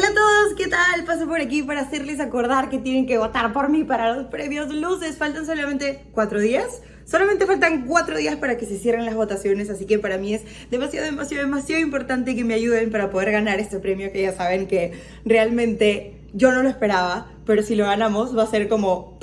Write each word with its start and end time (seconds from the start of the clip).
Hola 0.00 0.08
a 0.08 0.14
todos, 0.14 0.54
¿qué 0.56 0.66
tal? 0.66 1.04
Paso 1.04 1.26
por 1.26 1.42
aquí 1.42 1.62
para 1.62 1.82
hacerles 1.82 2.20
acordar 2.20 2.70
que 2.70 2.78
tienen 2.78 3.06
que 3.06 3.18
votar 3.18 3.52
por 3.52 3.68
mí 3.68 3.84
para 3.84 4.14
los 4.14 4.28
premios 4.28 4.72
Luces. 4.72 5.18
Faltan 5.18 5.44
solamente 5.44 6.06
cuatro 6.12 6.40
días. 6.40 6.80
Solamente 7.04 7.44
faltan 7.44 7.84
cuatro 7.84 8.16
días 8.16 8.36
para 8.36 8.56
que 8.56 8.64
se 8.64 8.78
cierren 8.78 9.04
las 9.04 9.14
votaciones, 9.14 9.68
así 9.68 9.84
que 9.84 9.98
para 9.98 10.16
mí 10.16 10.32
es 10.32 10.44
demasiado, 10.70 11.04
demasiado, 11.04 11.44
demasiado 11.44 11.82
importante 11.82 12.34
que 12.34 12.44
me 12.44 12.54
ayuden 12.54 12.90
para 12.90 13.10
poder 13.10 13.30
ganar 13.30 13.60
este 13.60 13.78
premio 13.78 14.10
que 14.10 14.22
ya 14.22 14.32
saben 14.32 14.66
que 14.66 14.92
realmente 15.26 16.14
yo 16.32 16.50
no 16.50 16.62
lo 16.62 16.70
esperaba, 16.70 17.30
pero 17.44 17.62
si 17.62 17.74
lo 17.74 17.84
ganamos 17.84 18.34
va 18.34 18.44
a 18.44 18.46
ser 18.46 18.68
como 18.68 19.18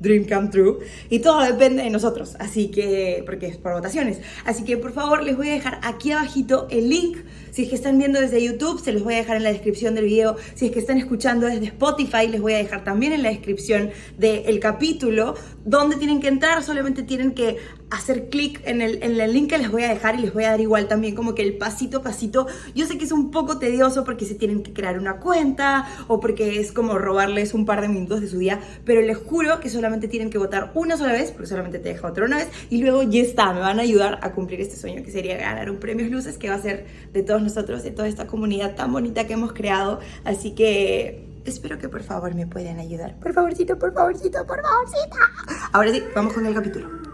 dream 0.00 0.24
come 0.26 0.48
true 0.48 0.78
y 1.10 1.18
todo 1.18 1.42
depende 1.42 1.82
de 1.82 1.90
nosotros, 1.90 2.36
así 2.38 2.70
que 2.70 3.22
porque 3.26 3.48
es 3.48 3.58
por 3.58 3.74
votaciones. 3.74 4.20
Así 4.46 4.64
que 4.64 4.78
por 4.78 4.92
favor 4.92 5.22
les 5.22 5.36
voy 5.36 5.50
a 5.50 5.52
dejar 5.52 5.80
aquí 5.82 6.12
abajito 6.12 6.66
el 6.70 6.88
link 6.88 7.18
si 7.54 7.62
es 7.62 7.68
que 7.68 7.76
están 7.76 7.98
viendo 7.98 8.20
desde 8.20 8.42
YouTube, 8.42 8.82
se 8.82 8.90
los 8.90 9.04
voy 9.04 9.14
a 9.14 9.18
dejar 9.18 9.36
en 9.36 9.44
la 9.44 9.52
descripción 9.52 9.94
del 9.94 10.06
video. 10.06 10.34
Si 10.56 10.66
es 10.66 10.72
que 10.72 10.80
están 10.80 10.98
escuchando 10.98 11.46
desde 11.46 11.66
Spotify, 11.66 12.26
les 12.28 12.40
voy 12.40 12.54
a 12.54 12.56
dejar 12.56 12.82
también 12.82 13.12
en 13.12 13.22
la 13.22 13.28
descripción 13.28 13.90
del 14.18 14.58
capítulo 14.58 15.36
donde 15.64 15.94
tienen 15.94 16.18
que 16.20 16.26
entrar. 16.26 16.64
Solamente 16.64 17.04
tienen 17.04 17.32
que 17.32 17.58
hacer 17.90 18.28
clic 18.28 18.60
en 18.64 18.82
el, 18.82 19.00
en 19.04 19.20
el 19.20 19.32
link 19.32 19.50
que 19.50 19.58
les 19.58 19.70
voy 19.70 19.84
a 19.84 19.88
dejar 19.88 20.18
y 20.18 20.22
les 20.22 20.34
voy 20.34 20.42
a 20.42 20.50
dar 20.50 20.60
igual 20.60 20.88
también 20.88 21.14
como 21.14 21.36
que 21.36 21.42
el 21.42 21.56
pasito 21.56 21.98
a 21.98 22.02
pasito. 22.02 22.48
Yo 22.74 22.86
sé 22.86 22.98
que 22.98 23.04
es 23.04 23.12
un 23.12 23.30
poco 23.30 23.58
tedioso 23.58 24.02
porque 24.02 24.24
se 24.24 24.34
tienen 24.34 24.64
que 24.64 24.72
crear 24.72 24.98
una 24.98 25.20
cuenta 25.20 25.86
o 26.08 26.18
porque 26.18 26.58
es 26.58 26.72
como 26.72 26.98
robarles 26.98 27.54
un 27.54 27.66
par 27.66 27.80
de 27.82 27.88
minutos 27.88 28.20
de 28.20 28.28
su 28.28 28.38
día, 28.38 28.58
pero 28.84 29.00
les 29.00 29.16
juro 29.16 29.60
que 29.60 29.70
solamente 29.70 30.08
tienen 30.08 30.28
que 30.30 30.38
votar 30.38 30.72
una 30.74 30.96
sola 30.96 31.12
vez, 31.12 31.30
porque 31.30 31.46
solamente 31.46 31.78
te 31.78 31.90
deja 31.90 32.08
votar 32.08 32.24
una 32.24 32.38
vez, 32.38 32.48
y 32.68 32.78
luego 32.78 33.04
ya 33.04 33.22
está, 33.22 33.52
me 33.52 33.60
van 33.60 33.78
a 33.78 33.82
ayudar 33.82 34.18
a 34.22 34.32
cumplir 34.32 34.60
este 34.60 34.76
sueño 34.76 35.04
que 35.04 35.12
sería 35.12 35.36
ganar 35.36 35.70
un 35.70 35.78
premio 35.78 36.08
Luces 36.08 36.36
que 36.36 36.48
va 36.48 36.56
a 36.56 36.62
ser 36.62 36.86
de 37.12 37.22
todos 37.22 37.43
nosotros, 37.44 37.82
de 37.82 37.90
toda 37.90 38.08
esta 38.08 38.26
comunidad 38.26 38.74
tan 38.74 38.92
bonita 38.92 39.26
que 39.26 39.34
hemos 39.34 39.52
creado. 39.52 40.00
Así 40.24 40.54
que 40.54 41.28
espero 41.44 41.78
que 41.78 41.88
por 41.88 42.02
favor 42.02 42.34
me 42.34 42.46
puedan 42.46 42.78
ayudar. 42.78 43.18
Por 43.20 43.32
favorcito, 43.32 43.78
por 43.78 43.92
favorcito, 43.92 44.46
por 44.46 44.60
favorcito. 44.62 45.16
Ahora 45.72 45.92
sí, 45.92 46.02
vamos 46.14 46.32
con 46.32 46.46
el 46.46 46.54
capítulo. 46.54 47.13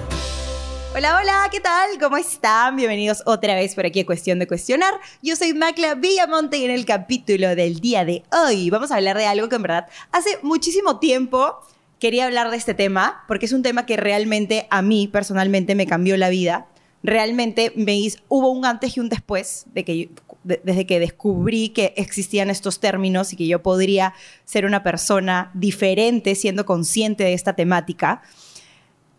Hola, 0.93 1.17
hola, 1.21 1.47
¿qué 1.49 1.61
tal? 1.61 1.97
¿Cómo 2.01 2.17
están? 2.17 2.75
Bienvenidos 2.75 3.23
otra 3.25 3.55
vez 3.55 3.75
por 3.75 3.85
aquí 3.85 4.01
a 4.01 4.05
Cuestión 4.05 4.39
de 4.39 4.47
Cuestionar. 4.47 4.93
Yo 5.21 5.37
soy 5.37 5.53
Macla 5.53 5.95
Villamonte 5.95 6.57
y 6.57 6.65
en 6.65 6.71
el 6.71 6.85
capítulo 6.85 7.55
del 7.55 7.79
día 7.79 8.03
de 8.03 8.23
hoy 8.33 8.69
vamos 8.69 8.91
a 8.91 8.97
hablar 8.97 9.17
de 9.17 9.25
algo 9.25 9.47
que 9.47 9.55
en 9.55 9.61
verdad 9.61 9.87
hace 10.11 10.31
muchísimo 10.41 10.99
tiempo 10.99 11.55
quería 11.97 12.25
hablar 12.25 12.51
de 12.51 12.57
este 12.57 12.73
tema 12.73 13.23
porque 13.29 13.45
es 13.45 13.53
un 13.53 13.63
tema 13.63 13.85
que 13.85 13.95
realmente 13.95 14.67
a 14.69 14.81
mí 14.81 15.07
personalmente 15.07 15.75
me 15.75 15.87
cambió 15.87 16.17
la 16.17 16.27
vida. 16.27 16.67
Realmente 17.03 17.71
me 17.77 17.97
hubo 18.27 18.51
un 18.51 18.65
antes 18.65 18.97
y 18.97 18.99
un 18.99 19.07
después 19.07 19.67
de 19.73 19.85
que 19.85 20.09
desde 20.43 20.85
que 20.85 20.99
descubrí 20.99 21.69
que 21.69 21.93
existían 21.95 22.49
estos 22.49 22.81
términos 22.81 23.31
y 23.31 23.37
que 23.37 23.47
yo 23.47 23.63
podría 23.63 24.13
ser 24.43 24.65
una 24.65 24.83
persona 24.83 25.51
diferente 25.53 26.35
siendo 26.35 26.65
consciente 26.65 27.23
de 27.23 27.33
esta 27.33 27.53
temática. 27.53 28.23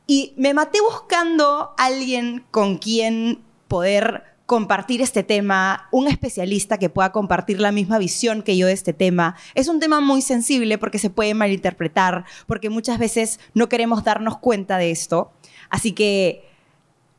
Y 0.07 0.35
me 0.37 0.55
maté 0.55 0.81
buscando 0.81 1.75
alguien 1.79 2.45
con 2.51 2.79
quien 2.79 3.43
poder 3.69 4.25
compartir 4.47 5.01
este 5.01 5.23
tema, 5.23 5.89
un 5.93 6.09
especialista 6.09 6.77
que 6.77 6.91
pueda 6.91 7.13
compartir 7.13 7.61
la 7.61 7.73
misma 7.73 7.99
visión 7.99 8.43
que 8.43 8.57
yo 8.57 8.67
de 8.67 8.75
este 8.75 8.93
tema. 8.93 9.37
Es 9.55 9.69
un 9.69 9.81
tema 9.81 10.01
muy 10.01 10.21
sensible 10.21 10.77
porque 10.77 10.99
se 10.99 11.09
puede 11.09 11.33
malinterpretar, 11.33 12.27
porque 12.47 12.69
muchas 12.69 12.99
veces 12.99 13.41
no 13.55 13.69
queremos 13.69 14.05
darnos 14.05 14.39
cuenta 14.39 14.77
de 14.77 14.91
esto. 14.91 15.33
Así 15.71 15.93
que 15.93 16.45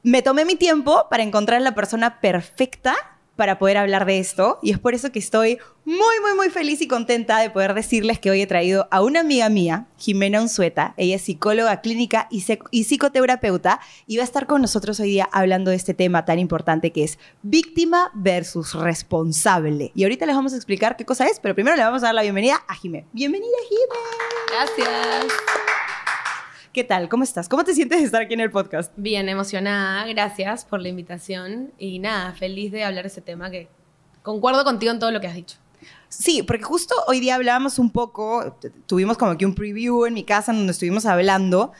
me 0.03 0.21
tomé 0.21 0.45
mi 0.45 0.55
tiempo 0.55 1.07
para 1.09 1.23
encontrar 1.23 1.61
la 1.61 1.73
persona 1.73 2.19
perfecta 2.19 2.95
para 3.35 3.57
poder 3.57 3.77
hablar 3.77 4.05
de 4.05 4.19
esto 4.19 4.59
y 4.61 4.71
es 4.71 4.79
por 4.79 4.93
eso 4.93 5.11
que 5.11 5.19
estoy 5.19 5.57
muy, 5.85 6.19
muy, 6.21 6.33
muy 6.35 6.49
feliz 6.49 6.81
y 6.81 6.87
contenta 6.87 7.39
de 7.39 7.49
poder 7.49 7.73
decirles 7.73 8.19
que 8.19 8.31
hoy 8.31 8.41
he 8.41 8.47
traído 8.47 8.87
a 8.89 9.01
una 9.01 9.19
amiga 9.19 9.49
mía, 9.49 9.87
Jimena 9.97 10.41
Unzueta. 10.41 10.93
Ella 10.95 11.17
es 11.17 11.23
psicóloga 11.23 11.81
clínica 11.81 12.27
y, 12.31 12.41
psicoterapeuta 12.83 13.81
y 14.07 14.17
va 14.17 14.23
a 14.23 14.25
estar 14.25 14.47
con 14.47 14.61
nosotros 14.61 14.99
hoy 14.99 15.09
día 15.09 15.27
hablando 15.31 15.71
de 15.71 15.77
este 15.77 15.93
tema 15.93 16.25
tan 16.25 16.39
importante 16.39 16.91
que 16.91 17.03
es 17.03 17.19
víctima 17.41 18.11
versus 18.13 18.73
responsable. 18.73 19.91
Y 19.93 20.03
ahorita 20.03 20.25
les 20.25 20.35
vamos 20.35 20.53
a 20.53 20.55
explicar 20.55 20.95
qué 20.95 21.05
cosa 21.05 21.25
es, 21.25 21.39
pero 21.39 21.53
primero 21.53 21.75
le 21.75 21.83
vamos 21.83 22.03
a 22.03 22.07
dar 22.07 22.15
la 22.15 22.21
bienvenida 22.21 22.63
a 22.67 22.75
Jimena. 22.75 23.07
Bienvenida, 23.11 23.57
Jimena. 23.67 24.67
Gracias. 24.77 25.33
¿Qué 26.73 26.83
tal? 26.83 27.07
¿Cómo 27.07 27.23
estás? 27.23 27.47
¿Cómo 27.47 27.63
te 27.63 27.75
sientes 27.75 27.99
de 27.99 28.05
estar 28.05 28.23
aquí 28.23 28.33
en 28.33 28.39
el 28.39 28.49
podcast? 28.49 28.91
Bien, 28.97 29.29
emocionada. 29.29 30.07
Gracias 30.07 30.65
por 30.65 30.81
la 30.81 30.89
invitación. 30.89 31.71
Y 31.77 31.99
nada, 31.99 32.33
feliz 32.33 32.71
de 32.71 32.83
hablar 32.83 33.03
de 33.03 33.09
ese 33.09 33.21
tema 33.21 33.51
que 33.51 33.67
concuerdo 34.23 34.63
contigo 34.63 34.91
en 34.91 34.97
todo 34.97 35.11
lo 35.11 35.21
que 35.21 35.27
has 35.27 35.35
dicho. 35.35 35.57
Sí, 36.09 36.41
porque 36.41 36.63
justo 36.63 36.95
hoy 37.05 37.19
día 37.19 37.35
hablábamos 37.35 37.77
un 37.77 37.91
poco, 37.91 38.57
tuvimos 38.87 39.19
como 39.19 39.37
que 39.37 39.45
un 39.45 39.53
preview 39.53 40.07
en 40.07 40.15
mi 40.15 40.23
casa 40.23 40.51
donde 40.51 40.71
estuvimos 40.71 41.05
hablando 41.05 41.73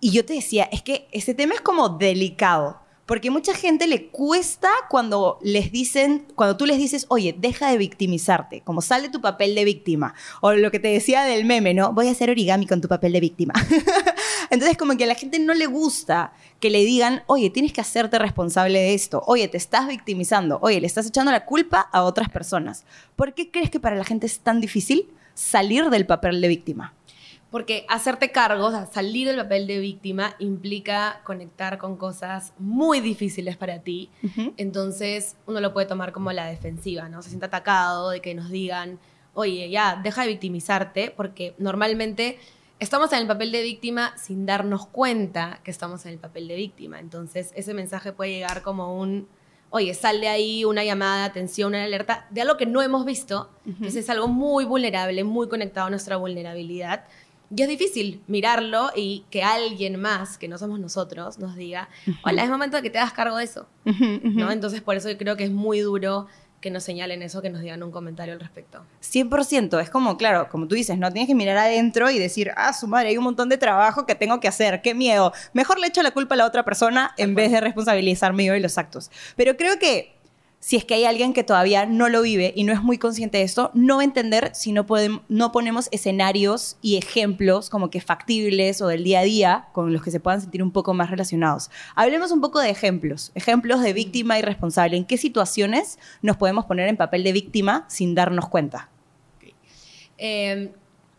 y 0.00 0.10
yo 0.10 0.24
te 0.24 0.32
decía, 0.32 0.64
es 0.72 0.82
que 0.82 1.06
ese 1.12 1.32
tema 1.32 1.54
es 1.54 1.60
como 1.60 1.88
delicado 1.88 2.80
porque 3.10 3.32
mucha 3.32 3.54
gente 3.54 3.88
le 3.88 4.06
cuesta 4.06 4.70
cuando 4.88 5.40
les 5.42 5.72
dicen, 5.72 6.28
cuando 6.36 6.56
tú 6.56 6.64
les 6.64 6.78
dices, 6.78 7.06
oye, 7.08 7.34
deja 7.36 7.68
de 7.68 7.76
victimizarte, 7.76 8.60
como 8.60 8.82
sale 8.82 9.08
tu 9.08 9.20
papel 9.20 9.56
de 9.56 9.64
víctima. 9.64 10.14
O 10.40 10.52
lo 10.52 10.70
que 10.70 10.78
te 10.78 10.86
decía 10.86 11.24
del 11.24 11.44
meme, 11.44 11.74
¿no? 11.74 11.92
Voy 11.92 12.06
a 12.06 12.12
hacer 12.12 12.30
origami 12.30 12.68
con 12.68 12.80
tu 12.80 12.86
papel 12.86 13.12
de 13.12 13.18
víctima. 13.18 13.52
Entonces, 14.50 14.78
como 14.78 14.96
que 14.96 15.02
a 15.02 15.06
la 15.08 15.16
gente 15.16 15.40
no 15.40 15.54
le 15.54 15.66
gusta 15.66 16.32
que 16.60 16.70
le 16.70 16.84
digan, 16.84 17.24
oye, 17.26 17.50
tienes 17.50 17.72
que 17.72 17.80
hacerte 17.80 18.16
responsable 18.16 18.78
de 18.78 18.94
esto. 18.94 19.24
Oye, 19.26 19.48
te 19.48 19.56
estás 19.56 19.88
victimizando. 19.88 20.60
Oye, 20.62 20.80
le 20.80 20.86
estás 20.86 21.08
echando 21.08 21.32
la 21.32 21.46
culpa 21.46 21.80
a 21.80 22.04
otras 22.04 22.28
personas. 22.28 22.84
¿Por 23.16 23.34
qué 23.34 23.50
crees 23.50 23.70
que 23.70 23.80
para 23.80 23.96
la 23.96 24.04
gente 24.04 24.26
es 24.26 24.38
tan 24.38 24.60
difícil 24.60 25.08
salir 25.34 25.90
del 25.90 26.06
papel 26.06 26.40
de 26.40 26.46
víctima? 26.46 26.94
Porque 27.50 27.84
hacerte 27.88 28.30
cargo, 28.30 28.66
o 28.66 28.70
sea, 28.70 28.86
salir 28.86 29.26
del 29.26 29.36
papel 29.36 29.66
de 29.66 29.80
víctima 29.80 30.36
implica 30.38 31.20
conectar 31.24 31.78
con 31.78 31.96
cosas 31.96 32.52
muy 32.58 33.00
difíciles 33.00 33.56
para 33.56 33.80
ti. 33.80 34.08
Entonces, 34.56 35.36
uno 35.46 35.60
lo 35.60 35.72
puede 35.72 35.86
tomar 35.86 36.12
como 36.12 36.30
la 36.32 36.46
defensiva, 36.46 37.08
¿no? 37.08 37.22
Se 37.22 37.30
siente 37.30 37.46
atacado 37.46 38.10
de 38.10 38.20
que 38.20 38.34
nos 38.36 38.50
digan, 38.50 39.00
oye, 39.34 39.68
ya, 39.68 40.00
deja 40.00 40.22
de 40.22 40.28
victimizarte, 40.28 41.12
porque 41.16 41.54
normalmente 41.58 42.38
estamos 42.78 43.12
en 43.12 43.18
el 43.18 43.26
papel 43.26 43.52
de 43.52 43.62
víctima 43.62 44.14
sin 44.16 44.46
darnos 44.46 44.86
cuenta 44.86 45.60
que 45.64 45.70
estamos 45.70 46.06
en 46.06 46.12
el 46.12 46.18
papel 46.18 46.46
de 46.48 46.54
víctima. 46.54 47.00
Entonces, 47.00 47.52
ese 47.56 47.74
mensaje 47.74 48.12
puede 48.12 48.30
llegar 48.30 48.62
como 48.62 48.98
un, 48.98 49.28
oye, 49.70 49.92
sale 49.94 50.28
ahí 50.28 50.64
una 50.64 50.82
llamada 50.82 51.18
de 51.18 51.24
atención, 51.24 51.70
una 51.70 51.84
alerta 51.84 52.26
de 52.30 52.42
algo 52.42 52.56
que 52.56 52.66
no 52.66 52.80
hemos 52.80 53.04
visto. 53.04 53.50
Entonces, 53.66 53.96
es 53.96 54.10
algo 54.10 54.28
muy 54.28 54.64
vulnerable, 54.64 55.24
muy 55.24 55.48
conectado 55.48 55.88
a 55.88 55.90
nuestra 55.90 56.16
vulnerabilidad. 56.16 57.04
Y 57.54 57.62
es 57.62 57.68
difícil 57.68 58.22
mirarlo 58.28 58.90
y 58.94 59.24
que 59.30 59.42
alguien 59.42 60.00
más, 60.00 60.38
que 60.38 60.46
no 60.46 60.56
somos 60.56 60.78
nosotros, 60.78 61.38
nos 61.38 61.56
diga, 61.56 61.88
hola, 62.24 62.44
es 62.44 62.50
momento 62.50 62.76
de 62.76 62.82
que 62.82 62.90
te 62.90 62.98
hagas 62.98 63.12
cargo 63.12 63.36
de 63.36 63.44
eso. 63.44 63.66
¿no? 63.84 64.52
Entonces, 64.52 64.80
por 64.80 64.96
eso 64.96 65.10
yo 65.10 65.18
creo 65.18 65.36
que 65.36 65.44
es 65.44 65.50
muy 65.50 65.80
duro 65.80 66.28
que 66.60 66.70
nos 66.70 66.84
señalen 66.84 67.22
eso, 67.22 67.40
que 67.42 67.50
nos 67.50 67.62
digan 67.62 67.82
un 67.82 67.90
comentario 67.90 68.34
al 68.34 68.40
respecto. 68.40 68.84
100%, 69.02 69.80
es 69.80 69.90
como, 69.90 70.16
claro, 70.16 70.48
como 70.50 70.68
tú 70.68 70.74
dices, 70.74 70.98
no 70.98 71.10
tienes 71.10 71.26
que 71.26 71.34
mirar 71.34 71.56
adentro 71.56 72.10
y 72.10 72.18
decir, 72.18 72.52
ah, 72.56 72.72
su 72.72 72.86
madre, 72.86 73.08
hay 73.08 73.16
un 73.16 73.24
montón 73.24 73.48
de 73.48 73.56
trabajo 73.56 74.06
que 74.06 74.14
tengo 74.14 74.40
que 74.40 74.48
hacer, 74.48 74.82
qué 74.82 74.94
miedo. 74.94 75.32
Mejor 75.52 75.80
le 75.80 75.86
echo 75.86 76.02
la 76.02 76.10
culpa 76.10 76.34
a 76.34 76.38
la 76.38 76.46
otra 76.46 76.64
persona 76.64 77.14
en 77.16 77.34
vez 77.34 77.50
de 77.50 77.60
responsabilizarme 77.60 78.44
yo 78.44 78.52
de 78.52 78.60
los 78.60 78.76
actos. 78.78 79.10
Pero 79.36 79.56
creo 79.56 79.78
que 79.78 80.19
si 80.60 80.76
es 80.76 80.84
que 80.84 80.92
hay 80.92 81.06
alguien 81.06 81.32
que 81.32 81.42
todavía 81.42 81.86
no 81.86 82.10
lo 82.10 82.20
vive 82.20 82.52
y 82.54 82.64
no 82.64 82.74
es 82.74 82.82
muy 82.82 82.98
consciente 82.98 83.38
de 83.38 83.44
esto, 83.44 83.70
no 83.72 83.96
va 83.96 84.02
a 84.02 84.04
entender 84.04 84.50
si 84.54 84.72
no, 84.72 84.84
podemos, 84.84 85.22
no 85.28 85.52
ponemos 85.52 85.88
escenarios 85.90 86.76
y 86.82 86.98
ejemplos 86.98 87.70
como 87.70 87.88
que 87.88 88.02
factibles 88.02 88.82
o 88.82 88.86
del 88.86 89.02
día 89.02 89.20
a 89.20 89.22
día 89.22 89.68
con 89.72 89.90
los 89.90 90.02
que 90.02 90.10
se 90.10 90.20
puedan 90.20 90.42
sentir 90.42 90.62
un 90.62 90.70
poco 90.70 90.92
más 90.92 91.10
relacionados. 91.10 91.70
Hablemos 91.94 92.30
un 92.30 92.42
poco 92.42 92.60
de 92.60 92.68
ejemplos, 92.68 93.32
ejemplos 93.34 93.80
de 93.80 93.94
víctima 93.94 94.38
y 94.38 94.42
responsable. 94.42 94.98
¿En 94.98 95.06
qué 95.06 95.16
situaciones 95.16 95.98
nos 96.20 96.36
podemos 96.36 96.66
poner 96.66 96.88
en 96.88 96.98
papel 96.98 97.24
de 97.24 97.32
víctima 97.32 97.86
sin 97.88 98.14
darnos 98.14 98.46
cuenta? 98.50 98.90
Em, 100.18 100.72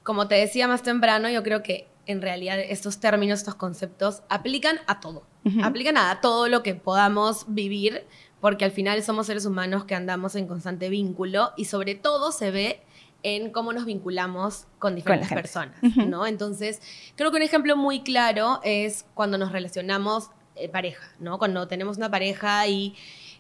como 0.04 0.28
te 0.28 0.36
decía 0.36 0.68
más 0.68 0.84
temprano, 0.84 1.28
yo 1.30 1.42
creo 1.42 1.64
que 1.64 1.88
en 2.06 2.22
realidad 2.22 2.60
estos 2.60 3.00
términos, 3.00 3.40
estos 3.40 3.56
conceptos 3.56 4.22
aplican 4.30 4.78
a 4.86 5.00
todo. 5.00 5.24
Aplican 5.64 5.98
a 5.98 6.22
todo 6.22 6.48
lo 6.48 6.62
que 6.62 6.76
podamos 6.76 7.46
vivir 7.48 8.06
porque 8.42 8.66
al 8.66 8.72
final 8.72 9.02
somos 9.04 9.28
seres 9.28 9.46
humanos 9.46 9.86
que 9.86 9.96
andamos 9.96 10.36
en 10.36 10.48
constante 10.48 10.90
vínculo 10.90 11.52
y 11.56 11.66
sobre 11.66 11.96
todo 11.96 12.32
se 12.32 12.52
ve 12.52 12.82
en 13.24 13.52
cómo 13.52 13.72
nos 13.72 13.86
vinculamos 13.86 14.66
con 14.80 14.96
diferentes 14.96 15.30
personas, 15.30 15.78
¿no? 15.96 16.26
Entonces, 16.26 16.82
creo 17.16 17.30
que 17.30 17.38
un 17.38 17.44
ejemplo 17.44 17.78
muy 17.78 18.02
claro 18.02 18.60
es 18.64 19.06
cuando 19.14 19.38
nos 19.38 19.52
relacionamos 19.52 20.32
eh, 20.56 20.68
pareja, 20.70 21.14
¿no? 21.20 21.38
Cuando 21.38 21.68
tenemos 21.68 21.98
una 21.98 22.10
pareja 22.10 22.68
y 22.68 22.96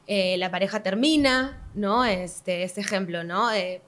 eh, 0.07 0.37
la 0.37 0.51
pareja 0.51 0.83
termina, 0.83 1.67
¿no? 1.73 2.05
Este, 2.05 2.63
este 2.63 2.81
ejemplo, 2.81 3.23
¿no? 3.23 3.51
Eh, 3.51 3.81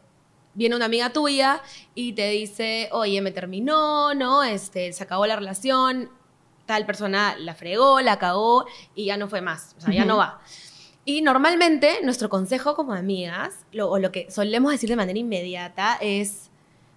viene 0.55 0.75
una 0.75 0.85
amiga 0.85 1.11
tuya 1.11 1.61
y 1.93 2.13
te 2.13 2.29
dice, 2.29 2.89
oye, 2.91 3.21
me 3.21 3.31
terminó, 3.31 4.13
¿no? 4.15 4.43
Este, 4.43 4.91
se 4.93 5.03
acabó 5.03 5.27
la 5.27 5.35
relación, 5.35 6.09
tal 6.65 6.85
persona 6.85 7.35
la 7.37 7.55
fregó, 7.55 8.01
la 8.01 8.17
cagó 8.17 8.65
y 8.95 9.05
ya 9.05 9.17
no 9.17 9.27
fue 9.27 9.41
más, 9.41 9.75
o 9.77 9.81
sea, 9.81 9.93
ya 9.93 10.05
no 10.05 10.17
va. 10.17 10.41
Y 11.05 11.21
normalmente 11.21 11.99
nuestro 12.03 12.29
consejo 12.29 12.75
como 12.75 12.93
amigas, 12.93 13.65
o 13.77 13.99
lo 13.99 14.11
que 14.11 14.31
solemos 14.31 14.71
decir 14.71 14.89
de 14.89 14.95
manera 14.95 15.19
inmediata 15.19 15.97
es, 15.99 16.49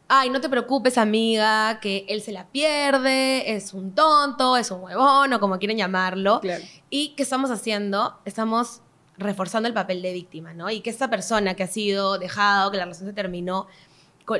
ay, 0.09 0.31
no 0.31 0.41
te 0.41 0.49
preocupes 0.49 0.97
amiga, 0.97 1.81
que 1.81 2.07
él 2.09 2.23
se 2.23 2.31
la 2.31 2.47
pierde, 2.47 3.57
es 3.57 3.75
un 3.75 3.95
tonto, 3.95 4.57
es 4.57 4.71
un 4.71 4.83
huevón 4.83 5.33
o 5.33 5.41
como 5.41 5.59
quieren 5.59 5.77
llamarlo. 5.77 6.41
Y 6.89 7.15
¿qué 7.17 7.25
estamos 7.25 7.51
haciendo? 7.51 8.17
Estamos 8.25 8.81
reforzando 9.19 9.67
el 9.67 9.75
papel 9.75 10.03
de 10.03 10.13
víctima, 10.13 10.55
¿no? 10.55 10.71
Y 10.71 10.83
que 10.83 10.91
esta 10.91 11.11
persona 11.11 11.55
que 11.55 11.65
ha 11.65 11.69
sido 11.69 12.19
dejada 12.19 12.69
o 12.69 12.71
que 12.71 12.77
la 12.77 12.85
relación 12.85 13.09
se 13.09 13.15
terminó, 13.15 13.67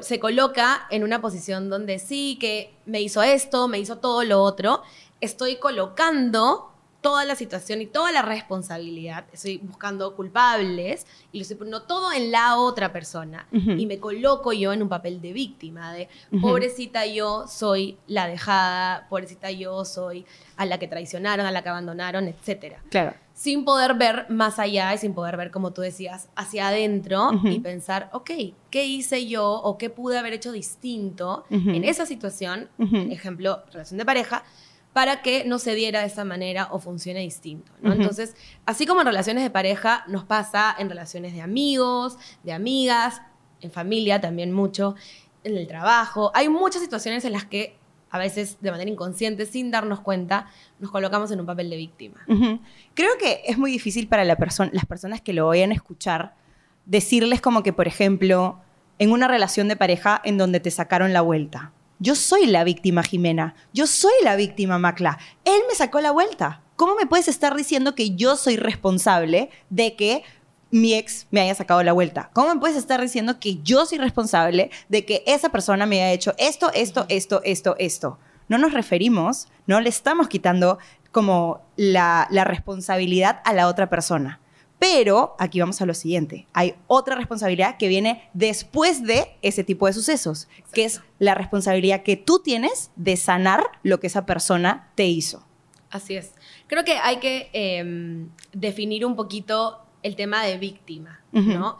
se 0.01 0.21
coloca 0.21 0.87
en 0.91 1.03
una 1.03 1.21
posición 1.21 1.71
donde 1.71 1.99
sí, 1.99 2.39
que 2.41 2.73
me 2.87 3.01
hizo 3.01 3.23
esto, 3.23 3.67
me 3.67 3.81
hizo 3.81 3.99
todo 3.99 4.23
lo 4.23 4.43
otro, 4.43 4.83
estoy 5.21 5.57
colocando 5.57 6.73
toda 7.01 7.25
la 7.25 7.37
situación 7.37 7.81
y 7.83 7.87
toda 7.87 8.11
la 8.13 8.23
responsabilidad, 8.23 9.27
estoy 9.33 9.59
buscando 9.59 10.15
culpables 10.17 11.07
y 11.33 11.39
lo 11.39 11.43
estoy 11.43 11.57
poniendo 11.57 11.83
todo 11.83 12.13
en 12.13 12.33
la 12.33 12.57
otra 12.57 12.93
persona 12.93 13.47
y 13.53 13.87
me 13.87 13.99
coloco 13.99 14.53
yo 14.53 14.73
en 14.73 14.83
un 14.83 14.89
papel 14.89 15.21
de 15.21 15.33
víctima, 15.33 15.93
de 15.93 16.09
pobrecita 16.41 17.07
yo 17.07 17.47
soy 17.47 17.99
la 18.07 18.27
dejada, 18.27 19.07
pobrecita 19.09 19.51
yo 19.51 19.85
soy 19.85 20.27
a 20.57 20.67
la 20.67 20.79
que 20.79 20.89
traicionaron, 20.89 21.47
a 21.47 21.51
la 21.51 21.63
que 21.63 21.69
abandonaron, 21.69 22.29
etcétera. 22.29 22.83
Claro. 22.91 23.15
Sin 23.35 23.67
poder 23.67 23.95
ver 23.95 24.27
más 24.31 24.59
allá 24.59 24.95
y 24.95 24.99
sin 24.99 25.13
poder 25.13 25.37
ver, 25.37 25.51
como 25.51 25.73
tú 25.73 25.83
decías, 25.83 26.31
hacia 26.37 26.69
adentro 26.69 27.31
y 27.45 27.61
pensar, 27.61 28.09
ok, 28.13 28.31
¿qué 28.71 28.87
hice 28.87 29.27
yo 29.27 29.53
o 29.53 29.77
qué 29.77 29.91
pude 29.91 30.19
haber 30.19 30.33
hecho 30.33 30.53
distinto 30.53 31.45
en 31.51 31.85
esa 31.85 32.07
situación? 32.07 32.69
Ejemplo, 33.11 33.63
relación 33.71 33.99
de 33.99 34.07
pareja, 34.07 34.43
para 34.97 35.21
que 35.21 35.45
no 35.45 35.59
se 35.59 35.75
diera 35.75 36.01
de 36.01 36.07
esa 36.07 36.25
manera 36.25 36.69
o 36.71 36.79
funcione 36.79 37.21
distinto. 37.21 37.71
Entonces, 37.83 38.35
así 38.65 38.87
como 38.87 39.03
en 39.03 39.07
relaciones 39.07 39.45
de 39.45 39.51
pareja, 39.51 40.05
nos 40.09 40.25
pasa 40.25 40.75
en 40.79 40.89
relaciones 40.89 41.35
de 41.35 41.43
amigos, 41.43 42.17
de 42.45 42.55
amigas, 42.55 43.21
en 43.61 43.71
familia 43.71 44.23
también 44.23 44.53
mucho, 44.53 44.95
en 45.45 45.55
el 45.55 45.67
trabajo. 45.67 46.31
Hay 46.33 46.49
muchas 46.49 46.81
situaciones 46.81 47.27
en 47.27 47.35
las 47.35 47.45
que 47.45 47.77
a 48.09 48.17
veces 48.17 48.57
de 48.63 48.71
manera 48.71 48.91
inconsciente, 48.91 49.45
sin 49.45 49.71
darnos 49.71 50.01
cuenta, 50.01 50.47
nos 50.79 50.91
colocamos 50.91 51.31
en 51.31 51.41
un 51.41 51.47
papel 51.47 51.69
de 51.69 51.77
víctima. 51.77 52.25
Creo 52.95 53.19
que 53.21 53.43
es 53.45 53.59
muy 53.59 53.71
difícil 53.71 54.09
para 54.09 54.25
la 54.25 54.39
las 54.73 54.87
personas 54.87 55.21
que 55.21 55.35
lo 55.35 55.51
a 55.51 55.75
escuchar 55.75 56.37
decirles 56.87 57.43
como 57.43 57.63
que, 57.63 57.75
por 57.75 57.87
ejemplo, 57.87 58.63
en 58.99 59.13
una 59.13 59.29
relación 59.29 59.69
de 59.69 59.77
pareja 59.77 60.23
en 60.25 60.39
donde 60.39 60.59
te 60.59 60.71
sacaron 60.71 61.13
la 61.13 61.21
vuelta 61.21 61.75
yo 61.99 62.15
soy 62.15 62.47
la 62.47 62.65
víctima, 62.65 63.03
Jimena. 63.03 63.55
Yo 63.73 63.87
soy 63.87 64.13
la 64.23 64.37
víctima, 64.37 64.79
Macla. 64.79 65.19
Él 65.45 65.61
me 65.69 65.75
sacó 65.75 66.01
la 66.01 66.11
vuelta. 66.11 66.63
¿Cómo 66.77 66.95
me 66.95 67.07
puedes 67.07 67.29
estar 67.29 67.57
diciendo 67.57 67.95
que 67.95 68.15
yo 68.17 68.37
soy 68.37 68.57
responsable 68.57 69.49
de 69.71 69.97
que 69.97 70.23
mi 70.71 70.95
ex 70.95 71.27
me 71.31 71.41
haya 71.41 71.55
sacado 71.55 71.83
la 71.83 71.95
vuelta? 71.95 72.31
¿Cómo 72.35 72.55
me 72.55 72.61
puedes 72.61 72.77
estar 72.77 73.01
diciendo 73.01 73.41
que 73.41 73.63
yo 73.63 73.87
soy 73.87 73.99
responsable 73.99 74.71
de 74.91 75.07
que 75.07 75.23
esa 75.27 75.49
persona 75.49 75.87
me 75.87 76.03
haya 76.03 76.13
hecho 76.13 76.35
esto, 76.37 76.71
esto, 76.75 77.07
esto, 77.09 77.41
esto, 77.45 77.77
esto? 77.79 78.19
No 78.49 78.59
nos 78.59 78.75
referimos, 78.75 79.49
no 79.67 79.81
le 79.81 79.89
estamos 79.89 80.29
quitando 80.29 80.79
como 81.13 81.63
la, 81.77 82.29
la 82.31 82.45
responsabilidad 82.45 83.41
a 83.45 83.55
la 83.55 83.69
otra 83.69 83.89
persona. 83.89 84.41
Pero 84.79 85.37
aquí 85.39 85.61
vamos 85.61 85.81
a 85.81 85.87
lo 85.87 85.95
siguiente. 85.95 86.47
Hay 86.53 86.75
otra 86.87 87.17
responsabilidad 87.17 87.79
que 87.79 87.89
viene 87.89 88.29
después 88.35 89.03
de 89.03 89.37
ese 89.43 89.65
tipo 89.65 89.87
de 89.87 89.95
sucesos, 89.95 90.49
que 90.73 90.85
es 90.85 91.01
la 91.19 91.35
responsabilidad 91.35 92.03
que 92.03 92.17
tú 92.17 92.41
tienes 92.41 92.91
de 92.97 93.17
sanar 93.17 93.65
lo 93.83 94.01
que 94.01 94.09
esa 94.09 94.27
persona 94.27 94.91
te 94.95 95.07
hizo. 95.07 95.47
Así 95.91 96.15
es. 96.15 96.33
Creo 96.67 96.85
que 96.85 96.99
hay 96.99 97.19
que 97.19 97.49
em, 97.53 98.29
definir 98.53 99.07
un 99.07 99.17
poquito 99.17 99.81
el 100.03 100.15
tema 100.15 100.45
de 100.45 100.59
víctima, 100.59 101.21
¿no? 101.33 101.79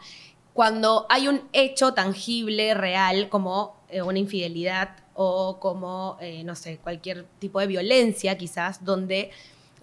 Cuando 0.53 1.05
hay 1.09 1.27
un 1.27 1.41
hecho 1.53 1.93
tangible, 1.93 2.73
real, 2.73 3.29
como 3.29 3.77
eh, 3.89 4.01
una 4.01 4.17
infidelidad 4.17 4.97
o 5.13 5.59
como, 5.59 6.17
eh, 6.19 6.43
no 6.43 6.55
sé, 6.55 6.79
cualquier 6.79 7.25
tipo 7.39 7.59
de 7.59 7.67
violencia 7.67 8.37
quizás, 8.37 8.83
donde 8.83 9.31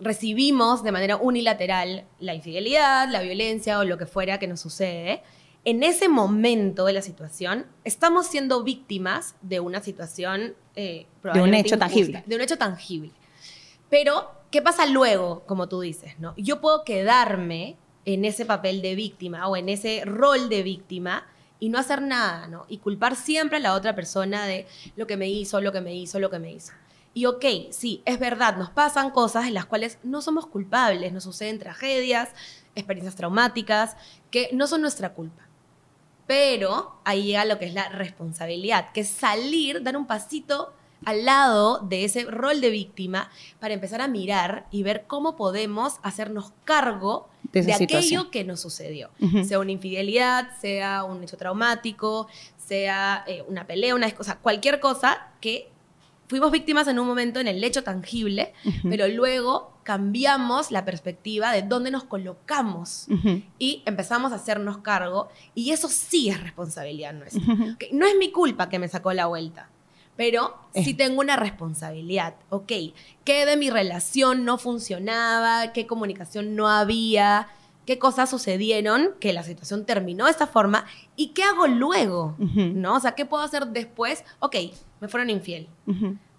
recibimos 0.01 0.83
de 0.83 0.93
manera 0.93 1.17
unilateral 1.17 2.05
la 2.21 2.35
infidelidad, 2.35 3.09
la 3.09 3.23
violencia 3.23 3.79
o 3.79 3.85
lo 3.85 3.99
que 3.99 4.07
fuera 4.07 4.39
que 4.39 4.47
nos 4.47 4.61
sucede, 4.61 5.23
en 5.65 5.83
ese 5.83 6.09
momento 6.09 6.85
de 6.85 6.93
la 6.93 7.03
situación 7.03 7.67
estamos 7.85 8.27
siendo 8.27 8.63
víctimas 8.63 9.35
de 9.41 9.61
una 9.61 9.81
situación 9.81 10.55
eh, 10.77 11.07
de 11.33 11.41
un 11.41 11.55
hecho 11.55 11.79
tangible. 11.79 12.23
De 12.27 12.37
un 12.37 12.43
hecho 12.43 12.59
tangible. 12.59 13.13
Pero, 13.89 14.31
¿qué 14.51 14.61
pasa 14.61 14.87
luego, 14.87 15.45
como 15.47 15.69
tú 15.69 15.81
dices? 15.81 16.19
¿no? 16.19 16.35
Yo 16.37 16.61
puedo 16.61 16.85
quedarme 16.85 17.77
en 18.05 18.25
ese 18.25 18.45
papel 18.45 18.83
de 18.83 18.95
víctima 18.95 19.49
o 19.49 19.57
en 19.57 19.69
ese 19.69 20.03
rol 20.05 20.49
de 20.49 20.63
víctima 20.63 21.27
y 21.61 21.71
no 21.71 21.79
hacer 21.79 22.03
nada, 22.03 22.47
¿no? 22.49 22.67
Y 22.69 22.79
culpar 22.79 23.17
siempre 23.17 23.57
a 23.57 23.61
la 23.61 23.75
otra 23.75 23.95
persona 23.95 24.47
de 24.47 24.67
lo 24.97 25.07
que 25.07 25.17
me 25.17 25.31
hizo, 25.31 25.61
lo 25.61 25.73
que 25.73 25.81
me 25.81 25.95
hizo, 25.95 26.19
lo 26.19 26.29
que 26.29 26.39
me 26.39 26.53
hizo. 26.53 26.73
Y 27.15 27.27
ok, 27.27 27.45
sí, 27.71 28.03
es 28.05 28.19
verdad, 28.19 28.57
nos 28.57 28.71
pasan 28.71 29.11
cosas 29.11 29.47
en 29.47 29.55
las 29.55 29.67
cuales 29.67 29.99
no 30.03 30.21
somos 30.21 30.47
culpables, 30.47 31.13
nos 31.13 31.23
suceden 31.23 31.61
tragedias, 31.61 32.31
experiencias 32.75 33.15
traumáticas, 33.15 33.97
que 34.33 34.51
no 34.53 34.67
son 34.67 34.81
nuestra 34.81 35.15
culpa. 35.15 35.49
Pero 36.27 36.97
ahí 37.05 37.25
llega 37.25 37.45
lo 37.45 37.59
que 37.59 37.67
es 37.67 37.75
la 37.75 37.89
responsabilidad, 37.89 38.91
que 38.93 39.03
es 39.03 39.09
salir, 39.09 39.83
dar 39.85 39.97
un 39.97 40.07
pasito 40.07 40.75
al 41.05 41.25
lado 41.25 41.79
de 41.81 42.05
ese 42.05 42.25
rol 42.25 42.61
de 42.61 42.71
víctima 42.71 43.31
para 43.61 43.75
empezar 43.75 44.01
a 44.01 44.09
mirar 44.09 44.67
y 44.71 44.83
ver 44.83 45.05
cómo 45.07 45.37
podemos 45.37 45.99
hacernos 46.03 46.53
cargo 46.65 47.29
de, 47.53 47.73
aquello 47.73 48.31
que 48.31 48.43
nos 48.43 48.61
sucedió. 48.61 49.11
Sea 49.47 49.61
una 49.61 49.71
infidelidad, 49.71 50.51
sea 50.61 51.05
un 51.05 51.23
hecho 51.23 51.37
traumático, 51.37 52.27
sea 52.57 53.23
eh, 53.29 53.45
una 53.47 53.67
pelea, 53.67 53.95
una 53.95 54.11
cosa, 54.11 54.39
cualquier 54.39 54.81
cosa 54.81 55.29
que 55.41 55.71
fuimos 56.27 56.51
víctimas 56.51 56.89
en 56.89 56.99
un 56.99 57.07
momento 57.07 57.41
en 57.41 57.49
el 57.49 57.63
hecho 57.63 57.83
tangible, 57.83 58.53
pero 58.83 59.09
luego 59.09 59.73
cambiamos 59.83 60.71
la 60.71 60.85
perspectiva 60.85 61.53
de 61.53 61.63
dónde 61.63 61.91
nos 61.91 62.05
colocamos 62.05 63.07
y 63.59 63.83
empezamos 63.87 64.33
a 64.33 64.37
hacernos 64.37 64.79
cargo 64.79 65.29
y 65.55 65.71
eso 65.71 65.89
sí 65.89 66.31
es 66.31 66.41
responsabilidad 66.43 67.13
nuestra. 67.13 67.43
No 67.93 68.07
es 68.07 68.17
mi 68.19 68.31
culpa 68.33 68.69
que 68.69 68.79
me 68.79 68.89
sacó 68.89 69.13
la 69.13 69.27
vuelta, 69.27 69.69
pero 70.17 70.57
sí 70.75 70.91
eh. 70.91 70.95
tengo 70.95 71.21
una 71.21 71.37
responsabilidad. 71.37 72.35
Ok, 72.51 72.73
¿qué 73.25 73.47
de 73.47 73.57
mi 73.57 73.71
relación 73.71 74.45
no 74.45 74.59
funcionaba? 74.59 75.73
¿Qué 75.73 75.87
comunicación 75.87 76.57
no 76.57 76.69
había? 76.69 77.49
Qué 77.87 77.99
cosas 77.99 78.31
sucedieron, 78.31 79.11
que 79.21 79.33
la 79.33 79.43
situación 79.43 79.85
terminó 79.85 80.25
de 80.25 80.31
esta 80.31 80.47
forma 80.47 80.87
y 81.17 81.29
qué 81.29 81.43
hago 81.43 81.67
luego, 81.67 82.35
¿no? 82.39 82.97
O 82.97 83.01
sea, 83.01 83.13
¿qué 83.13 83.27
puedo 83.27 83.43
hacer 83.43 83.69
después? 83.69 84.25
Ok, 84.41 84.57
me 85.01 85.09
fueron 85.09 85.31
infiel. 85.31 85.69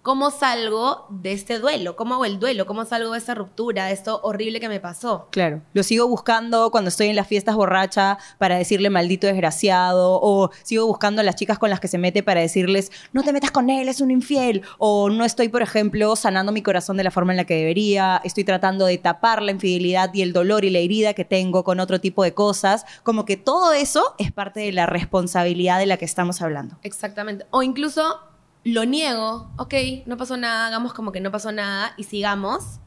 ¿Cómo 0.06 0.30
salgo 0.30 1.08
de 1.10 1.32
este 1.32 1.58
duelo? 1.58 1.96
¿Cómo 1.96 2.14
hago 2.14 2.26
el 2.26 2.38
duelo? 2.38 2.64
¿Cómo 2.64 2.84
salgo 2.84 3.10
de 3.10 3.18
esta 3.18 3.34
ruptura, 3.34 3.86
de 3.86 3.92
esto 3.92 4.20
horrible 4.22 4.60
que 4.60 4.68
me 4.68 4.78
pasó? 4.78 5.26
Claro. 5.32 5.62
Lo 5.72 5.82
sigo 5.82 6.06
buscando 6.06 6.70
cuando 6.70 6.90
estoy 6.90 7.08
en 7.08 7.16
las 7.16 7.26
fiestas 7.26 7.56
borracha 7.56 8.16
para 8.38 8.56
decirle 8.56 8.88
maldito 8.88 9.26
desgraciado, 9.26 10.20
o 10.22 10.52
sigo 10.62 10.86
buscando 10.86 11.22
a 11.22 11.24
las 11.24 11.34
chicas 11.34 11.58
con 11.58 11.70
las 11.70 11.80
que 11.80 11.88
se 11.88 11.98
mete 11.98 12.22
para 12.22 12.40
decirles 12.40 12.92
no 13.12 13.24
te 13.24 13.32
metas 13.32 13.50
con 13.50 13.68
él, 13.68 13.88
es 13.88 14.00
un 14.00 14.12
infiel, 14.12 14.62
o 14.78 15.10
no 15.10 15.24
estoy, 15.24 15.48
por 15.48 15.62
ejemplo, 15.62 16.14
sanando 16.14 16.52
mi 16.52 16.62
corazón 16.62 16.96
de 16.96 17.02
la 17.02 17.10
forma 17.10 17.32
en 17.32 17.38
la 17.38 17.44
que 17.44 17.56
debería, 17.56 18.20
estoy 18.22 18.44
tratando 18.44 18.86
de 18.86 18.98
tapar 18.98 19.42
la 19.42 19.50
infidelidad 19.50 20.14
y 20.14 20.22
el 20.22 20.32
dolor 20.32 20.64
y 20.64 20.70
la 20.70 20.78
herida 20.78 21.14
que 21.14 21.24
tengo 21.24 21.64
con 21.64 21.80
otro 21.80 22.00
tipo 22.00 22.22
de 22.22 22.32
cosas, 22.32 22.86
como 23.02 23.24
que 23.24 23.36
todo 23.36 23.72
eso 23.72 24.14
es 24.18 24.30
parte 24.30 24.60
de 24.60 24.70
la 24.70 24.86
responsabilidad 24.86 25.80
de 25.80 25.86
la 25.86 25.96
que 25.96 26.04
estamos 26.04 26.42
hablando. 26.42 26.78
Exactamente. 26.84 27.46
O 27.50 27.64
incluso 27.64 28.20
lo 28.66 28.84
niego, 28.84 29.48
ok, 29.58 29.74
no 30.06 30.16
pasó 30.16 30.36
nada, 30.36 30.66
hagamos 30.66 30.92
como 30.92 31.12
que 31.12 31.20
no 31.20 31.30
pasó 31.30 31.52
nada 31.52 31.94
y 31.96 32.02
sigamos, 32.02 32.80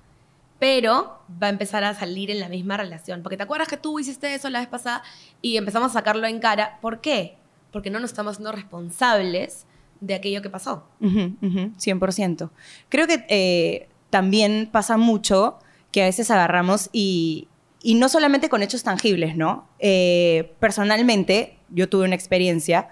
pero 0.60 1.22
va 1.42 1.48
a 1.48 1.50
empezar 1.50 1.86
a 1.86 1.96
salir 1.96 2.30
en 2.32 2.42
la 2.42 2.50
misma 2.50 2.76
relación. 2.76 3.24
Porque 3.24 3.38
te 3.38 3.44
acuerdas 3.44 3.70
que 3.70 3.78
tú 3.78 3.98
hiciste 3.98 4.34
eso 4.36 4.50
la 4.50 4.60
vez 4.60 4.68
pasada 4.68 5.04
y 5.42 5.56
empezamos 5.56 5.92
a 5.92 5.94
sacarlo 5.94 6.28
en 6.28 6.40
cara. 6.40 6.80
¿Por 6.82 7.00
qué? 7.00 7.38
Porque 7.72 7.90
no 7.90 8.02
nos 8.02 8.10
estamos 8.10 8.36
siendo 8.36 8.52
responsables 8.52 9.66
de 10.02 10.16
aquello 10.16 10.42
que 10.42 10.50
pasó. 10.50 10.86
100%. 11.00 12.50
Creo 12.90 13.08
que 13.08 13.26
eh, 13.30 13.88
también 14.10 14.68
pasa 14.70 14.98
mucho 14.98 15.60
que 15.94 16.02
a 16.02 16.06
veces 16.08 16.30
agarramos 16.30 16.90
y, 16.92 17.48
y 17.82 17.96
no 17.96 18.10
solamente 18.10 18.50
con 18.50 18.64
hechos 18.64 18.84
tangibles, 18.84 19.38
¿no? 19.38 19.70
Eh, 19.80 20.54
personalmente, 20.60 21.58
yo 21.70 21.88
tuve 21.88 22.04
una 22.04 22.16
experiencia 22.16 22.90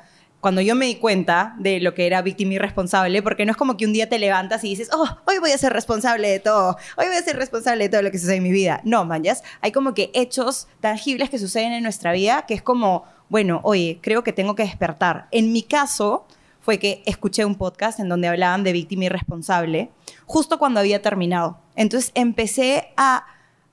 cuando 0.48 0.62
yo 0.62 0.75
me 0.75 0.86
di 0.86 0.96
cuenta 0.96 1.56
de 1.60 1.82
lo 1.82 1.94
que 1.94 2.08
era 2.08 2.22
víctima 2.22 2.54
y 2.54 2.58
responsable, 2.58 3.22
porque 3.22 3.46
no 3.46 3.51
es 3.51 3.58
como 3.58 3.75
que 3.75 3.86
un 3.86 3.92
día 3.92 4.08
te 4.08 4.18
levantas 4.18 4.63
y 4.63 4.70
dices, 4.70 4.89
oh, 4.94 5.06
hoy 5.25 5.39
voy 5.39 5.51
a 5.51 5.58
ser 5.58 5.74
responsable 5.74 6.30
de 6.30 6.39
todo, 6.39 6.77
hoy 6.96 7.08
voy 7.08 7.18
a 7.18 7.22
ser 7.22 7.36
responsable 7.36 7.84
de 7.84 7.89
todo 7.89 8.01
lo 8.01 8.12
que 8.12 8.18
sucede 8.18 8.38
en 8.38 8.44
mi 8.44 8.51
vida. 8.51 8.80
No, 8.86 9.04
manjas, 9.04 9.44
hay 9.60 9.74
como 9.74 9.94
que 9.94 10.10
hechos 10.13 10.70
tangibles 10.80 11.30
que 11.30 11.38
suceden 11.38 11.74
en 11.74 11.84
nuestra 11.84 12.13
vida 12.13 12.46
que 12.48 12.54
es 12.54 12.62
como, 12.62 13.04
bueno, 13.27 13.60
oye, 13.66 14.00
creo 14.01 14.24
que 14.24 14.32
tengo 14.32 14.56
que 14.56 14.63
despertar. 14.63 15.27
En 15.32 15.51
mi 15.51 15.63
caso 15.63 16.25
fue 16.62 16.80
que 16.80 17.04
escuché 17.06 17.44
un 17.44 17.56
podcast 17.56 18.00
en 18.00 18.08
donde 18.08 18.30
hablaban 18.30 18.63
de 18.63 18.72
víctima 18.72 19.04
y 19.04 19.10
responsable, 19.10 19.92
justo 20.25 20.60
cuando 20.60 20.80
había 20.80 21.01
terminado. 21.01 21.60
Entonces 21.75 22.13
empecé 22.16 22.94
a 22.96 23.25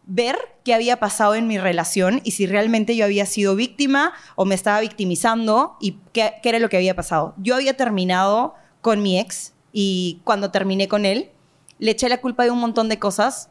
ver 0.06 0.36
qué 0.64 0.74
había 0.74 0.98
pasado 0.98 1.34
en 1.34 1.46
mi 1.46 1.58
relación 1.58 2.20
y 2.24 2.32
si 2.32 2.46
realmente 2.46 2.96
yo 2.96 3.04
había 3.04 3.26
sido 3.26 3.54
víctima 3.54 4.14
o 4.34 4.46
me 4.46 4.54
estaba 4.54 4.80
victimizando 4.80 5.76
y 5.80 5.98
qué, 6.12 6.34
era 6.42 6.58
lo 6.58 6.68
que 6.68 6.78
había 6.78 6.96
pasado. 6.96 7.34
Yo 7.36 7.54
había 7.54 7.76
terminado 7.76 8.54
con 8.80 9.02
mi 9.02 9.20
ex 9.20 9.52
y 9.72 10.20
cuando 10.24 10.50
terminé 10.50 10.88
con 10.88 11.04
él, 11.04 11.30
le 11.78 11.90
eché 11.90 12.08
la 12.08 12.20
culpa 12.20 12.44
de 12.44 12.50
un 12.50 12.60
montón 12.60 12.88
de 12.88 12.98
cosas 12.98 13.50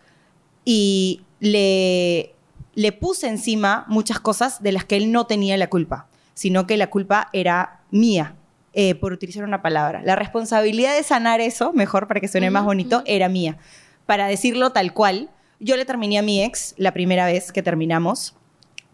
y 0.65 1.21
le, 1.39 2.33
le 2.73 2.91
puse 2.91 3.27
encima 3.27 3.85
muchas 3.87 4.19
cosas 4.19 4.63
de 4.63 4.71
las 4.71 4.85
que 4.85 4.97
él 4.97 5.11
no 5.11 5.27
tenía 5.27 5.55
la 5.57 5.69
culpa, 5.69 6.07
sino 6.33 6.65
que 6.65 6.77
la 6.77 6.89
culpa 6.89 7.29
era 7.31 7.81
mía. 7.91 8.35
Eh, 8.75 8.95
por 8.95 9.13
utilizar 9.13 9.43
una 9.43 9.61
palabra. 9.61 10.01
La 10.03 10.15
responsabilidad 10.15 10.95
de 10.95 11.03
sanar 11.03 11.41
eso, 11.41 11.73
mejor 11.73 12.07
para 12.07 12.19
que 12.19 12.27
suene 12.27 12.49
más 12.49 12.65
bonito, 12.65 13.03
era 13.05 13.29
mía. 13.29 13.59
Para 14.07 14.25
decirlo 14.25 14.71
tal 14.71 14.95
cual, 14.95 15.29
yo 15.63 15.77
le 15.77 15.85
terminé 15.85 16.19
a 16.19 16.21
mi 16.21 16.43
ex 16.43 16.75
la 16.77 16.93
primera 16.93 17.25
vez 17.25 17.51
que 17.51 17.63
terminamos 17.63 18.35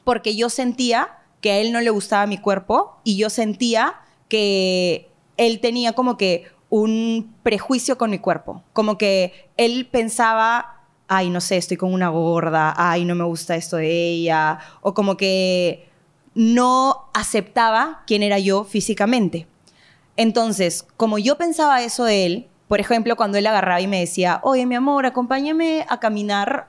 porque 0.04 0.36
yo 0.36 0.50
sentía 0.50 1.18
que 1.42 1.52
a 1.52 1.58
él 1.58 1.72
no 1.72 1.82
le 1.82 1.90
gustaba 1.90 2.28
mi 2.28 2.38
cuerpo 2.38 2.98
y 3.04 3.18
yo 3.18 3.30
sentía 3.30 3.96
que 4.28 5.10
él 5.38 5.60
tenía 5.60 5.94
como 5.94 6.18
que 6.18 6.46
un 6.70 7.36
prejuicio 7.44 7.98
con 7.98 8.12
mi 8.12 8.20
cuerpo, 8.20 8.64
como 8.74 8.98
que 8.98 9.50
él 9.58 9.88
pensaba, 9.92 10.84
ay, 11.08 11.30
no 11.30 11.42
sé, 11.42 11.58
estoy 11.58 11.78
con 11.78 11.94
una 11.94 12.10
gorda, 12.10 12.74
ay, 12.78 13.06
no 13.06 13.16
me 13.16 13.24
gusta 13.24 13.56
esto 13.56 13.78
de 13.78 14.10
ella, 14.10 14.60
o 14.82 14.94
como 14.94 15.18
que 15.18 15.90
no 16.36 17.10
aceptaba 17.14 18.04
quién 18.06 18.22
era 18.22 18.38
yo 18.38 18.64
físicamente. 18.64 19.48
Entonces, 20.16 20.86
como 20.98 21.18
yo 21.18 21.38
pensaba 21.38 21.82
eso 21.82 22.04
de 22.04 22.26
él, 22.26 22.48
por 22.70 22.80
ejemplo, 22.80 23.16
cuando 23.16 23.40
él 23.40 23.48
agarraba 23.48 23.82
y 23.82 23.88
me 23.88 24.00
decía, 24.00 24.42
oye, 24.44 24.68
mi 24.68 24.76
amor, 24.76 25.08
acompáñame 25.08 25.88
a 25.90 26.00
caminar, 26.00 26.68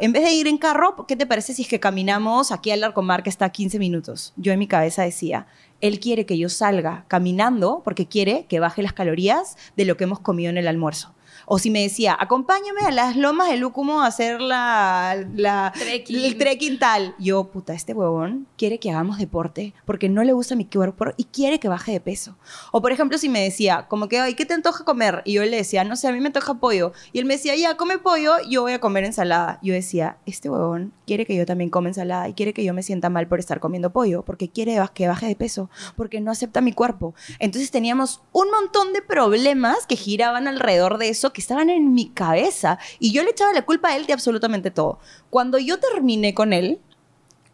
en 0.00 0.10
vez 0.10 0.24
de 0.24 0.32
ir 0.32 0.48
en 0.48 0.56
carro, 0.56 1.04
¿qué 1.06 1.16
te 1.16 1.26
parece 1.26 1.52
si 1.52 1.62
es 1.62 1.68
que 1.68 1.78
caminamos 1.78 2.50
aquí 2.50 2.70
al 2.70 2.80
Larcomar 2.80 3.22
que 3.22 3.28
está 3.28 3.44
a 3.44 3.50
15 3.50 3.78
minutos? 3.78 4.32
Yo 4.36 4.54
en 4.54 4.58
mi 4.58 4.66
cabeza 4.66 5.02
decía, 5.02 5.46
él 5.82 6.00
quiere 6.00 6.24
que 6.24 6.38
yo 6.38 6.48
salga 6.48 7.04
caminando 7.08 7.82
porque 7.84 8.06
quiere 8.06 8.46
que 8.48 8.58
baje 8.58 8.82
las 8.82 8.94
calorías 8.94 9.58
de 9.76 9.84
lo 9.84 9.98
que 9.98 10.04
hemos 10.04 10.20
comido 10.20 10.48
en 10.48 10.56
el 10.56 10.66
almuerzo. 10.66 11.14
O 11.50 11.58
si 11.58 11.70
me 11.70 11.80
decía, 11.80 12.14
acompáñame 12.20 12.82
a 12.86 12.90
las 12.90 13.16
lomas 13.16 13.48
de 13.48 13.56
Lúcumo 13.56 14.02
a 14.02 14.06
hacer 14.06 14.38
la, 14.38 15.72
el 16.08 16.36
trekking 16.36 16.78
tal. 16.78 17.14
Yo, 17.18 17.44
puta, 17.44 17.72
este 17.72 17.94
huevón 17.94 18.46
quiere 18.58 18.78
que 18.78 18.90
hagamos 18.90 19.16
deporte 19.16 19.72
porque 19.86 20.10
no 20.10 20.22
le 20.24 20.34
gusta 20.34 20.56
mi 20.56 20.66
cuerpo 20.66 21.06
y 21.16 21.24
quiere 21.24 21.58
que 21.58 21.68
baje 21.68 21.92
de 21.92 22.00
peso. 22.00 22.36
O 22.70 22.82
por 22.82 22.92
ejemplo, 22.92 23.16
si 23.16 23.30
me 23.30 23.42
decía, 23.42 23.86
como 23.88 24.08
que, 24.08 24.20
ay, 24.20 24.34
¿qué 24.34 24.44
te 24.44 24.52
antoja 24.52 24.84
comer? 24.84 25.22
Y 25.24 25.32
yo 25.32 25.42
le 25.42 25.56
decía, 25.56 25.84
no 25.84 25.96
sé, 25.96 26.08
a 26.08 26.12
mí 26.12 26.20
me 26.20 26.26
antoja 26.26 26.52
pollo. 26.52 26.92
Y 27.14 27.18
él 27.18 27.24
me 27.24 27.34
decía, 27.34 27.56
ya, 27.56 27.78
come 27.78 27.96
pollo, 27.96 28.34
yo 28.46 28.60
voy 28.60 28.72
a 28.74 28.80
comer 28.80 29.04
ensalada. 29.04 29.58
Yo 29.62 29.72
decía, 29.72 30.18
este 30.26 30.50
huevón 30.50 30.92
quiere 31.08 31.26
que 31.26 31.34
yo 31.34 31.46
también 31.46 31.70
coma 31.70 31.88
ensalada 31.88 32.28
y 32.28 32.34
quiere 32.34 32.52
que 32.52 32.62
yo 32.62 32.72
me 32.72 32.84
sienta 32.84 33.08
mal 33.08 33.26
por 33.26 33.40
estar 33.40 33.58
comiendo 33.58 33.90
pollo 33.90 34.22
porque 34.24 34.48
quiere 34.48 34.78
que 34.94 35.08
baje 35.08 35.26
de 35.26 35.34
peso, 35.34 35.70
porque 35.96 36.20
no 36.20 36.30
acepta 36.30 36.60
mi 36.60 36.72
cuerpo. 36.72 37.14
Entonces 37.40 37.72
teníamos 37.72 38.20
un 38.32 38.50
montón 38.50 38.92
de 38.92 39.02
problemas 39.02 39.86
que 39.86 39.96
giraban 39.96 40.46
alrededor 40.46 40.98
de 40.98 41.08
eso 41.08 41.32
estaban 41.40 41.70
en 41.70 41.94
mi 41.94 42.10
cabeza 42.10 42.78
y 42.98 43.12
yo 43.12 43.22
le 43.22 43.30
echaba 43.30 43.52
la 43.52 43.64
culpa 43.64 43.88
a 43.88 43.96
él 43.96 44.06
de 44.06 44.12
absolutamente 44.12 44.70
todo. 44.70 44.98
Cuando 45.30 45.58
yo 45.58 45.78
terminé 45.78 46.34
con 46.34 46.52
él, 46.52 46.80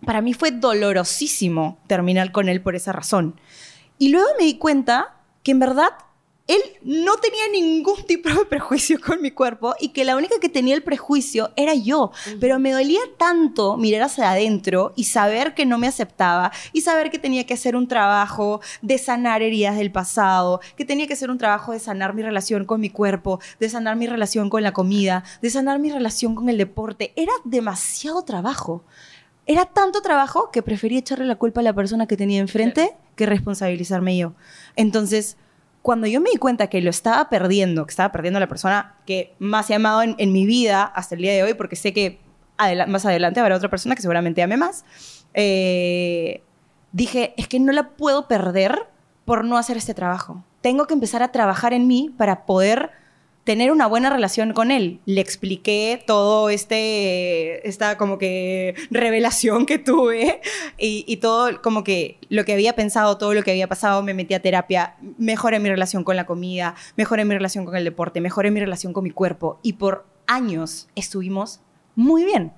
para 0.04 0.20
mí 0.20 0.34
fue 0.34 0.50
dolorosísimo 0.50 1.78
terminar 1.86 2.32
con 2.32 2.48
él 2.48 2.60
por 2.60 2.74
esa 2.74 2.92
razón. 2.92 3.40
Y 3.98 4.08
luego 4.08 4.26
me 4.38 4.44
di 4.44 4.58
cuenta 4.58 5.16
que 5.42 5.52
en 5.52 5.60
verdad 5.60 5.90
él 6.46 6.60
no 6.82 7.16
tenía 7.16 7.48
ningún 7.52 8.04
tipo 8.06 8.28
de 8.28 8.44
prejuicio 8.44 9.00
con 9.00 9.22
mi 9.22 9.30
cuerpo 9.30 9.74
y 9.80 9.88
que 9.88 10.04
la 10.04 10.14
única 10.14 10.38
que 10.40 10.50
tenía 10.50 10.74
el 10.74 10.82
prejuicio 10.82 11.50
era 11.56 11.72
yo. 11.74 12.12
Pero 12.38 12.58
me 12.58 12.72
dolía 12.72 13.00
tanto 13.16 13.78
mirar 13.78 14.02
hacia 14.02 14.30
adentro 14.30 14.92
y 14.94 15.04
saber 15.04 15.54
que 15.54 15.64
no 15.64 15.78
me 15.78 15.86
aceptaba 15.86 16.52
y 16.74 16.82
saber 16.82 17.10
que 17.10 17.18
tenía 17.18 17.46
que 17.46 17.54
hacer 17.54 17.76
un 17.76 17.88
trabajo 17.88 18.60
de 18.82 18.98
sanar 18.98 19.40
heridas 19.40 19.76
del 19.76 19.90
pasado, 19.90 20.60
que 20.76 20.84
tenía 20.84 21.06
que 21.06 21.14
hacer 21.14 21.30
un 21.30 21.38
trabajo 21.38 21.72
de 21.72 21.78
sanar 21.78 22.14
mi 22.14 22.22
relación 22.22 22.66
con 22.66 22.80
mi 22.80 22.90
cuerpo, 22.90 23.40
de 23.58 23.70
sanar 23.70 23.96
mi 23.96 24.06
relación 24.06 24.50
con 24.50 24.62
la 24.62 24.72
comida, 24.72 25.24
de 25.40 25.48
sanar 25.48 25.78
mi 25.78 25.90
relación 25.90 26.34
con 26.34 26.50
el 26.50 26.58
deporte. 26.58 27.14
Era 27.16 27.32
demasiado 27.44 28.22
trabajo. 28.22 28.84
Era 29.46 29.64
tanto 29.64 30.02
trabajo 30.02 30.50
que 30.50 30.62
preferí 30.62 30.98
echarle 30.98 31.24
la 31.24 31.36
culpa 31.36 31.60
a 31.60 31.64
la 31.64 31.74
persona 31.74 32.06
que 32.06 32.16
tenía 32.16 32.40
enfrente 32.40 32.96
que 33.16 33.26
responsabilizarme 33.26 34.16
yo. 34.16 34.34
Entonces, 34.76 35.36
cuando 35.84 36.06
yo 36.06 36.18
me 36.22 36.30
di 36.30 36.38
cuenta 36.38 36.68
que 36.68 36.80
lo 36.80 36.88
estaba 36.88 37.28
perdiendo, 37.28 37.84
que 37.84 37.90
estaba 37.90 38.10
perdiendo 38.10 38.38
a 38.38 38.40
la 38.40 38.48
persona 38.48 38.94
que 39.04 39.34
más 39.38 39.68
he 39.68 39.74
amado 39.74 40.00
en, 40.02 40.32
mi 40.32 40.46
vida 40.46 40.82
hasta 40.82 41.14
el 41.14 41.20
día 41.20 41.34
de 41.34 41.42
hoy, 41.42 41.52
porque 41.52 41.76
sé 41.76 41.92
que 41.92 42.20
más 42.88 43.04
adelante 43.04 43.38
habrá 43.38 43.54
otra 43.54 43.68
persona 43.68 43.94
que 43.94 44.00
seguramente 44.00 44.42
ame 44.42 44.56
más, 44.56 44.86
eh, 45.34 46.42
dije, 46.92 47.34
es 47.36 47.48
que 47.48 47.60
no 47.60 47.70
la 47.70 47.90
puedo 47.90 48.28
perder 48.28 48.86
por 49.26 49.44
no 49.44 49.58
hacer 49.58 49.76
este 49.76 49.92
trabajo. 49.92 50.42
Tengo 50.62 50.86
que 50.86 50.94
empezar 50.94 51.22
a 51.22 51.32
trabajar 51.32 51.74
en 51.74 51.86
mí 51.86 52.10
para 52.16 52.46
poder 52.46 52.90
tener 53.44 53.70
una 53.70 53.86
buena 53.86 54.10
relación 54.10 54.52
con 54.52 54.70
él. 54.70 55.00
Le 55.04 55.20
expliqué 55.20 56.02
todo 56.06 56.48
este, 56.48 57.66
esta 57.68 57.96
como 57.96 58.18
que 58.18 58.74
revelación 58.90 59.66
que 59.66 59.78
tuve 59.78 60.40
y, 60.78 61.16
todo 61.18 61.62
como 61.62 61.84
que 61.84 62.18
lo 62.30 62.44
que 62.44 62.54
había 62.54 62.74
pensado, 62.74 63.18
todo 63.18 63.34
lo 63.34 63.42
que 63.42 63.50
había 63.50 63.68
pasado, 63.68 64.02
me 64.02 64.14
metí 64.14 64.34
a 64.34 64.40
terapia, 64.40 64.96
mejoré 65.18 65.60
mi 65.60 65.68
relación 65.68 66.04
con 66.04 66.16
la 66.16 66.26
comida, 66.26 66.74
mejoré 66.96 67.24
mi 67.24 67.34
relación 67.34 67.64
con 67.64 67.76
el 67.76 67.84
deporte, 67.84 68.20
mejoré 68.20 68.50
mi 68.50 68.60
relación 68.60 68.92
con 68.92 69.04
mi 69.04 69.10
cuerpo 69.10 69.60
y 69.62 69.74
por 69.74 70.06
años 70.26 70.88
estuvimos 70.94 71.60
muy 71.94 72.24
bien. 72.24 72.52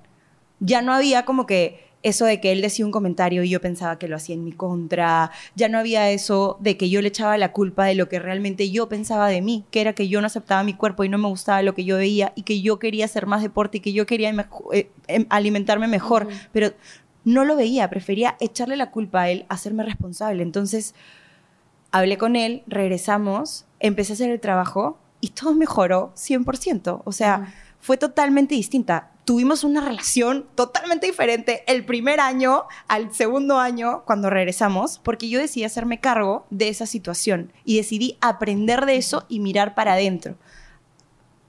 Ya 0.60 0.80
no 0.80 0.94
había 0.94 1.24
como 1.24 1.46
que 1.46 1.85
eso 2.06 2.24
de 2.24 2.40
que 2.40 2.52
él 2.52 2.60
decía 2.62 2.86
un 2.86 2.92
comentario 2.92 3.42
y 3.42 3.48
yo 3.48 3.60
pensaba 3.60 3.98
que 3.98 4.06
lo 4.06 4.14
hacía 4.14 4.36
en 4.36 4.44
mi 4.44 4.52
contra, 4.52 5.32
ya 5.56 5.68
no 5.68 5.76
había 5.76 6.08
eso 6.12 6.56
de 6.60 6.76
que 6.76 6.88
yo 6.88 7.02
le 7.02 7.08
echaba 7.08 7.36
la 7.36 7.50
culpa 7.50 7.84
de 7.86 7.96
lo 7.96 8.08
que 8.08 8.20
realmente 8.20 8.70
yo 8.70 8.88
pensaba 8.88 9.26
de 9.26 9.42
mí, 9.42 9.64
que 9.72 9.80
era 9.80 9.92
que 9.92 10.06
yo 10.06 10.20
no 10.20 10.28
aceptaba 10.28 10.62
mi 10.62 10.72
cuerpo 10.72 11.02
y 11.02 11.08
no 11.08 11.18
me 11.18 11.26
gustaba 11.26 11.62
lo 11.62 11.74
que 11.74 11.84
yo 11.84 11.96
veía 11.96 12.32
y 12.36 12.42
que 12.42 12.62
yo 12.62 12.78
quería 12.78 13.06
hacer 13.06 13.26
más 13.26 13.42
deporte 13.42 13.78
y 13.78 13.80
que 13.80 13.92
yo 13.92 14.06
quería 14.06 14.32
eh, 14.72 14.88
em, 15.08 15.26
alimentarme 15.30 15.88
mejor, 15.88 16.28
pero 16.52 16.72
no 17.24 17.44
lo 17.44 17.56
veía, 17.56 17.90
prefería 17.90 18.36
echarle 18.38 18.76
la 18.76 18.92
culpa 18.92 19.22
a 19.22 19.30
él, 19.30 19.44
hacerme 19.48 19.82
responsable. 19.82 20.44
Entonces, 20.44 20.94
hablé 21.90 22.18
con 22.18 22.36
él, 22.36 22.62
regresamos, 22.68 23.64
empecé 23.80 24.12
a 24.12 24.14
hacer 24.14 24.30
el 24.30 24.38
trabajo 24.38 24.96
y 25.20 25.30
todo 25.30 25.54
mejoró 25.54 26.12
100%, 26.14 27.02
o 27.04 27.12
sea, 27.12 27.52
fue 27.80 27.96
totalmente 27.96 28.54
distinta 28.54 29.10
tuvimos 29.26 29.64
una 29.64 29.80
relación 29.80 30.46
totalmente 30.54 31.06
diferente 31.06 31.64
el 31.66 31.84
primer 31.84 32.20
año 32.20 32.62
al 32.86 33.12
segundo 33.12 33.58
año 33.58 34.04
cuando 34.06 34.30
regresamos, 34.30 35.00
porque 35.00 35.28
yo 35.28 35.40
decidí 35.40 35.64
hacerme 35.64 36.00
cargo 36.00 36.46
de 36.50 36.68
esa 36.68 36.86
situación 36.86 37.52
y 37.64 37.76
decidí 37.76 38.16
aprender 38.20 38.86
de 38.86 38.96
eso 38.96 39.26
y 39.28 39.40
mirar 39.40 39.74
para 39.74 39.94
adentro. 39.94 40.36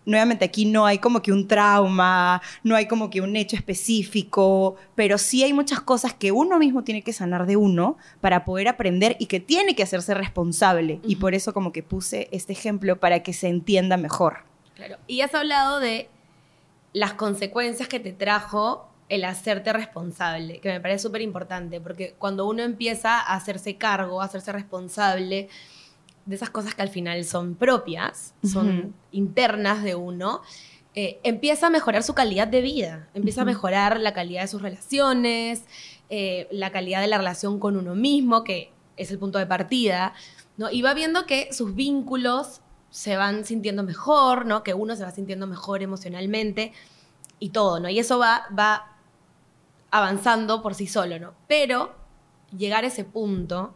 Nuevamente 0.06 0.46
aquí 0.46 0.66
no 0.66 0.88
hay 0.88 0.98
como 0.98 1.22
que 1.22 1.32
un 1.32 1.48
trauma, 1.48 2.42
no 2.64 2.76
hay 2.76 2.88
como 2.88 3.12
que 3.12 3.22
un 3.22 3.36
hecho 3.36 3.56
específico, 3.56 4.78
pero 4.96 5.20
sí 5.20 5.44
hay 5.44 5.54
muchas 5.54 5.80
cosas 5.80 6.16
que 6.16 6.32
uno 6.32 6.58
mismo 6.58 6.84
tiene 6.84 7.04
que 7.04 7.14
sanar 7.14 7.46
de 7.46 7.58
uno 7.58 7.98
para 8.22 8.44
poder 8.44 8.70
aprender 8.70 9.18
y 9.20 9.28
que 9.28 9.40
tiene 9.40 9.76
que 9.76 9.84
hacerse 9.84 10.16
responsable. 10.16 11.00
Y 11.04 11.18
por 11.18 11.36
eso 11.36 11.54
como 11.54 11.72
que 11.72 11.84
puse 11.84 12.28
este 12.32 12.54
ejemplo 12.54 13.00
para 13.00 13.22
que 13.22 13.34
se 13.34 13.50
entienda 13.50 13.98
mejor. 13.98 14.46
Claro. 14.76 14.98
Y 15.08 15.22
has 15.22 15.36
hablado 15.36 15.80
de 15.80 16.10
las 16.94 17.14
consecuencias 17.14 17.88
que 17.88 18.00
te 18.00 18.14
trajo 18.14 18.90
el 19.10 19.24
hacerte 19.24 19.72
responsable, 19.72 20.60
que 20.60 20.70
me 20.70 20.82
parece 20.82 21.04
súper 21.04 21.22
importante, 21.22 21.80
porque 21.80 22.16
cuando 22.18 22.48
uno 22.48 22.64
empieza 22.64 23.20
a 23.20 23.36
hacerse 23.36 23.78
cargo, 23.78 24.22
a 24.22 24.26
hacerse 24.26 24.52
responsable 24.52 25.50
de 26.26 26.36
esas 26.36 26.50
cosas 26.50 26.76
que 26.76 26.82
al 26.82 26.90
final 26.90 27.24
son 27.24 27.56
propias, 27.56 28.34
son 28.44 28.94
internas 29.12 29.82
de 29.82 29.96
uno, 29.96 30.42
eh, 30.94 31.20
empieza 31.24 31.68
a 31.68 31.70
mejorar 31.70 32.04
su 32.04 32.14
calidad 32.14 32.48
de 32.48 32.62
vida, 32.62 33.08
empieza 33.14 33.44
a 33.44 33.46
mejorar 33.46 34.00
la 34.00 34.14
calidad 34.14 34.42
de 34.42 34.48
sus 34.48 34.62
relaciones, 34.62 35.64
eh, 36.10 36.48
la 36.52 36.72
calidad 36.72 37.00
de 37.00 37.08
la 37.08 37.18
relación 37.18 37.60
con 37.60 37.78
uno 37.78 37.96
mismo, 37.96 38.44
que 38.44 38.72
es 38.98 39.10
el 39.12 39.20
punto 39.20 39.40
de 39.40 39.46
partida, 39.46 40.14
¿no? 40.58 40.70
y 40.70 40.82
va 40.82 40.94
viendo 40.94 41.26
que 41.26 41.54
sus 41.54 41.76
vínculos 41.76 42.62
se 42.98 43.16
van 43.16 43.46
sintiendo 43.46 43.84
mejor, 43.84 44.48
¿no? 44.48 44.64
Que 44.64 44.74
uno 44.74 44.96
se 44.96 45.04
va 45.04 45.12
sintiendo 45.12 45.46
mejor 45.46 45.84
emocionalmente 45.84 46.74
y 47.38 47.50
todo, 47.50 47.80
¿no? 47.80 47.90
Y 47.90 48.00
eso 48.00 48.18
va, 48.18 48.48
va 48.58 48.98
avanzando 49.92 50.64
por 50.64 50.74
sí 50.74 50.88
solo, 50.88 51.20
¿no? 51.20 51.36
Pero 51.48 51.94
llegar 52.58 52.86
a 52.86 52.88
ese 52.88 53.04
punto 53.04 53.76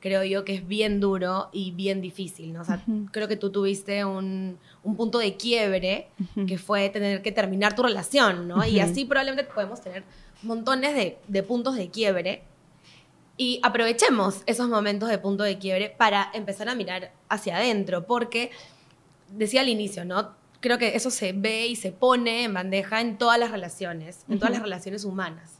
creo 0.00 0.24
yo 0.24 0.46
que 0.46 0.54
es 0.54 0.66
bien 0.66 0.98
duro 0.98 1.50
y 1.52 1.72
bien 1.72 2.00
difícil, 2.00 2.54
¿no? 2.54 2.62
O 2.62 2.64
sea, 2.64 2.82
creo 3.12 3.28
que 3.28 3.36
tú 3.36 3.50
tuviste 3.50 4.02
un, 4.06 4.58
un 4.82 4.96
punto 4.96 5.18
de 5.18 5.36
quiebre 5.36 6.08
que 6.46 6.56
fue 6.56 6.88
tener 6.88 7.20
que 7.20 7.32
terminar 7.32 7.76
tu 7.76 7.82
relación, 7.82 8.48
¿no? 8.48 8.64
Y 8.64 8.80
así 8.80 9.04
probablemente 9.04 9.44
podemos 9.52 9.82
tener 9.82 10.04
montones 10.42 10.94
de, 10.94 11.18
de 11.28 11.42
puntos 11.42 11.74
de 11.76 11.90
quiebre 11.90 12.44
y 13.36 13.60
aprovechemos 13.62 14.42
esos 14.46 14.68
momentos 14.68 15.08
de 15.08 15.18
punto 15.18 15.42
de 15.42 15.58
quiebre 15.58 15.90
para 15.90 16.30
empezar 16.34 16.68
a 16.68 16.74
mirar 16.74 17.12
hacia 17.28 17.56
adentro, 17.56 18.06
porque 18.06 18.50
decía 19.28 19.62
al 19.62 19.68
inicio, 19.68 20.04
¿no? 20.04 20.36
Creo 20.60 20.78
que 20.78 20.96
eso 20.96 21.10
se 21.10 21.32
ve 21.32 21.66
y 21.66 21.76
se 21.76 21.92
pone 21.92 22.44
en 22.44 22.54
bandeja 22.54 23.00
en 23.00 23.18
todas 23.18 23.38
las 23.38 23.50
relaciones, 23.50 24.24
en 24.28 24.38
todas 24.38 24.52
las 24.52 24.62
relaciones 24.62 25.04
humanas. 25.04 25.58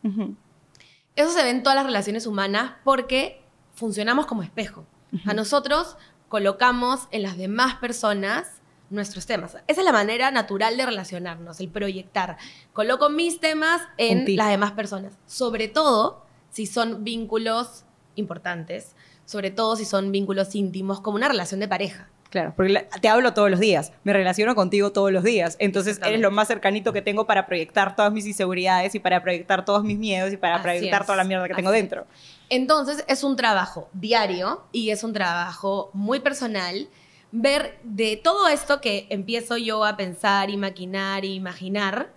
Eso 1.16 1.30
se 1.30 1.42
ve 1.42 1.50
en 1.50 1.62
todas 1.62 1.76
las 1.76 1.84
relaciones 1.84 2.26
humanas 2.26 2.74
porque 2.84 3.42
funcionamos 3.74 4.26
como 4.26 4.42
espejo. 4.42 4.86
A 5.26 5.34
nosotros 5.34 5.96
colocamos 6.28 7.06
en 7.10 7.22
las 7.22 7.36
demás 7.36 7.76
personas 7.76 8.62
nuestros 8.90 9.26
temas. 9.26 9.56
Esa 9.66 9.80
es 9.80 9.84
la 9.84 9.92
manera 9.92 10.30
natural 10.30 10.76
de 10.76 10.86
relacionarnos, 10.86 11.60
el 11.60 11.68
proyectar. 11.68 12.36
Coloco 12.72 13.10
mis 13.10 13.40
temas 13.40 13.82
en 13.98 14.36
las 14.36 14.48
demás 14.48 14.72
personas. 14.72 15.18
Sobre 15.26 15.68
todo 15.68 16.23
si 16.54 16.66
son 16.66 17.02
vínculos 17.02 17.84
importantes, 18.14 18.94
sobre 19.24 19.50
todo 19.50 19.74
si 19.74 19.84
son 19.84 20.12
vínculos 20.12 20.54
íntimos, 20.54 21.00
como 21.00 21.16
una 21.16 21.28
relación 21.28 21.58
de 21.58 21.66
pareja. 21.66 22.08
Claro, 22.30 22.52
porque 22.56 22.86
te 23.00 23.08
hablo 23.08 23.34
todos 23.34 23.50
los 23.50 23.58
días, 23.58 23.92
me 24.04 24.12
relaciono 24.12 24.54
contigo 24.54 24.92
todos 24.92 25.10
los 25.10 25.24
días, 25.24 25.56
entonces 25.58 26.00
eres 26.04 26.20
lo 26.20 26.30
más 26.30 26.48
cercanito 26.48 26.92
que 26.92 27.02
tengo 27.02 27.26
para 27.26 27.46
proyectar 27.46 27.96
todas 27.96 28.12
mis 28.12 28.24
inseguridades 28.26 28.94
y 28.94 29.00
para 29.00 29.20
proyectar 29.20 29.64
todos 29.64 29.82
mis 29.82 29.98
miedos 29.98 30.32
y 30.32 30.36
para 30.36 30.62
proyectar 30.62 31.04
toda 31.04 31.16
la 31.16 31.24
mierda 31.24 31.48
que 31.48 31.54
tengo 31.54 31.72
dentro. 31.72 32.06
Entonces 32.50 33.04
es 33.08 33.24
un 33.24 33.34
trabajo 33.34 33.88
diario 33.92 34.64
y 34.70 34.90
es 34.90 35.02
un 35.02 35.12
trabajo 35.12 35.90
muy 35.92 36.20
personal 36.20 36.88
ver 37.32 37.80
de 37.82 38.16
todo 38.16 38.46
esto 38.46 38.80
que 38.80 39.08
empiezo 39.10 39.56
yo 39.56 39.84
a 39.84 39.96
pensar 39.96 40.50
y 40.50 40.56
maquinar 40.56 41.24
y 41.24 41.34
imaginar, 41.34 42.12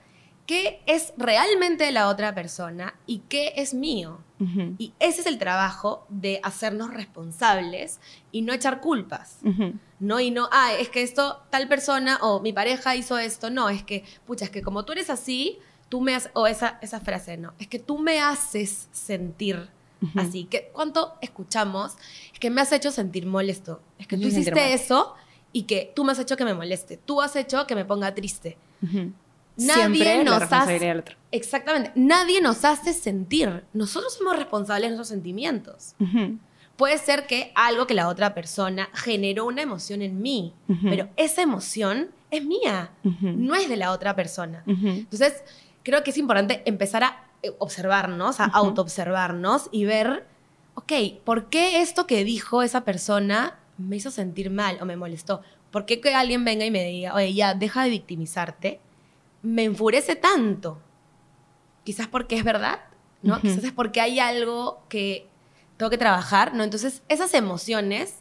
qué 0.45 0.81
es 0.87 1.13
realmente 1.17 1.85
de 1.85 1.91
la 1.91 2.07
otra 2.07 2.33
persona 2.35 2.95
y 3.05 3.19
qué 3.29 3.53
es 3.55 3.73
mío. 3.73 4.19
Y 4.77 4.93
ese 4.99 5.21
es 5.21 5.27
el 5.27 5.39
trabajo 5.39 6.05
de 6.09 6.39
hacernos 6.43 6.93
responsables 6.93 7.99
y 8.31 8.41
no 8.41 8.53
echar 8.53 8.81
culpas. 8.81 9.39
No, 9.99 10.19
y 10.19 10.29
no, 10.29 10.47
ah, 10.51 10.73
es 10.73 10.89
que 10.89 11.01
esto, 11.01 11.41
tal 11.49 11.67
persona 11.67 12.19
o 12.21 12.39
mi 12.39 12.53
pareja 12.53 12.95
hizo 12.95 13.17
esto. 13.17 13.49
No, 13.49 13.69
es 13.69 13.83
que, 13.83 14.03
pucha, 14.25 14.45
es 14.45 14.51
que 14.51 14.61
como 14.61 14.85
tú 14.85 14.91
eres 14.91 15.09
así, 15.09 15.57
tú 15.89 16.01
me 16.01 16.13
haces, 16.13 16.31
o 16.33 16.45
esa, 16.45 16.77
esa 16.81 16.99
frase, 16.99 17.37
no, 17.37 17.53
es 17.59 17.67
que 17.67 17.79
tú 17.79 17.97
me 17.97 18.19
haces 18.19 18.89
sentir 18.91 19.69
así. 20.15 20.45
Que, 20.45 20.69
¿Cuánto 20.73 21.15
escuchamos? 21.21 21.95
Es 22.31 22.39
que 22.39 22.49
me 22.49 22.61
has 22.61 22.71
hecho 22.71 22.91
sentir 22.91 23.25
molesto. 23.25 23.81
Es 23.97 24.07
que 24.07 24.17
tú 24.17 24.27
hiciste 24.27 24.73
eso 24.73 25.15
y 25.51 25.63
que 25.63 25.91
tú 25.95 26.03
me 26.03 26.11
has 26.11 26.19
hecho 26.19 26.37
que 26.37 26.45
me 26.45 26.53
moleste. 26.53 26.97
Tú 26.97 27.21
has 27.21 27.35
hecho 27.35 27.65
que 27.65 27.75
me 27.75 27.85
ponga 27.85 28.13
triste. 28.13 28.57
Nadie 29.57 30.23
nos 30.23 30.43
hace. 30.43 31.03
Exactamente. 31.31 31.91
Nadie 31.95 32.41
nos 32.41 32.63
hace 32.63 32.93
sentir. 32.93 33.63
Nosotros 33.73 34.13
somos 34.13 34.35
responsables 34.35 34.89
de 34.91 34.95
nuestros 34.95 35.07
sentimientos. 35.09 35.95
Puede 36.75 36.97
ser 36.99 37.25
que 37.25 37.51
algo 37.55 37.87
que 37.87 37.95
la 37.95 38.07
otra 38.07 38.35
persona 38.35 38.89
generó 38.93 39.45
una 39.45 39.63
emoción 39.63 40.01
en 40.01 40.21
mí, 40.21 40.53
pero 40.83 41.09
esa 41.17 41.41
emoción 41.41 42.11
es 42.29 42.45
mía, 42.45 42.91
no 43.03 43.55
es 43.55 43.67
de 43.67 43.77
la 43.77 43.91
otra 43.91 44.15
persona. 44.15 44.63
Entonces, 44.65 45.43
creo 45.83 46.03
que 46.03 46.11
es 46.11 46.17
importante 46.17 46.61
empezar 46.65 47.03
a 47.03 47.23
eh, 47.43 47.51
observarnos, 47.59 48.39
a 48.39 48.45
autoobservarnos 48.45 49.69
y 49.71 49.85
ver, 49.85 50.25
ok, 50.75 50.91
¿por 51.23 51.49
qué 51.49 51.81
esto 51.81 52.07
que 52.07 52.23
dijo 52.23 52.61
esa 52.61 52.83
persona 52.83 53.59
me 53.77 53.95
hizo 53.95 54.11
sentir 54.11 54.49
mal 54.49 54.77
o 54.81 54.85
me 54.85 54.97
molestó? 54.97 55.41
¿Por 55.71 55.85
qué 55.85 56.01
que 56.01 56.13
alguien 56.13 56.43
venga 56.45 56.65
y 56.65 56.71
me 56.71 56.83
diga, 56.83 57.13
oye, 57.13 57.33
ya, 57.33 57.53
deja 57.53 57.83
de 57.83 57.89
victimizarte? 57.89 58.79
Me 59.47 59.63
enfurece 59.63 60.15
tanto. 60.15 60.81
Quizás 61.83 62.07
porque 62.07 62.35
es 62.35 62.43
verdad, 62.43 62.81
¿no? 63.21 63.39
Quizás 63.39 63.63
es 63.63 63.71
porque 63.71 64.01
hay 64.01 64.19
algo 64.19 64.83
que 64.89 65.27
tengo 65.77 65.89
que 65.89 65.97
trabajar, 65.97 66.53
¿no? 66.53 66.63
Entonces, 66.63 67.01
esas 67.07 67.33
emociones 67.33 68.15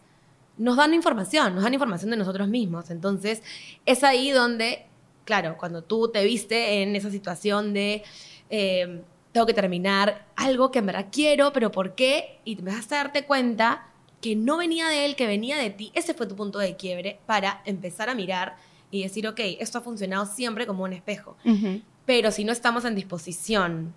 nos 0.57 0.77
dan 0.77 0.95
información, 0.95 1.55
nos 1.55 1.65
dan 1.65 1.75
información 1.75 2.11
de 2.13 2.17
nosotros 2.17 2.49
mismos. 2.49 2.91
Entonces, 2.91 3.43
es 3.85 4.05
ahí 4.05 4.31
donde, 4.31 4.87
claro, 5.25 5.57
cuando 5.59 5.83
tú 5.83 6.09
te 6.09 6.25
viste 6.25 6.83
en 6.83 6.95
esa 6.95 7.11
situación 7.11 7.75
de 7.75 8.05
em, 8.49 9.03
tengo 9.33 9.47
que 9.47 9.55
terminar 9.55 10.29
algo 10.37 10.71
que 10.71 10.79
en 10.79 10.87
verdad 10.87 11.07
quiero, 11.11 11.53
pero 11.53 11.73
¿por 11.73 11.97
qué? 11.97 12.39
Y 12.45 12.55
te 12.55 12.61
empezaste 12.61 12.95
a 12.95 12.99
darte 12.99 13.25
cuenta 13.27 13.89
que 14.21 14.37
no 14.37 14.59
venía 14.59 14.89
de 14.89 15.05
él, 15.05 15.17
que 15.17 15.27
venía 15.27 15.57
de 15.59 15.71
ti. 15.71 15.91
Ese 15.95 16.15
fue 16.15 16.27
tu 16.27 16.37
punto 16.37 16.61
de 16.61 16.77
quiebre 16.77 17.19
para 17.27 17.63
empezar 17.65 18.09
a 18.09 18.15
mirar 18.15 18.57
y 18.91 19.03
decir, 19.03 19.27
ok, 19.27 19.41
esto 19.59 19.79
ha 19.79 19.81
funcionado 19.81 20.27
siempre 20.27 20.67
como 20.67 20.85
un 20.85 20.93
espejo. 20.93 21.37
Pero 22.05 22.31
si 22.31 22.45
no 22.45 22.53
estamos 22.53 22.85
en 22.85 22.95
disposición 22.95 23.95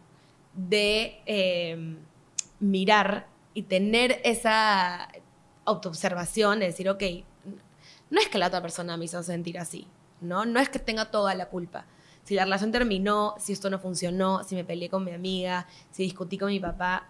de 0.55 1.21
em, 1.25 1.97
mirar 2.59 3.27
y 3.53 3.63
tener 3.63 4.19
esa 4.23 5.09
autoobservación 5.65 6.59
de 6.59 6.67
decir, 6.67 6.89
ok, 6.89 7.03
no 8.09 8.19
es 8.19 8.27
que 8.27 8.37
la 8.37 8.47
otra 8.47 8.61
persona 8.61 8.97
me 8.97 9.05
hizo 9.05 9.21
sentir 9.21 9.59
así, 9.59 9.87
¿no? 10.21 10.45
No 10.45 10.59
es 10.59 10.69
que 10.69 10.79
tenga 10.79 11.11
toda 11.11 11.35
la 11.35 11.47
culpa. 11.47 11.85
Si 12.23 12.35
la 12.35 12.43
relación 12.43 12.71
terminó, 12.71 13.35
si 13.39 13.53
esto 13.53 13.69
no 13.69 13.79
funcionó, 13.79 14.43
si 14.43 14.55
me 14.55 14.63
peleé 14.63 14.89
con 14.89 15.03
mi 15.03 15.11
amiga, 15.11 15.67
si 15.91 16.03
discutí 16.03 16.37
con 16.37 16.49
mi 16.49 16.59
papá, 16.59 17.07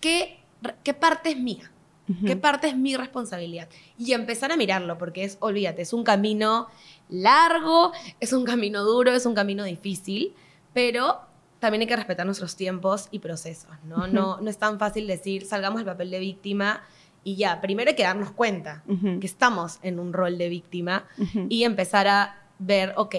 ¿qué, 0.00 0.40
qué 0.82 0.94
parte 0.94 1.30
es 1.30 1.38
mía? 1.38 1.70
¿Qué 2.26 2.36
parte 2.36 2.68
es 2.68 2.76
mi 2.76 2.94
responsabilidad? 2.94 3.68
Y 3.96 4.12
empezar 4.12 4.52
a 4.52 4.56
mirarlo, 4.56 4.98
porque 4.98 5.24
es, 5.24 5.38
olvídate, 5.40 5.82
es 5.82 5.92
un 5.92 6.04
camino 6.04 6.68
largo, 7.12 7.92
es 8.20 8.32
un 8.32 8.44
camino 8.44 8.82
duro, 8.82 9.12
es 9.12 9.26
un 9.26 9.34
camino 9.34 9.64
difícil, 9.64 10.34
pero 10.72 11.20
también 11.58 11.82
hay 11.82 11.86
que 11.86 11.96
respetar 11.96 12.26
nuestros 12.26 12.56
tiempos 12.56 13.08
y 13.10 13.20
procesos, 13.20 13.70
¿no? 13.84 14.08
no, 14.08 14.40
no 14.40 14.50
es 14.50 14.58
tan 14.58 14.78
fácil 14.78 15.06
decir, 15.06 15.46
salgamos 15.46 15.78
del 15.78 15.86
papel 15.86 16.10
de 16.10 16.18
víctima 16.18 16.82
y 17.24 17.36
ya, 17.36 17.60
primero 17.60 17.90
hay 17.90 17.96
que 17.96 18.02
darnos 18.02 18.32
cuenta 18.32 18.82
que 19.20 19.26
estamos 19.26 19.78
en 19.82 20.00
un 20.00 20.12
rol 20.12 20.38
de 20.38 20.48
víctima 20.48 21.04
y 21.48 21.62
empezar 21.62 22.08
a 22.08 22.42
ver, 22.58 22.94
ok, 22.96 23.14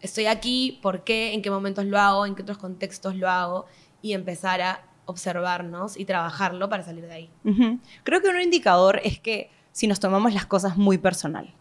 estoy 0.00 0.26
aquí, 0.26 0.78
¿por 0.82 1.04
qué? 1.04 1.34
¿En 1.34 1.42
qué 1.42 1.50
momentos 1.50 1.84
lo 1.84 1.98
hago? 1.98 2.24
¿En 2.24 2.34
qué 2.34 2.42
otros 2.42 2.58
contextos 2.58 3.16
lo 3.16 3.28
hago? 3.28 3.66
Y 4.00 4.14
empezar 4.14 4.62
a 4.62 4.84
observarnos 5.04 5.98
y 5.98 6.04
trabajarlo 6.04 6.68
para 6.70 6.82
salir 6.84 7.06
de 7.06 7.12
ahí. 7.12 7.30
Creo 8.02 8.22
que 8.22 8.28
un 8.28 8.40
indicador 8.40 9.00
es 9.04 9.18
que 9.18 9.50
si 9.72 9.86
nos 9.86 10.00
tomamos 10.00 10.32
las 10.32 10.46
cosas 10.46 10.76
muy 10.78 10.96
personal. 10.96 11.52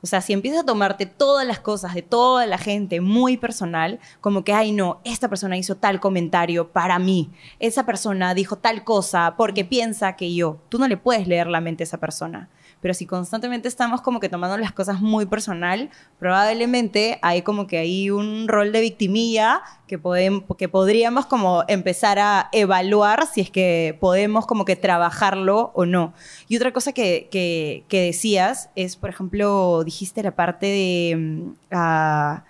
O 0.00 0.06
sea, 0.06 0.20
si 0.20 0.32
empiezas 0.32 0.60
a 0.60 0.66
tomarte 0.66 1.06
todas 1.06 1.46
las 1.46 1.58
cosas 1.58 1.94
de 1.94 2.02
toda 2.02 2.46
la 2.46 2.58
gente 2.58 3.00
muy 3.00 3.36
personal, 3.36 3.98
como 4.20 4.44
que, 4.44 4.52
ay, 4.52 4.70
no, 4.70 5.00
esta 5.04 5.28
persona 5.28 5.56
hizo 5.56 5.76
tal 5.76 5.98
comentario 5.98 6.68
para 6.68 6.98
mí, 7.00 7.30
esa 7.58 7.84
persona 7.84 8.32
dijo 8.34 8.56
tal 8.56 8.84
cosa 8.84 9.34
porque 9.36 9.64
piensa 9.64 10.14
que 10.14 10.32
yo, 10.32 10.60
tú 10.68 10.78
no 10.78 10.86
le 10.86 10.96
puedes 10.96 11.26
leer 11.26 11.48
la 11.48 11.60
mente 11.60 11.82
a 11.82 11.86
esa 11.86 11.98
persona. 11.98 12.48
Pero 12.80 12.94
si 12.94 13.06
constantemente 13.06 13.68
estamos 13.68 14.00
como 14.00 14.20
que 14.20 14.28
tomando 14.28 14.56
las 14.56 14.72
cosas 14.72 15.00
muy 15.00 15.26
personal, 15.26 15.90
probablemente 16.18 17.18
hay 17.22 17.42
como 17.42 17.66
que 17.66 17.78
hay 17.78 18.10
un 18.10 18.46
rol 18.46 18.72
de 18.72 18.80
victimilla 18.80 19.62
que, 19.86 19.98
podemos, 19.98 20.44
que 20.56 20.68
podríamos 20.68 21.26
como 21.26 21.64
empezar 21.66 22.18
a 22.18 22.48
evaluar 22.52 23.26
si 23.26 23.40
es 23.40 23.50
que 23.50 23.96
podemos 24.00 24.46
como 24.46 24.64
que 24.64 24.76
trabajarlo 24.76 25.72
o 25.74 25.86
no. 25.86 26.14
Y 26.48 26.56
otra 26.56 26.72
cosa 26.72 26.92
que, 26.92 27.28
que, 27.30 27.84
decías 27.90 28.70
es, 28.76 28.96
por 28.96 29.10
ejemplo, 29.10 29.82
dijiste 29.84 30.22
la 30.22 30.32
parte 30.32 30.66
de... 30.66 31.44
Ah, 31.70 32.44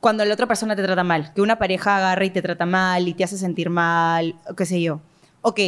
cuando 0.00 0.24
la 0.24 0.34
otra 0.34 0.48
persona 0.48 0.74
te 0.74 0.82
trata 0.82 1.04
mal, 1.04 1.32
que 1.32 1.40
una 1.40 1.58
pareja 1.58 1.96
agarra 1.96 2.24
y 2.24 2.30
te 2.30 2.42
trata 2.42 2.66
mal 2.66 3.06
y 3.06 3.14
te 3.14 3.22
hace 3.22 3.38
sentir 3.38 3.70
mal, 3.70 4.34
qué 4.56 4.66
sé 4.66 4.82
yo. 4.82 5.00
Ok, 5.42 5.60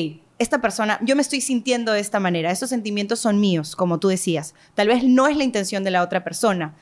esta 0.45 0.61
persona, 0.61 1.01
yo 1.03 1.17
me 1.17 1.23
estoy 1.23 1.41
sintiendo 1.41 1.93
de 1.93 2.01
esta 2.01 2.21
manera, 2.21 2.51
estos 2.51 2.71
sentimientos 2.71 3.19
son 3.19 3.41
míos, 3.41 3.75
como 3.75 3.99
tú 3.99 4.09
decías. 4.09 4.55
Tal 4.75 4.89
vez 4.89 5.03
no 5.03 5.27
es 5.27 5.37
la 5.37 5.45
intención 5.45 5.83
de 5.83 5.91
la 5.91 6.03
otra 6.03 6.23
persona, 6.23 6.75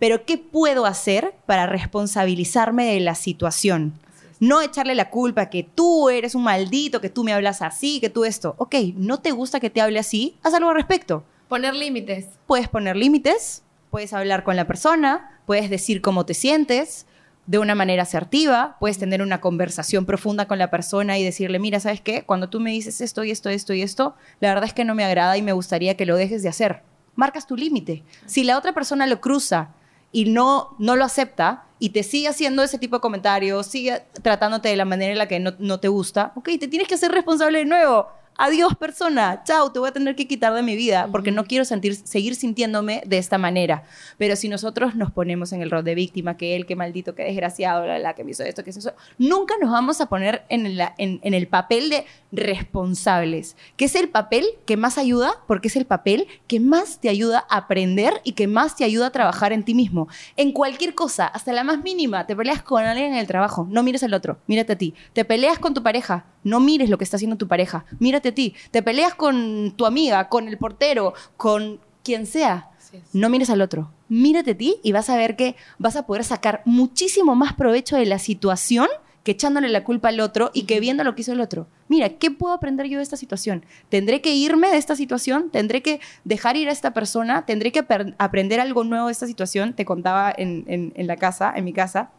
pero 0.00 0.24
¿qué 0.24 0.38
puedo 0.38 0.86
hacer 0.86 1.34
para 1.46 1.66
responsabilizarme 1.66 2.92
de 2.92 3.00
la 3.00 3.14
situación? 3.14 3.94
No 4.40 4.62
echarle 4.62 4.94
la 4.94 5.10
culpa 5.10 5.50
que 5.50 5.62
tú 5.62 6.08
eres 6.08 6.34
un 6.34 6.42
maldito, 6.42 7.00
que 7.00 7.10
tú 7.10 7.22
me 7.22 7.34
hablas 7.34 7.60
así, 7.60 8.00
que 8.00 8.08
tú 8.08 8.24
esto. 8.24 8.54
Ok, 8.56 8.74
¿no 8.96 9.20
te 9.20 9.32
gusta 9.32 9.60
que 9.60 9.68
te 9.68 9.82
hable 9.82 9.98
así? 9.98 10.36
Haz 10.42 10.54
algo 10.54 10.70
al 10.70 10.76
respecto. 10.76 11.22
Poner 11.48 11.74
límites. 11.74 12.26
Puedes 12.46 12.68
poner 12.68 12.96
límites, 12.96 13.62
puedes 13.90 14.14
hablar 14.14 14.42
con 14.42 14.56
la 14.56 14.66
persona, 14.66 15.42
puedes 15.44 15.68
decir 15.68 16.00
cómo 16.00 16.24
te 16.24 16.32
sientes, 16.32 17.06
de 17.50 17.58
una 17.58 17.74
manera 17.74 18.04
asertiva, 18.04 18.76
puedes 18.78 18.96
tener 18.96 19.22
una 19.22 19.40
conversación 19.40 20.06
profunda 20.06 20.46
con 20.46 20.60
la 20.60 20.70
persona 20.70 21.18
y 21.18 21.24
decirle, 21.24 21.58
mira, 21.58 21.80
¿sabes 21.80 22.00
qué? 22.00 22.22
Cuando 22.22 22.48
tú 22.48 22.60
me 22.60 22.70
dices 22.70 23.00
esto 23.00 23.24
y 23.24 23.32
esto, 23.32 23.48
esto 23.48 23.74
y 23.74 23.82
esto, 23.82 24.14
la 24.38 24.50
verdad 24.50 24.66
es 24.66 24.72
que 24.72 24.84
no 24.84 24.94
me 24.94 25.02
agrada 25.02 25.36
y 25.36 25.42
me 25.42 25.50
gustaría 25.50 25.96
que 25.96 26.06
lo 26.06 26.14
dejes 26.14 26.44
de 26.44 26.48
hacer. 26.48 26.84
Marcas 27.16 27.48
tu 27.48 27.56
límite. 27.56 28.04
Si 28.24 28.44
la 28.44 28.56
otra 28.56 28.72
persona 28.72 29.04
lo 29.08 29.20
cruza 29.20 29.70
y 30.12 30.26
no, 30.26 30.76
no 30.78 30.94
lo 30.94 31.04
acepta 31.04 31.64
y 31.80 31.88
te 31.88 32.04
sigue 32.04 32.28
haciendo 32.28 32.62
ese 32.62 32.78
tipo 32.78 32.98
de 32.98 33.00
comentarios, 33.00 33.66
sigue 33.66 34.00
tratándote 34.22 34.68
de 34.68 34.76
la 34.76 34.84
manera 34.84 35.10
en 35.10 35.18
la 35.18 35.26
que 35.26 35.40
no, 35.40 35.54
no 35.58 35.80
te 35.80 35.88
gusta, 35.88 36.30
ok, 36.36 36.50
te 36.60 36.68
tienes 36.68 36.86
que 36.86 36.94
hacer 36.94 37.10
responsable 37.10 37.58
de 37.58 37.64
nuevo 37.64 38.06
adiós 38.40 38.74
persona, 38.74 39.42
chao, 39.44 39.70
te 39.70 39.78
voy 39.78 39.90
a 39.90 39.92
tener 39.92 40.16
que 40.16 40.26
quitar 40.26 40.54
de 40.54 40.62
mi 40.62 40.74
vida 40.74 41.08
porque 41.12 41.30
no 41.30 41.44
quiero 41.44 41.66
sentir, 41.66 41.94
seguir 41.94 42.34
sintiéndome 42.34 43.02
de 43.06 43.18
esta 43.18 43.36
manera. 43.36 43.84
Pero 44.16 44.34
si 44.34 44.48
nosotros 44.48 44.94
nos 44.94 45.12
ponemos 45.12 45.52
en 45.52 45.60
el 45.60 45.70
rol 45.70 45.84
de 45.84 45.94
víctima, 45.94 46.38
que 46.38 46.56
él, 46.56 46.64
que 46.64 46.74
maldito, 46.74 47.14
que 47.14 47.22
desgraciado, 47.22 47.86
la, 47.86 47.98
la, 47.98 48.14
que 48.14 48.24
me 48.24 48.30
hizo 48.30 48.42
esto, 48.42 48.64
que 48.64 48.70
hizo 48.70 48.78
eso, 48.78 48.94
nunca 49.18 49.54
nos 49.60 49.70
vamos 49.70 50.00
a 50.00 50.06
poner 50.06 50.44
en, 50.48 50.66
en 50.96 51.34
el 51.34 51.48
papel 51.48 51.90
de 51.90 52.06
responsables, 52.32 53.56
que 53.76 53.84
es 53.84 53.94
el 53.94 54.08
papel 54.08 54.46
que 54.64 54.78
más 54.78 54.96
ayuda 54.96 55.34
porque 55.46 55.68
es 55.68 55.76
el 55.76 55.84
papel 55.84 56.26
que 56.46 56.60
más 56.60 56.98
te 56.98 57.10
ayuda 57.10 57.44
a 57.50 57.58
aprender 57.58 58.22
y 58.24 58.32
que 58.32 58.46
más 58.46 58.74
te 58.74 58.84
ayuda 58.84 59.08
a 59.08 59.10
trabajar 59.10 59.52
en 59.52 59.64
ti 59.64 59.74
mismo. 59.74 60.08
En 60.36 60.52
cualquier 60.52 60.94
cosa, 60.94 61.26
hasta 61.26 61.52
la 61.52 61.62
más 61.62 61.82
mínima, 61.82 62.26
te 62.26 62.34
peleas 62.34 62.62
con 62.62 62.84
alguien 62.84 63.12
en 63.12 63.18
el 63.18 63.26
trabajo, 63.26 63.66
no 63.68 63.82
mires 63.82 64.02
al 64.02 64.14
otro, 64.14 64.38
mírate 64.46 64.72
a 64.72 64.78
ti. 64.78 64.94
Te 65.12 65.26
peleas 65.26 65.58
con 65.58 65.74
tu 65.74 65.82
pareja, 65.82 66.24
no 66.42 66.60
mires 66.60 66.90
lo 66.90 66.98
que 66.98 67.04
está 67.04 67.16
haciendo 67.16 67.36
tu 67.36 67.48
pareja, 67.48 67.84
mírate 67.98 68.30
a 68.30 68.34
ti. 68.34 68.54
Te 68.70 68.82
peleas 68.82 69.14
con 69.14 69.72
tu 69.76 69.86
amiga, 69.86 70.28
con 70.28 70.48
el 70.48 70.58
portero, 70.58 71.14
con 71.36 71.80
quien 72.02 72.26
sea, 72.26 72.70
no 73.12 73.28
mires 73.28 73.50
al 73.50 73.60
otro. 73.60 73.90
Mírate 74.08 74.52
a 74.52 74.56
ti 74.56 74.76
y 74.82 74.92
vas 74.92 75.10
a 75.10 75.16
ver 75.16 75.36
que 75.36 75.56
vas 75.78 75.96
a 75.96 76.06
poder 76.06 76.24
sacar 76.24 76.62
muchísimo 76.64 77.34
más 77.34 77.54
provecho 77.54 77.96
de 77.96 78.06
la 78.06 78.18
situación 78.18 78.88
que 79.22 79.32
echándole 79.32 79.68
la 79.68 79.84
culpa 79.84 80.08
al 80.08 80.20
otro 80.20 80.50
y 80.54 80.62
que 80.62 80.80
viendo 80.80 81.04
lo 81.04 81.14
que 81.14 81.22
hizo 81.22 81.32
el 81.32 81.40
otro. 81.40 81.66
Mira, 81.88 82.08
¿qué 82.10 82.30
puedo 82.30 82.54
aprender 82.54 82.86
yo 82.86 82.98
de 82.98 83.02
esta 83.02 83.16
situación? 83.16 83.64
¿Tendré 83.88 84.22
que 84.22 84.34
irme 84.34 84.70
de 84.70 84.78
esta 84.78 84.96
situación? 84.96 85.50
¿Tendré 85.50 85.82
que 85.82 86.00
dejar 86.24 86.56
ir 86.56 86.68
a 86.68 86.72
esta 86.72 86.94
persona? 86.94 87.44
¿Tendré 87.44 87.70
que 87.72 87.84
aprender 88.18 88.60
algo 88.60 88.84
nuevo 88.84 89.06
de 89.06 89.12
esta 89.12 89.26
situación? 89.26 89.74
Te 89.74 89.84
contaba 89.84 90.32
en, 90.36 90.92
la 90.96 91.16
casa, 91.16 91.52
en 91.54 91.64
mi 91.64 91.72
casa, 91.72 92.10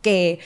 que 0.00 0.38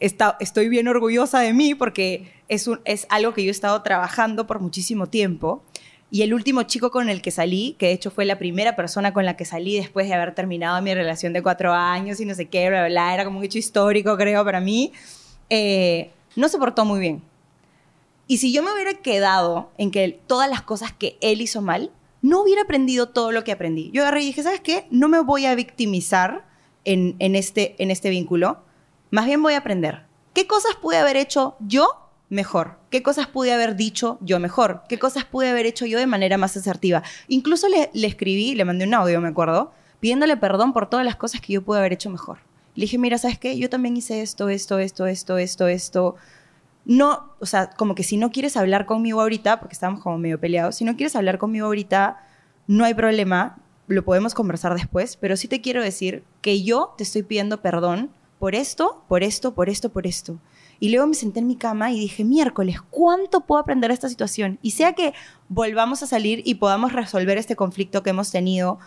estoy 0.00 0.68
bien 0.68 0.88
orgullosa 0.88 1.40
de 1.40 1.52
mí 1.52 1.74
porque 1.74 2.32
es, 2.48 2.68
algo 3.08 3.34
que 3.34 3.42
yo 3.42 3.48
he 3.48 3.50
estado 3.50 3.82
trabajando 3.82 4.46
por 4.46 4.60
muchísimo 4.60 5.06
tiempo. 5.08 5.62
Y 6.10 6.22
el 6.22 6.34
último 6.34 6.62
chico 6.62 6.90
con 6.92 7.08
el 7.08 7.20
que 7.20 7.32
salí, 7.32 7.74
que 7.78 7.86
de 7.86 7.92
hecho 7.92 8.12
fue 8.12 8.24
la 8.24 8.38
primera 8.38 8.76
persona 8.76 9.12
con 9.12 9.24
la 9.24 9.36
que 9.36 9.44
salí 9.44 9.76
después 9.76 10.06
de 10.06 10.14
haber 10.14 10.34
terminado 10.34 10.80
mi 10.80 10.94
relación 10.94 11.32
de 11.32 11.42
cuatro 11.42 11.72
años 11.72 12.20
y 12.20 12.24
no 12.24 12.34
sé 12.34 12.46
qué, 12.46 12.68
bla, 12.68 12.86
bla, 12.86 13.12
era 13.12 13.24
como 13.24 13.38
un 13.38 13.44
hecho 13.44 13.58
histórico, 13.58 14.16
creo, 14.16 14.44
para 14.44 14.60
mí. 14.60 14.92
Eh, 15.50 16.10
no 16.36 16.48
se 16.48 16.58
portó 16.58 16.84
muy 16.84 17.00
bien. 17.00 17.22
Y 18.28 18.38
si 18.38 18.52
yo 18.52 18.62
me 18.62 18.72
hubiera 18.72 18.94
quedado 18.94 19.70
en 19.78 19.90
que 19.90 20.20
todas 20.26 20.48
las 20.48 20.62
cosas 20.62 20.92
que 20.92 21.16
él 21.20 21.40
hizo 21.40 21.60
mal, 21.60 21.90
no 22.22 22.42
hubiera 22.42 22.62
aprendido 22.62 23.08
todo 23.08 23.30
lo 23.30 23.44
que 23.44 23.52
aprendí. 23.52 23.90
Yo 23.92 24.02
agarré 24.02 24.22
y 24.22 24.26
dije, 24.26 24.42
¿sabes 24.42 24.60
qué? 24.60 24.86
No 24.90 25.08
me 25.08 25.20
voy 25.20 25.46
a 25.46 25.54
victimizar 25.54 26.44
en, 26.84 27.16
este, 27.18 27.74
en 27.78 27.90
este 27.90 28.10
vínculo. 28.10 28.58
Más 29.10 29.26
bien 29.26 29.42
voy 29.42 29.54
a 29.54 29.58
aprender. 29.58 30.02
¿Qué 30.34 30.46
cosas 30.46 30.74
pude 30.74 30.96
haber 30.96 31.16
hecho 31.16 31.56
yo 31.60 31.88
mejor? 32.28 32.78
¿Qué 32.90 33.02
cosas 33.02 33.26
pude 33.28 33.52
haber 33.52 33.76
dicho 33.76 34.18
yo 34.20 34.40
mejor? 34.40 34.82
¿Qué 34.88 34.98
cosas 34.98 35.24
pude 35.24 35.48
haber 35.48 35.64
hecho 35.64 35.86
yo 35.86 35.98
de 35.98 36.06
manera 36.06 36.38
más 36.38 36.56
asertiva? 36.56 37.02
Incluso 37.28 37.68
le, 37.68 37.90
le 37.94 38.06
escribí, 38.06 38.54
le 38.54 38.64
mandé 38.64 38.84
un 38.84 38.94
audio, 38.94 39.20
me 39.20 39.28
acuerdo, 39.28 39.72
pidiéndole 40.00 40.36
perdón 40.36 40.72
por 40.72 40.90
todas 40.90 41.06
las 41.06 41.16
cosas 41.16 41.40
que 41.40 41.52
yo 41.52 41.62
pude 41.62 41.78
haber 41.78 41.92
hecho 41.92 42.10
mejor. 42.10 42.38
Le 42.74 42.82
dije, 42.82 42.98
mira, 42.98 43.16
¿sabes 43.16 43.38
qué? 43.38 43.56
Yo 43.56 43.70
también 43.70 43.96
hice 43.96 44.22
esto, 44.22 44.48
esto, 44.48 44.78
esto, 44.78 45.06
esto, 45.06 45.38
esto, 45.38 45.68
esto. 45.68 46.16
No, 46.84 47.30
o 47.40 47.46
sea, 47.46 47.70
como 47.70 47.94
que 47.94 48.02
si 48.02 48.16
no 48.16 48.30
quieres 48.30 48.56
hablar 48.56 48.86
conmigo 48.86 49.20
ahorita, 49.20 49.60
porque 49.60 49.74
estamos 49.74 50.00
como 50.00 50.18
medio 50.18 50.38
peleados, 50.38 50.76
si 50.76 50.84
no 50.84 50.96
quieres 50.96 51.16
hablar 51.16 51.38
conmigo 51.38 51.66
ahorita, 51.66 52.22
no 52.66 52.84
hay 52.84 52.94
problema, 52.94 53.58
lo 53.86 54.04
podemos 54.04 54.34
conversar 54.34 54.74
después, 54.74 55.16
pero 55.16 55.36
sí 55.36 55.48
te 55.48 55.60
quiero 55.60 55.82
decir 55.82 56.24
que 56.42 56.62
yo 56.62 56.94
te 56.98 57.04
estoy 57.04 57.22
pidiendo 57.22 57.62
perdón 57.62 58.10
por 58.38 58.54
esto, 58.54 59.02
por 59.08 59.22
esto, 59.22 59.54
por 59.54 59.68
esto, 59.68 59.90
por 59.90 60.06
esto. 60.06 60.38
Y 60.78 60.90
luego 60.90 61.06
me 61.06 61.14
senté 61.14 61.40
en 61.40 61.46
mi 61.46 61.56
cama 61.56 61.90
y 61.90 61.98
dije, 61.98 62.24
miércoles, 62.24 62.80
¿cuánto 62.90 63.40
puedo 63.40 63.60
aprender 63.60 63.88
de 63.88 63.94
esta 63.94 64.08
situación? 64.08 64.58
Y 64.62 64.72
sea 64.72 64.92
que 64.92 65.14
volvamos 65.48 66.02
a 66.02 66.06
salir 66.06 66.42
y 66.44 66.56
podamos 66.56 66.92
resolver 66.92 67.38
este 67.38 67.56
conflicto 67.56 68.02
que 68.02 68.10
hemos 68.10 68.30
tenido, 68.30 68.78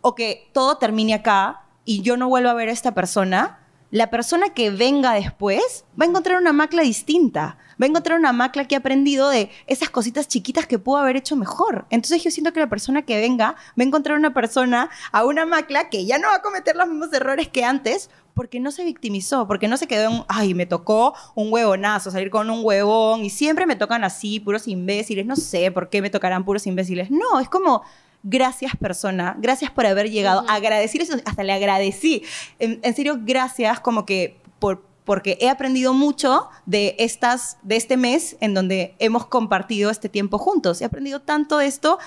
o 0.00 0.14
que 0.14 0.48
todo 0.52 0.78
termine 0.78 1.14
acá, 1.14 1.62
y 1.84 2.02
yo 2.02 2.16
no 2.16 2.28
vuelvo 2.28 2.48
a 2.48 2.54
ver 2.54 2.68
a 2.68 2.72
esta 2.72 2.94
persona, 2.94 3.60
la 3.90 4.10
persona 4.10 4.50
que 4.50 4.70
venga 4.70 5.12
después 5.14 5.84
va 5.98 6.04
a 6.04 6.08
encontrar 6.08 6.40
una 6.40 6.52
macla 6.52 6.82
distinta. 6.82 7.58
Va 7.80 7.84
a 7.84 7.88
encontrar 7.88 8.18
una 8.18 8.32
macla 8.32 8.66
que 8.66 8.74
ha 8.74 8.78
aprendido 8.78 9.28
de 9.28 9.50
esas 9.66 9.90
cositas 9.90 10.26
chiquitas 10.26 10.66
que 10.66 10.78
pudo 10.78 10.96
haber 10.96 11.16
hecho 11.16 11.36
mejor. 11.36 11.86
Entonces 11.90 12.24
yo 12.24 12.30
siento 12.30 12.52
que 12.52 12.60
la 12.60 12.68
persona 12.68 13.02
que 13.02 13.20
venga 13.20 13.52
va 13.52 13.56
a 13.78 13.82
encontrar 13.84 14.18
una 14.18 14.34
persona 14.34 14.90
a 15.12 15.24
una 15.24 15.46
macla 15.46 15.88
que 15.88 16.04
ya 16.04 16.18
no 16.18 16.28
va 16.28 16.36
a 16.36 16.42
cometer 16.42 16.74
los 16.74 16.88
mismos 16.88 17.12
errores 17.12 17.48
que 17.48 17.64
antes 17.64 18.10
porque 18.36 18.60
no 18.60 18.70
se 18.70 18.84
victimizó, 18.84 19.46
porque 19.46 19.66
no 19.66 19.78
se 19.78 19.86
quedó 19.86 20.10
en, 20.10 20.24
ay, 20.28 20.52
me 20.52 20.66
tocó 20.66 21.14
un 21.34 21.50
huevonazo, 21.50 22.10
salir 22.10 22.28
con 22.28 22.50
un 22.50 22.62
huevón 22.62 23.24
y 23.24 23.30
siempre 23.30 23.64
me 23.64 23.76
tocan 23.76 24.04
así, 24.04 24.40
puros 24.40 24.68
imbéciles, 24.68 25.24
no 25.24 25.36
sé 25.36 25.70
por 25.72 25.88
qué 25.88 26.02
me 26.02 26.10
tocarán 26.10 26.44
puros 26.44 26.66
imbéciles. 26.66 27.10
No, 27.10 27.40
es 27.40 27.48
como, 27.48 27.82
gracias 28.22 28.76
persona, 28.76 29.36
gracias 29.40 29.70
por 29.70 29.86
haber 29.86 30.10
llegado, 30.10 30.44
agradecer 30.50 31.00
eso, 31.00 31.14
hasta 31.24 31.44
le 31.44 31.54
agradecí. 31.54 32.24
En, 32.58 32.94
serio, 32.94 33.18
gracias 33.22 33.80
como 33.80 34.04
que 34.04 34.38
por, 34.58 34.84
porque 35.06 35.38
he 35.40 35.48
aprendido 35.48 35.94
mucho 35.94 36.50
de, 36.66 36.94
estas, 36.98 37.56
de 37.62 37.76
este 37.76 37.96
mes 37.96 38.36
en 38.40 38.52
donde 38.52 38.96
hemos 38.98 39.24
compartido 39.24 39.90
este 39.90 40.10
tiempo 40.10 40.36
juntos. 40.36 40.82
He 40.82 40.84
aprendido 40.84 41.22
tanto 41.22 41.56
de 41.56 41.68
esto 41.68 41.98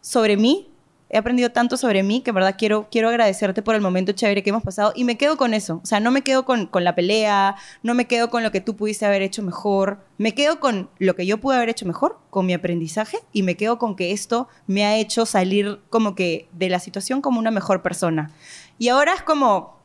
sobre 0.00 0.36
mí, 0.36 0.73
he 1.14 1.18
aprendido 1.18 1.50
tanto 1.50 1.76
sobre 1.76 2.02
mí 2.02 2.22
que, 2.22 2.32
verdad, 2.32 2.56
quiero, 2.58 2.88
quiero 2.90 3.08
agradecerte 3.08 3.62
por 3.62 3.76
el 3.76 3.80
momento 3.80 4.10
chévere 4.10 4.42
que 4.42 4.50
hemos 4.50 4.64
pasado 4.64 4.92
y 4.96 5.04
me 5.04 5.16
quedo 5.16 5.36
con 5.36 5.54
eso. 5.54 5.80
O 5.80 5.86
sea, 5.86 6.00
no 6.00 6.10
me 6.10 6.22
quedo 6.22 6.44
con, 6.44 6.66
con, 6.66 6.82
la 6.82 6.96
pelea, 6.96 7.54
no 7.84 7.94
me 7.94 8.06
quedo 8.06 8.30
con 8.30 8.42
lo 8.42 8.50
que 8.50 8.60
tú 8.60 8.74
pudiste 8.74 9.06
haber 9.06 9.22
hecho 9.22 9.40
mejor, 9.40 10.00
me 10.18 10.34
quedo 10.34 10.58
con 10.58 10.90
lo 10.98 11.14
que 11.14 11.24
yo 11.24 11.38
pude 11.38 11.54
haber 11.54 11.68
hecho 11.68 11.86
mejor, 11.86 12.18
con 12.30 12.46
mi 12.46 12.52
aprendizaje 12.52 13.18
y 13.32 13.44
me 13.44 13.56
quedo 13.56 13.78
con 13.78 13.94
que 13.94 14.10
esto 14.10 14.48
me 14.66 14.84
ha 14.84 14.96
hecho 14.96 15.24
salir 15.24 15.78
como 15.88 16.16
que 16.16 16.48
de 16.50 16.68
la 16.68 16.80
situación 16.80 17.20
como 17.20 17.38
una 17.38 17.52
mejor 17.52 17.80
persona. 17.80 18.32
Y 18.80 18.88
ahora 18.88 19.14
es 19.14 19.22
como 19.22 19.78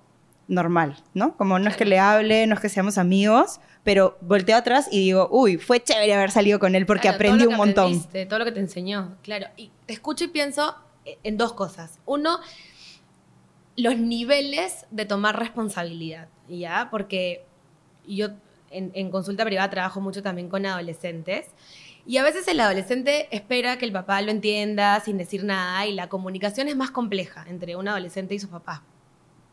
normal, 0.47 0.97
¿no? 1.13 1.37
Como 1.37 1.59
no 1.59 1.69
es 1.69 1.77
que 1.77 1.85
le 1.85 1.99
hable, 1.99 2.47
no 2.47 2.55
es 2.55 2.59
que 2.59 2.69
seamos 2.69 2.97
amigos, 2.97 3.59
pero 3.83 4.17
volteo 4.21 4.57
atrás 4.57 4.87
y 4.91 4.97
digo, 4.99 5.29
uy, 5.31 5.57
fue 5.57 5.79
chévere 5.79 6.11
haber 6.15 6.31
salido 6.31 6.57
con 6.57 6.73
él 6.73 6.87
porque 6.87 7.07
aprendí 7.07 7.45
un 7.45 7.55
montón. 7.55 8.03
Todo 8.27 8.39
lo 8.39 8.45
que 8.45 8.51
te 8.51 8.59
enseñó, 8.59 9.15
claro. 9.21 9.45
Y 9.57 9.69
te 9.85 9.93
escucho 9.93 10.23
y 10.23 10.29
pienso, 10.29 10.75
en 11.23 11.37
dos 11.37 11.53
cosas. 11.53 11.99
Uno, 12.05 12.39
los 13.75 13.97
niveles 13.97 14.85
de 14.91 15.05
tomar 15.05 15.39
responsabilidad, 15.39 16.27
¿ya? 16.47 16.89
Porque 16.91 17.45
yo 18.07 18.29
en, 18.71 19.11
consulta 19.11 19.45
privada 19.45 19.69
trabajo 19.69 20.01
mucho 20.01 20.21
también 20.21 20.49
con 20.49 20.65
adolescentes. 20.65 21.47
Y 22.05 22.17
a 22.17 22.23
veces 22.23 22.47
el 22.47 22.59
adolescente 22.59 23.27
espera 23.31 23.77
que 23.77 23.85
el 23.85 23.91
papá 23.91 24.21
lo 24.21 24.31
entienda 24.31 24.99
sin 24.99 25.17
decir 25.17 25.43
nada 25.43 25.85
y 25.85 25.93
la 25.93 26.09
comunicación 26.09 26.67
es 26.67 26.75
más 26.75 26.91
compleja 26.91 27.45
entre 27.47 27.75
un 27.75 27.87
adolescente 27.87 28.33
y 28.35 28.39
su 28.39 28.49
papá, 28.49 28.83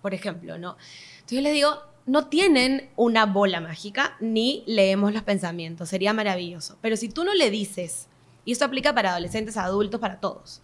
por 0.00 0.14
ejemplo, 0.14 0.56
¿no? 0.56 0.76
Entonces 1.16 1.36
yo 1.36 1.40
les 1.42 1.52
digo, 1.52 1.82
no 2.06 2.28
tienen 2.28 2.88
una 2.96 3.26
bola 3.26 3.60
mágica 3.60 4.16
ni 4.20 4.62
leemos 4.66 5.12
los 5.12 5.22
pensamientos, 5.22 5.88
sería 5.88 6.12
maravilloso. 6.12 6.78
Pero 6.80 6.96
si 6.96 7.08
tú 7.08 7.24
no 7.24 7.34
le 7.34 7.50
dices, 7.50 8.06
y 8.44 8.52
esto 8.52 8.64
aplica 8.64 8.94
para 8.94 9.10
adolescentes, 9.10 9.56
adultos, 9.56 10.00
para 10.00 10.20
todos, 10.20 10.62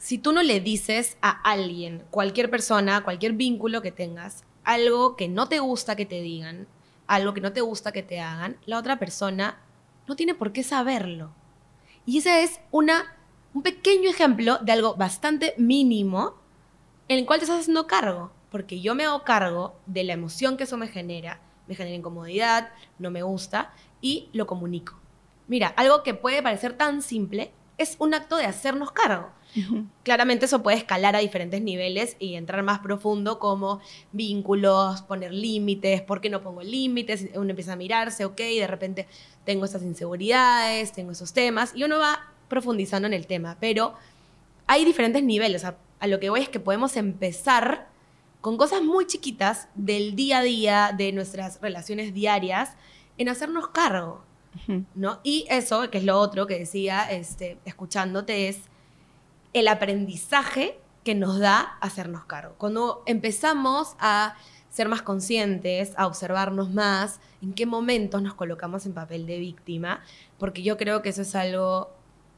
si 0.00 0.16
tú 0.16 0.32
no 0.32 0.42
le 0.42 0.60
dices 0.60 1.18
a 1.20 1.30
alguien, 1.30 2.02
cualquier 2.10 2.50
persona, 2.50 3.04
cualquier 3.04 3.34
vínculo 3.34 3.82
que 3.82 3.92
tengas, 3.92 4.44
algo 4.64 5.14
que 5.14 5.28
no 5.28 5.46
te 5.46 5.60
gusta 5.60 5.94
que 5.94 6.06
te 6.06 6.22
digan, 6.22 6.66
algo 7.06 7.34
que 7.34 7.42
no 7.42 7.52
te 7.52 7.60
gusta 7.60 7.92
que 7.92 8.02
te 8.02 8.18
hagan, 8.18 8.56
la 8.64 8.78
otra 8.78 8.98
persona 8.98 9.60
no 10.08 10.16
tiene 10.16 10.34
por 10.34 10.52
qué 10.52 10.62
saberlo. 10.62 11.32
Y 12.06 12.18
ese 12.18 12.42
es 12.42 12.60
una, 12.70 13.14
un 13.52 13.62
pequeño 13.62 14.08
ejemplo 14.08 14.56
de 14.62 14.72
algo 14.72 14.94
bastante 14.94 15.54
mínimo 15.58 16.34
en 17.08 17.18
el 17.18 17.26
cual 17.26 17.40
te 17.40 17.44
estás 17.44 17.60
haciendo 17.60 17.86
cargo. 17.86 18.32
Porque 18.50 18.80
yo 18.80 18.94
me 18.94 19.04
hago 19.04 19.22
cargo 19.22 19.76
de 19.84 20.02
la 20.04 20.14
emoción 20.14 20.56
que 20.56 20.64
eso 20.64 20.78
me 20.78 20.88
genera, 20.88 21.40
me 21.68 21.74
genera 21.74 21.96
incomodidad, 21.96 22.70
no 22.98 23.10
me 23.10 23.22
gusta, 23.22 23.74
y 24.00 24.30
lo 24.32 24.46
comunico. 24.46 24.98
Mira, 25.46 25.68
algo 25.68 26.02
que 26.02 26.14
puede 26.14 26.42
parecer 26.42 26.72
tan 26.72 27.02
simple 27.02 27.52
es 27.80 27.96
un 27.98 28.12
acto 28.12 28.36
de 28.36 28.44
hacernos 28.44 28.92
cargo. 28.92 29.30
Claramente 30.04 30.44
eso 30.44 30.62
puede 30.62 30.76
escalar 30.76 31.16
a 31.16 31.20
diferentes 31.20 31.60
niveles 31.60 32.16
y 32.20 32.34
entrar 32.34 32.62
más 32.62 32.78
profundo 32.80 33.38
como 33.38 33.80
vínculos, 34.12 35.02
poner 35.02 35.32
límites, 35.32 36.02
¿por 36.02 36.20
qué 36.20 36.30
no 36.30 36.42
pongo 36.42 36.62
límites? 36.62 37.26
Uno 37.34 37.50
empieza 37.50 37.72
a 37.72 37.76
mirarse, 37.76 38.24
ok, 38.24 38.36
de 38.36 38.66
repente 38.66 39.08
tengo 39.44 39.64
estas 39.64 39.82
inseguridades, 39.82 40.92
tengo 40.92 41.12
esos 41.12 41.32
temas 41.32 41.72
y 41.74 41.82
uno 41.82 41.98
va 41.98 42.32
profundizando 42.48 43.08
en 43.08 43.14
el 43.14 43.26
tema, 43.26 43.56
pero 43.58 43.94
hay 44.66 44.84
diferentes 44.84 45.24
niveles. 45.24 45.64
A, 45.64 45.76
a 45.98 46.06
lo 46.06 46.20
que 46.20 46.30
voy 46.30 46.42
es 46.42 46.48
que 46.48 46.60
podemos 46.60 46.96
empezar 46.96 47.88
con 48.40 48.56
cosas 48.56 48.82
muy 48.82 49.06
chiquitas 49.06 49.68
del 49.74 50.14
día 50.14 50.38
a 50.38 50.42
día, 50.42 50.94
de 50.96 51.12
nuestras 51.12 51.60
relaciones 51.60 52.14
diarias, 52.14 52.76
en 53.18 53.28
hacernos 53.28 53.68
cargo. 53.68 54.22
¿No? 54.94 55.20
Y 55.22 55.46
eso, 55.48 55.90
que 55.90 55.98
es 55.98 56.04
lo 56.04 56.18
otro 56.18 56.46
que 56.46 56.58
decía, 56.58 57.10
este, 57.10 57.58
escuchándote, 57.64 58.48
es 58.48 58.62
el 59.52 59.68
aprendizaje 59.68 60.78
que 61.04 61.14
nos 61.14 61.38
da 61.38 61.60
hacernos 61.80 62.24
cargo. 62.24 62.54
Cuando 62.58 63.02
empezamos 63.06 63.96
a 63.98 64.36
ser 64.68 64.88
más 64.88 65.02
conscientes, 65.02 65.92
a 65.96 66.06
observarnos 66.06 66.70
más, 66.70 67.20
en 67.42 67.52
qué 67.52 67.66
momentos 67.66 68.22
nos 68.22 68.34
colocamos 68.34 68.86
en 68.86 68.92
papel 68.92 69.26
de 69.26 69.38
víctima, 69.38 70.02
porque 70.38 70.62
yo 70.62 70.76
creo 70.76 71.02
que 71.02 71.08
eso 71.08 71.22
es 71.22 71.34
algo 71.34 71.90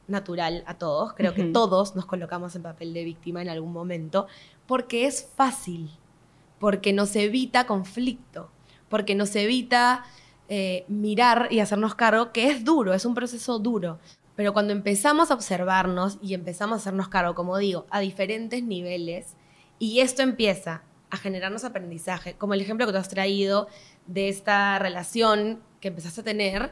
natural 0.07 0.63
a 0.67 0.73
todos, 0.73 1.13
creo 1.13 1.33
que 1.33 1.45
todos 1.45 1.95
nos 1.95 2.05
colocamos 2.05 2.55
en 2.55 2.63
papel 2.63 2.93
de 2.93 3.03
víctima 3.03 3.41
en 3.41 3.49
algún 3.49 3.71
momento, 3.71 4.27
porque 4.65 5.05
es 5.05 5.29
fácil, 5.35 5.91
porque 6.59 6.91
nos 6.91 7.15
evita 7.15 7.65
conflicto, 7.67 8.49
porque 8.89 9.15
nos 9.15 9.35
evita 9.35 10.03
eh, 10.49 10.85
mirar 10.87 11.47
y 11.51 11.59
hacernos 11.59 11.95
cargo, 11.95 12.31
que 12.31 12.47
es 12.47 12.63
duro, 12.63 12.93
es 12.93 13.05
un 13.05 13.13
proceso 13.13 13.59
duro. 13.59 13.99
Pero 14.35 14.53
cuando 14.53 14.73
empezamos 14.73 15.31
a 15.31 15.35
observarnos 15.35 16.17
y 16.21 16.33
empezamos 16.33 16.75
a 16.75 16.81
hacernos 16.81 17.07
cargo, 17.07 17.35
como 17.35 17.57
digo, 17.57 17.85
a 17.89 17.99
diferentes 17.99 18.63
niveles, 18.63 19.35
y 19.79 19.99
esto 19.99 20.21
empieza 20.21 20.83
a 21.09 21.17
generarnos 21.17 21.63
aprendizaje, 21.63 22.33
como 22.33 22.53
el 22.53 22.61
ejemplo 22.61 22.85
que 22.85 22.91
tú 22.91 22.97
has 22.97 23.09
traído 23.09 23.67
de 24.07 24.29
esta 24.29 24.79
relación 24.79 25.61
que 25.79 25.89
empezaste 25.89 26.21
a 26.21 26.23
tener, 26.23 26.71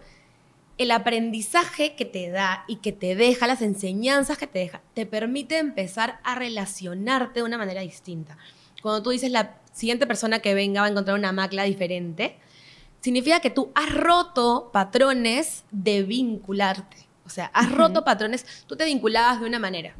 el 0.78 0.90
aprendizaje 0.90 1.96
que 1.96 2.06
te 2.06 2.32
da 2.32 2.64
y 2.68 2.78
que 2.78 2.92
te 2.92 3.16
deja, 3.16 3.46
las 3.46 3.62
enseñanzas 3.62 4.40
que 4.40 4.48
te 4.48 4.60
deja, 4.60 4.82
te 4.96 5.06
permite 5.06 5.60
empezar 5.60 6.20
a 6.24 6.34
relacionarte 6.34 7.42
de 7.42 7.46
una 7.46 7.60
manera 7.60 7.82
distinta. 7.82 8.38
Cuando 8.82 9.04
tú 9.04 9.12
dices 9.12 9.30
la 9.30 9.60
siguiente 9.74 10.08
persona 10.08 10.40
que 10.40 10.56
venga 10.56 10.82
va 10.82 10.88
a 10.88 10.90
encontrar 10.90 11.18
una 11.18 11.32
macla 11.32 11.64
diferente, 11.64 12.38
significa 13.02 13.40
que 13.42 13.50
tú 13.50 13.72
has 13.76 13.94
roto 13.94 14.70
patrones 14.72 15.64
de 15.72 16.04
vincularte. 16.04 16.98
O 17.26 17.30
sea, 17.30 17.48
has 17.54 17.72
roto 17.72 18.04
patrones, 18.04 18.46
tú 18.68 18.76
te 18.76 18.86
vinculabas 18.86 19.40
de 19.42 19.46
una 19.48 19.60
manera. 19.60 19.96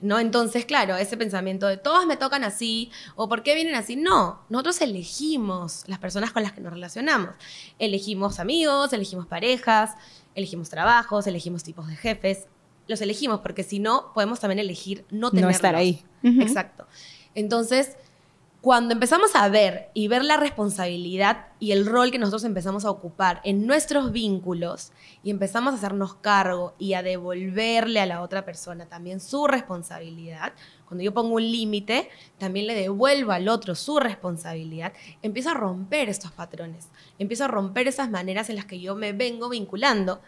¿No? 0.00 0.18
Entonces, 0.18 0.64
claro, 0.64 0.96
ese 0.96 1.16
pensamiento 1.16 1.68
de 1.68 1.76
todos 1.76 2.06
me 2.06 2.16
tocan 2.16 2.42
así 2.42 2.90
o 3.14 3.28
por 3.28 3.42
qué 3.44 3.54
vienen 3.54 3.76
así, 3.76 3.94
no, 3.94 4.40
nosotros 4.48 4.80
elegimos 4.80 5.84
las 5.86 6.00
personas 6.00 6.32
con 6.32 6.42
las 6.42 6.52
que 6.52 6.60
nos 6.60 6.72
relacionamos. 6.72 7.30
Elegimos 7.78 8.40
amigos, 8.40 8.92
elegimos 8.92 9.26
parejas, 9.28 9.92
elegimos 10.34 10.68
trabajos, 10.70 11.26
elegimos 11.28 11.62
tipos 11.62 11.86
de 11.86 11.94
jefes. 11.96 12.46
Los 12.88 13.00
elegimos 13.00 13.40
porque 13.40 13.62
si 13.62 13.78
no, 13.78 14.12
podemos 14.12 14.40
también 14.40 14.58
elegir 14.58 15.04
no 15.10 15.28
No 15.28 15.30
tenerlos. 15.30 15.54
estar 15.54 15.76
ahí. 15.76 16.02
Exacto. 16.24 16.86
Entonces, 17.36 17.96
cuando 18.62 18.94
empezamos 18.94 19.34
a 19.34 19.48
ver 19.48 19.90
y 19.92 20.06
ver 20.06 20.24
la 20.24 20.36
responsabilidad 20.36 21.48
y 21.58 21.72
el 21.72 21.84
rol 21.84 22.12
que 22.12 22.20
nosotros 22.20 22.44
empezamos 22.44 22.84
a 22.84 22.90
ocupar 22.90 23.40
en 23.42 23.66
nuestros 23.66 24.12
vínculos 24.12 24.92
y 25.24 25.30
empezamos 25.30 25.74
a 25.74 25.78
hacernos 25.78 26.14
cargo 26.14 26.72
y 26.78 26.94
a 26.94 27.02
devolverle 27.02 27.98
a 27.98 28.06
la 28.06 28.22
otra 28.22 28.44
persona 28.44 28.86
también 28.86 29.18
su 29.18 29.48
responsabilidad, 29.48 30.52
cuando 30.86 31.02
yo 31.02 31.12
pongo 31.12 31.34
un 31.34 31.42
límite, 31.42 32.08
también 32.38 32.68
le 32.68 32.76
devuelvo 32.76 33.32
al 33.32 33.48
otro 33.48 33.74
su 33.74 33.98
responsabilidad, 33.98 34.92
empiezo 35.22 35.50
a 35.50 35.54
romper 35.54 36.08
estos 36.08 36.30
patrones, 36.30 36.86
empiezo 37.18 37.46
a 37.46 37.48
romper 37.48 37.88
esas 37.88 38.10
maneras 38.10 38.48
en 38.48 38.54
las 38.54 38.66
que 38.66 38.78
yo 38.78 38.94
me 38.94 39.12
vengo 39.12 39.48
vinculando 39.48 40.20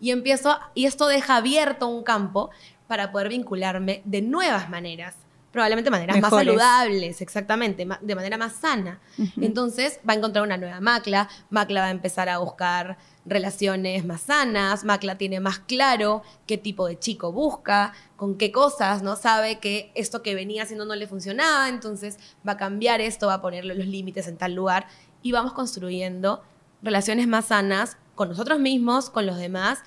y 0.00 0.12
empiezo 0.12 0.56
y 0.74 0.86
esto 0.86 1.08
deja 1.08 1.38
abierto 1.38 1.88
un 1.88 2.04
campo 2.04 2.50
para 2.86 3.10
poder 3.10 3.30
vincularme 3.30 4.02
de 4.04 4.22
nuevas 4.22 4.70
maneras, 4.70 5.16
probablemente 5.52 5.90
maneras 5.90 6.16
más 6.20 6.30
saludables, 6.46 7.20
exactamente, 7.20 7.86
de 8.00 8.14
manera 8.14 8.36
más 8.38 8.52
sana. 8.54 9.00
Entonces 9.40 9.98
va 10.08 10.12
a 10.12 10.16
encontrar 10.16 10.44
una 10.44 10.56
nueva 10.56 10.80
Macla, 10.80 11.28
Macla 11.50 11.80
va 11.80 11.86
a 11.88 11.90
empezar 11.90 12.28
a 12.28 12.38
buscar 12.38 12.98
relaciones 13.26 14.04
más 14.04 14.22
sanas, 14.22 14.84
Macla 14.84 15.16
tiene 15.18 15.40
más 15.40 15.58
claro 15.58 16.22
qué 16.46 16.56
tipo 16.58 16.86
de 16.86 16.98
chico 16.98 17.32
busca, 17.32 17.92
con 18.16 18.36
qué 18.38 18.50
cosas, 18.52 19.02
¿no? 19.02 19.16
Sabe 19.16 19.58
que 19.58 19.90
esto 19.94 20.22
que 20.22 20.34
venía 20.34 20.62
haciendo 20.62 20.84
no 20.84 20.94
le 20.94 21.06
funcionaba, 21.06 21.68
entonces 21.68 22.18
va 22.46 22.52
a 22.52 22.56
cambiar 22.56 23.00
esto, 23.00 23.26
va 23.26 23.34
a 23.34 23.42
ponerle 23.42 23.74
los 23.74 23.86
límites 23.86 24.26
en 24.28 24.36
tal 24.36 24.54
lugar 24.54 24.86
y 25.22 25.32
vamos 25.32 25.52
construyendo 25.52 26.42
relaciones 26.82 27.26
más 27.28 27.46
sanas 27.46 27.96
con 28.14 28.28
nosotros 28.28 28.58
mismos, 28.60 29.10
con 29.10 29.26
los 29.26 29.36
demás 29.36 29.80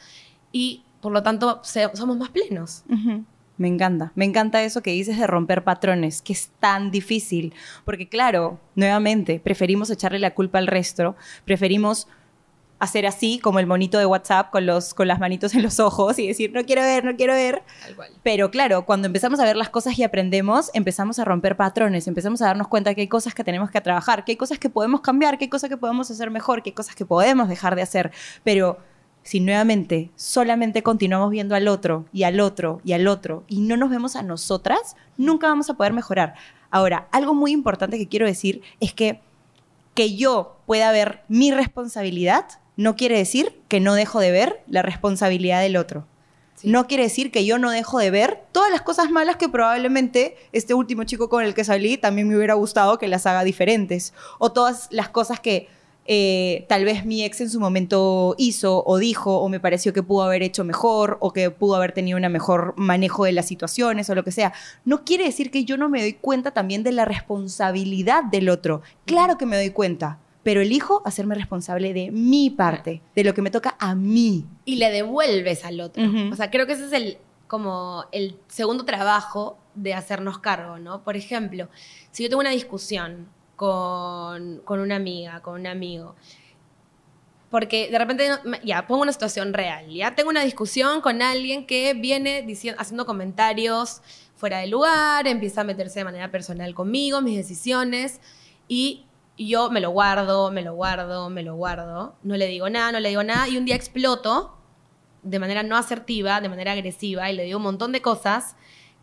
y 0.52 0.84
por 1.02 1.12
lo 1.12 1.24
tanto 1.24 1.60
se- 1.64 1.90
somos 1.96 2.18
más 2.18 2.30
plenos. 2.30 2.84
Ujú. 2.90 3.26
Me 3.58 3.68
encanta, 3.68 4.12
me 4.16 4.26
encanta 4.26 4.64
eso 4.64 4.82
que 4.82 4.92
dices 4.92 5.18
de 5.18 5.28
romper 5.28 5.64
patrones, 5.64 6.22
que 6.22 6.34
es 6.34 6.50
tan 6.60 6.90
difícil, 6.90 7.54
porque 7.86 8.10
claro, 8.10 8.60
nuevamente, 8.76 9.40
preferimos 9.40 9.92
echarle 9.92 10.18
la 10.18 10.34
culpa 10.34 10.58
al 10.58 10.68
resto, 10.68 11.16
preferimos 11.46 12.08
hacer 12.80 13.06
así 13.06 13.40
como 13.40 13.60
el 13.60 13.68
monito 13.68 13.98
de 13.98 14.06
WhatsApp 14.06 14.50
con, 14.50 14.66
los, 14.66 14.94
con 14.94 15.08
las 15.08 15.20
manitos 15.20 15.54
en 15.56 15.64
los 15.64 15.80
ojos 15.80 16.20
y 16.20 16.28
decir, 16.28 16.52
no 16.52 16.66
quiero 16.66 16.82
ver, 16.82 17.06
no 17.06 17.16
quiero 17.16 17.34
ver, 17.34 17.64
pero 18.24 18.52
claro, 18.52 18.86
cuando 18.86 19.08
empezamos 19.08 19.40
a 19.40 19.46
ver 19.46 19.56
las 19.56 19.70
cosas 19.70 19.98
y 19.98 20.04
aprendemos, 20.04 20.70
empezamos 20.74 21.18
a 21.20 21.26
romper 21.26 21.56
patrones, 21.56 22.08
empezamos 22.08 22.42
a 22.42 22.48
darnos 22.48 22.68
cuenta 22.68 22.94
que 22.94 23.02
hay 23.02 23.08
cosas 23.08 23.34
que 23.34 23.44
tenemos 23.44 23.72
que 23.72 23.80
trabajar, 23.80 24.26
que 24.26 24.34
hay 24.34 24.36
cosas 24.36 24.60
que 24.60 24.70
podemos 24.70 25.00
cambiar, 25.02 25.38
que 25.38 25.46
hay 25.46 25.50
cosas 25.50 25.70
que 25.70 25.78
podemos 25.78 26.12
hacer 26.12 26.30
mejor, 26.30 26.62
que 26.62 26.72
hay 26.72 26.74
cosas 26.74 26.96
que 26.96 27.06
podemos 27.06 27.48
dejar 27.48 27.76
de 27.76 27.84
hacer. 27.84 28.12
Pero 28.44 28.80
si 29.24 29.40
nuevamente 29.40 30.12
solamente 30.16 30.84
continuamos 30.84 31.32
viendo 31.32 31.56
al 31.56 31.68
otro 31.68 32.06
y 32.14 32.24
al 32.24 32.40
otro 32.40 32.82
y 32.84 32.94
al 32.94 33.08
otro 33.08 33.44
y 33.48 33.62
no 33.62 33.78
nos 33.78 33.90
vemos 33.90 34.16
a 34.16 34.22
nosotras, 34.22 34.96
nunca 35.18 35.48
vamos 35.48 35.70
a 35.70 35.74
poder 35.76 35.94
mejorar. 35.94 36.36
Ahora, 36.70 37.08
algo 37.12 37.34
muy 37.34 37.52
importante 37.52 37.98
que 37.98 38.08
quiero 38.08 38.26
decir 38.26 38.62
es 38.80 38.94
que 38.94 39.22
que 39.94 40.16
yo 40.16 40.58
pueda 40.66 40.92
ver 40.92 41.24
mi 41.28 41.52
responsabilidad 41.52 42.46
no 42.76 42.96
quiere 42.96 43.18
decir 43.18 43.62
que 43.68 43.80
no 43.80 43.94
dejo 43.94 44.20
de 44.20 44.32
ver 44.32 44.64
la 44.68 44.82
responsabilidad 44.82 45.62
del 45.62 45.78
otro. 45.78 46.08
Sí. 46.56 46.70
No 46.70 46.88
quiere 46.88 47.04
decir 47.04 47.32
que 47.32 47.46
yo 47.46 47.60
no 47.60 47.70
dejo 47.70 48.00
de 48.00 48.10
ver 48.10 48.46
todas 48.52 48.72
las 48.72 48.82
cosas 48.82 49.12
malas 49.12 49.36
que 49.36 49.50
probablemente 49.50 50.36
este 50.52 50.74
último 50.74 51.04
chico 51.04 51.30
con 51.30 51.44
el 51.44 51.54
que 51.54 51.64
salí 51.64 51.98
también 51.98 52.28
me 52.28 52.36
hubiera 52.36 52.56
gustado 52.56 52.98
que 52.98 53.08
las 53.08 53.28
haga 53.28 53.44
diferentes. 53.44 54.14
O 54.40 54.52
todas 54.52 54.88
las 54.90 55.10
cosas 55.10 55.40
que 55.40 55.68
eh, 56.06 56.66
tal 56.68 56.84
vez 56.84 57.06
mi 57.06 57.24
ex 57.24 57.40
en 57.42 57.50
su 57.50 57.60
momento 57.60 58.36
hizo 58.38 58.84
o 58.86 58.98
dijo 58.98 59.38
o 59.38 59.48
me 59.48 59.60
pareció 59.60 59.94
que 59.94 60.04
pudo 60.04 60.24
haber 60.24 60.44
hecho 60.44 60.64
mejor 60.64 61.18
o 61.22 61.32
que 61.32 61.50
pudo 61.50 61.76
haber 61.76 61.94
tenido 61.94 62.18
un 62.18 62.32
mejor 62.32 62.74
manejo 62.78 63.26
de 63.26 63.32
las 63.32 63.48
situaciones 63.48 64.10
o 64.10 64.16
lo 64.16 64.24
que 64.24 64.32
sea. 64.32 64.54
No 64.86 65.06
quiere 65.06 65.26
decir 65.26 65.52
que 65.52 65.64
yo 65.66 65.78
no 65.78 65.90
me 65.90 66.02
doy 66.02 66.14
cuenta 66.14 66.52
también 66.52 66.84
de 66.84 66.92
la 66.92 67.06
responsabilidad 67.06 68.24
del 68.24 68.50
otro. 68.50 68.82
Claro 69.06 69.38
que 69.38 69.46
me 69.46 69.56
doy 69.56 69.70
cuenta, 69.70 70.20
pero 70.44 70.62
elijo 70.62 71.02
hacerme 71.06 71.36
responsable 71.36 71.94
de 71.94 72.12
mi 72.12 72.50
parte, 72.50 73.02
de 73.16 73.24
lo 73.24 73.34
que 73.34 73.42
me 73.42 73.52
toca 73.52 73.76
a 73.80 73.96
mí. 73.96 74.46
y 74.66 74.76
le 74.76 74.92
devuelves 74.92 75.64
al 75.66 75.80
otro. 75.80 76.04
Ujú. 76.04 76.34
O 76.34 76.36
sea, 76.36 76.52
creo 76.52 76.68
que 76.68 76.74
ese 76.74 76.86
es 76.86 76.94
el 76.94 77.18
como 77.48 78.06
el 78.12 78.36
segundo 78.48 78.84
trabajo 78.84 79.60
de 79.76 79.94
hacernos 79.94 80.40
cargo, 80.40 80.80
¿no? 80.80 81.04
Por 81.04 81.16
ejemplo, 81.16 81.70
si 82.12 82.24
yo 82.24 82.30
tengo 82.30 82.40
una 82.40 82.50
discusión 82.50 83.28
con, 83.56 84.60
con 84.66 84.80
una 84.80 84.96
amiga, 84.96 85.42
con 85.42 85.60
un 85.60 85.68
amigo, 85.68 86.16
porque 87.54 87.88
de 87.92 88.00
repente, 88.00 88.28
ya, 88.64 88.88
pongo 88.88 89.04
una 89.04 89.12
situación 89.12 89.54
real, 89.54 89.88
ya. 89.88 90.16
Tengo 90.16 90.32
una 90.32 90.42
discusión 90.42 91.02
con 91.02 91.22
alguien 91.22 91.68
que 91.68 91.94
viene 91.94 92.42
diciendo, 92.42 92.82
haciendo 92.82 93.06
comentarios 93.06 94.02
fuera 94.36 94.58
de 94.58 94.66
lugar, 94.66 95.28
empieza 95.28 95.62
a 95.62 95.64
meterse 95.64 96.00
de 96.00 96.06
manera 96.06 96.32
personal 96.32 96.74
conmigo, 96.74 97.22
mis 97.22 97.38
decisiones, 97.38 98.22
y 98.68 99.06
yo 99.38 99.70
me 99.70 99.82
lo 99.82 99.92
guardo, 99.92 100.50
me 100.50 100.64
lo 100.64 100.74
guardo, 100.74 101.30
me 101.30 101.44
lo 101.44 101.54
guardo, 101.54 102.16
no 102.24 102.38
le 102.38 102.48
digo 102.48 102.72
nada, 102.72 102.92
no 102.92 103.00
le 103.00 103.10
digo 103.10 103.24
nada, 103.24 103.48
y 103.48 103.58
un 103.58 103.66
día 103.66 103.76
exploto 103.76 104.58
de 105.22 105.38
manera 105.38 105.62
no 105.62 105.78
asertiva, 105.78 106.42
de 106.42 106.50
manera 106.50 106.72
agresiva, 106.72 107.30
y 107.30 107.36
le 107.36 107.44
digo 107.44 107.58
un 107.58 107.64
montón 107.66 107.92
de 107.92 108.02
cosas 108.02 108.56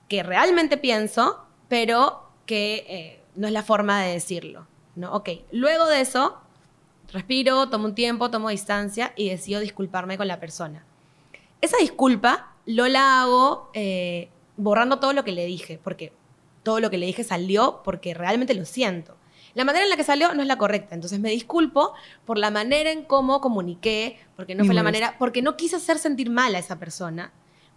que 0.09 0.25
realmente 0.25 0.77
pienso, 0.77 1.47
pero 1.69 2.29
que 2.47 2.85
eh, 2.89 3.20
no 3.37 3.47
es 3.47 3.53
la 3.53 3.63
forma 3.63 4.03
de 4.03 4.13
decirlo, 4.13 4.67
¿no? 4.97 5.13
Ok, 5.15 5.31
luego 5.53 5.87
de 5.87 6.01
eso, 6.01 6.39
respiro, 7.13 7.69
tomo 7.69 7.87
un 7.87 7.95
tiempo, 7.95 8.31
tomo 8.31 8.49
distancia 8.49 9.13
y 9.17 9.31
decido 9.31 9.61
disculparme 9.61 10.17
con 10.17 10.29
la 10.29 10.41
persona. 10.41 10.85
Esa 11.61 11.77
disculpa 11.79 12.55
lo 12.67 12.87
la 12.89 13.23
hago 13.23 13.71
eh, 13.75 14.29
borrando 14.57 14.99
todo 14.99 15.13
lo 15.13 15.25
que 15.25 15.33
le 15.33 15.47
dije, 15.47 15.79
porque 15.83 16.13
todo 16.63 16.81
lo 16.81 16.91
que 16.91 16.99
le 16.99 17.07
dije 17.07 17.25
salió 17.25 17.83
porque 17.85 18.15
realmente 18.15 18.55
lo 18.55 18.65
siento. 18.65 19.17
La 19.55 19.65
manera 19.65 19.85
en 19.85 19.91
la 19.91 19.97
que 19.97 20.05
salió 20.05 20.33
no 20.35 20.43
es 20.43 20.49
la 20.49 20.59
correcta, 20.59 20.95
entonces 20.95 21.19
me 21.19 21.31
disculpo 21.31 21.93
por 22.25 22.39
la 22.39 22.51
manera 22.51 22.93
en 22.93 23.03
cómo 23.05 23.41
comuniqué, 23.41 24.19
porque 24.37 24.55
no 24.55 24.65
fue 24.65 24.75
la 24.75 24.85
manera, 24.85 25.17
porque 25.19 25.43
no 25.43 25.57
quise 25.57 25.77
hacer 25.77 25.99
sentir 25.99 26.31
mal 26.31 26.55
a 26.55 26.59
esa 26.59 26.79
persona, 26.79 27.33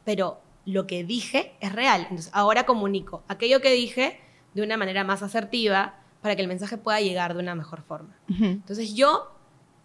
pero 0.05 0.39
lo 0.65 0.85
que 0.85 1.03
dije 1.03 1.55
es 1.59 1.73
real. 1.73 2.01
Entonces 2.01 2.29
ahora 2.33 2.65
comunico 2.65 3.23
aquello 3.27 3.59
que 3.59 3.71
dije 3.71 4.19
de 4.53 4.61
una 4.61 4.77
manera 4.77 5.03
más 5.03 5.23
asertiva 5.23 5.95
para 6.21 6.35
que 6.35 6.41
el 6.41 6.47
mensaje 6.47 6.77
pueda 6.77 7.01
llegar 7.01 7.33
de 7.33 7.39
una 7.41 7.55
mejor 7.55 7.81
forma. 7.81 8.15
Entonces 8.29 8.93
yo 8.93 9.33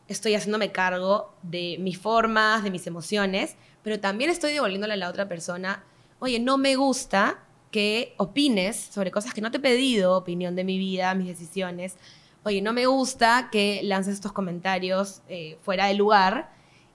estoy 0.06 0.34
haciéndome 0.34 0.72
cargo 0.72 1.34
de 1.42 1.76
mis 1.80 1.98
formas, 1.98 2.64
de 2.64 2.70
mis 2.70 2.86
emociones, 2.86 3.56
pero 3.82 4.00
también 4.00 4.30
estoy 4.30 4.52
devolviéndole 4.52 4.94
a 4.94 4.96
la 4.96 5.08
otra 5.08 5.28
persona, 5.28 5.84
oye, 6.18 6.40
no 6.40 6.58
me 6.58 6.76
gusta 6.76 7.44
que 7.70 8.14
opines 8.16 8.76
sobre 8.76 9.10
cosas 9.10 9.34
que 9.34 9.40
no 9.40 9.50
te 9.50 9.58
he 9.58 9.60
pedido, 9.60 10.16
opinión 10.16 10.56
de 10.56 10.64
mi 10.64 10.78
vida, 10.78 11.14
mis 11.14 11.26
decisiones. 11.26 11.96
Oye, 12.44 12.62
no 12.62 12.72
me 12.72 12.86
gusta 12.86 13.48
que 13.52 13.80
lances 13.82 14.14
estos 14.14 14.32
comentarios 14.32 15.22
eh, 15.28 15.58
fuera 15.62 15.86
de 15.86 15.94
lugar. 15.94 16.50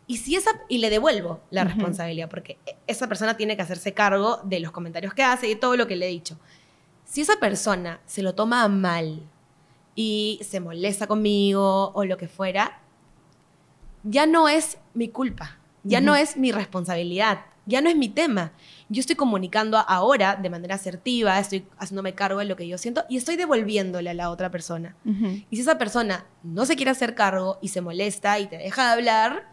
Y, 0.07 0.17
si 0.17 0.35
esa, 0.35 0.51
y 0.67 0.79
le 0.79 0.89
devuelvo 0.89 1.39
la 1.49 1.63
responsabilidad, 1.63 2.29
porque 2.29 2.57
esa 2.87 3.07
persona 3.07 3.37
tiene 3.37 3.55
que 3.55 3.61
hacerse 3.61 3.93
cargo 3.93 4.39
de 4.43 4.59
los 4.59 4.71
comentarios 4.71 5.13
que 5.13 5.23
hace 5.23 5.49
y 5.49 5.55
todo 5.55 5.77
lo 5.77 5.87
que 5.87 5.95
le 5.95 6.07
he 6.07 6.09
dicho. 6.09 6.37
Si 7.13 7.21
esa 7.21 7.35
persona 7.35 7.99
se 8.07 8.23
lo 8.23 8.33
toma 8.33 8.67
mal 8.67 9.21
y 9.93 10.39
se 10.41 10.59
molesta 10.59 11.05
conmigo 11.05 11.91
o 11.93 12.05
lo 12.05 12.17
que 12.17 12.27
fuera, 12.27 12.79
ya 14.01 14.25
no 14.25 14.49
es 14.49 14.79
mi 14.95 15.09
culpa, 15.09 15.59
ya 15.83 16.01
no 16.01 16.15
es 16.15 16.37
mi 16.37 16.51
responsabilidad, 16.51 17.41
ya 17.67 17.81
no 17.81 17.89
es 17.91 17.95
mi 17.95 18.09
tema. 18.09 18.53
Yo 18.89 18.99
estoy 18.99 19.15
comunicando 19.15 19.77
ahora 19.77 20.37
de 20.37 20.49
manera 20.49 20.73
asertiva, 20.73 21.37
estoy 21.37 21.67
haciéndome 21.77 22.15
cargo 22.15 22.39
de 22.39 22.45
lo 22.45 22.55
que 22.55 22.67
yo 22.67 22.79
siento 22.79 23.05
y 23.07 23.17
estoy 23.17 23.35
devolviéndole 23.35 24.09
a 24.09 24.15
la 24.15 24.31
otra 24.31 24.49
persona. 24.49 24.95
Y 25.51 25.55
si 25.55 25.61
esa 25.61 25.77
persona 25.77 26.25
no 26.41 26.65
se 26.65 26.75
quiere 26.75 26.89
hacer 26.89 27.13
cargo 27.13 27.59
y 27.61 27.67
se 27.67 27.81
molesta 27.81 28.39
y 28.39 28.47
te 28.47 28.57
deja 28.57 28.87
de 28.87 28.91
hablar, 28.93 29.52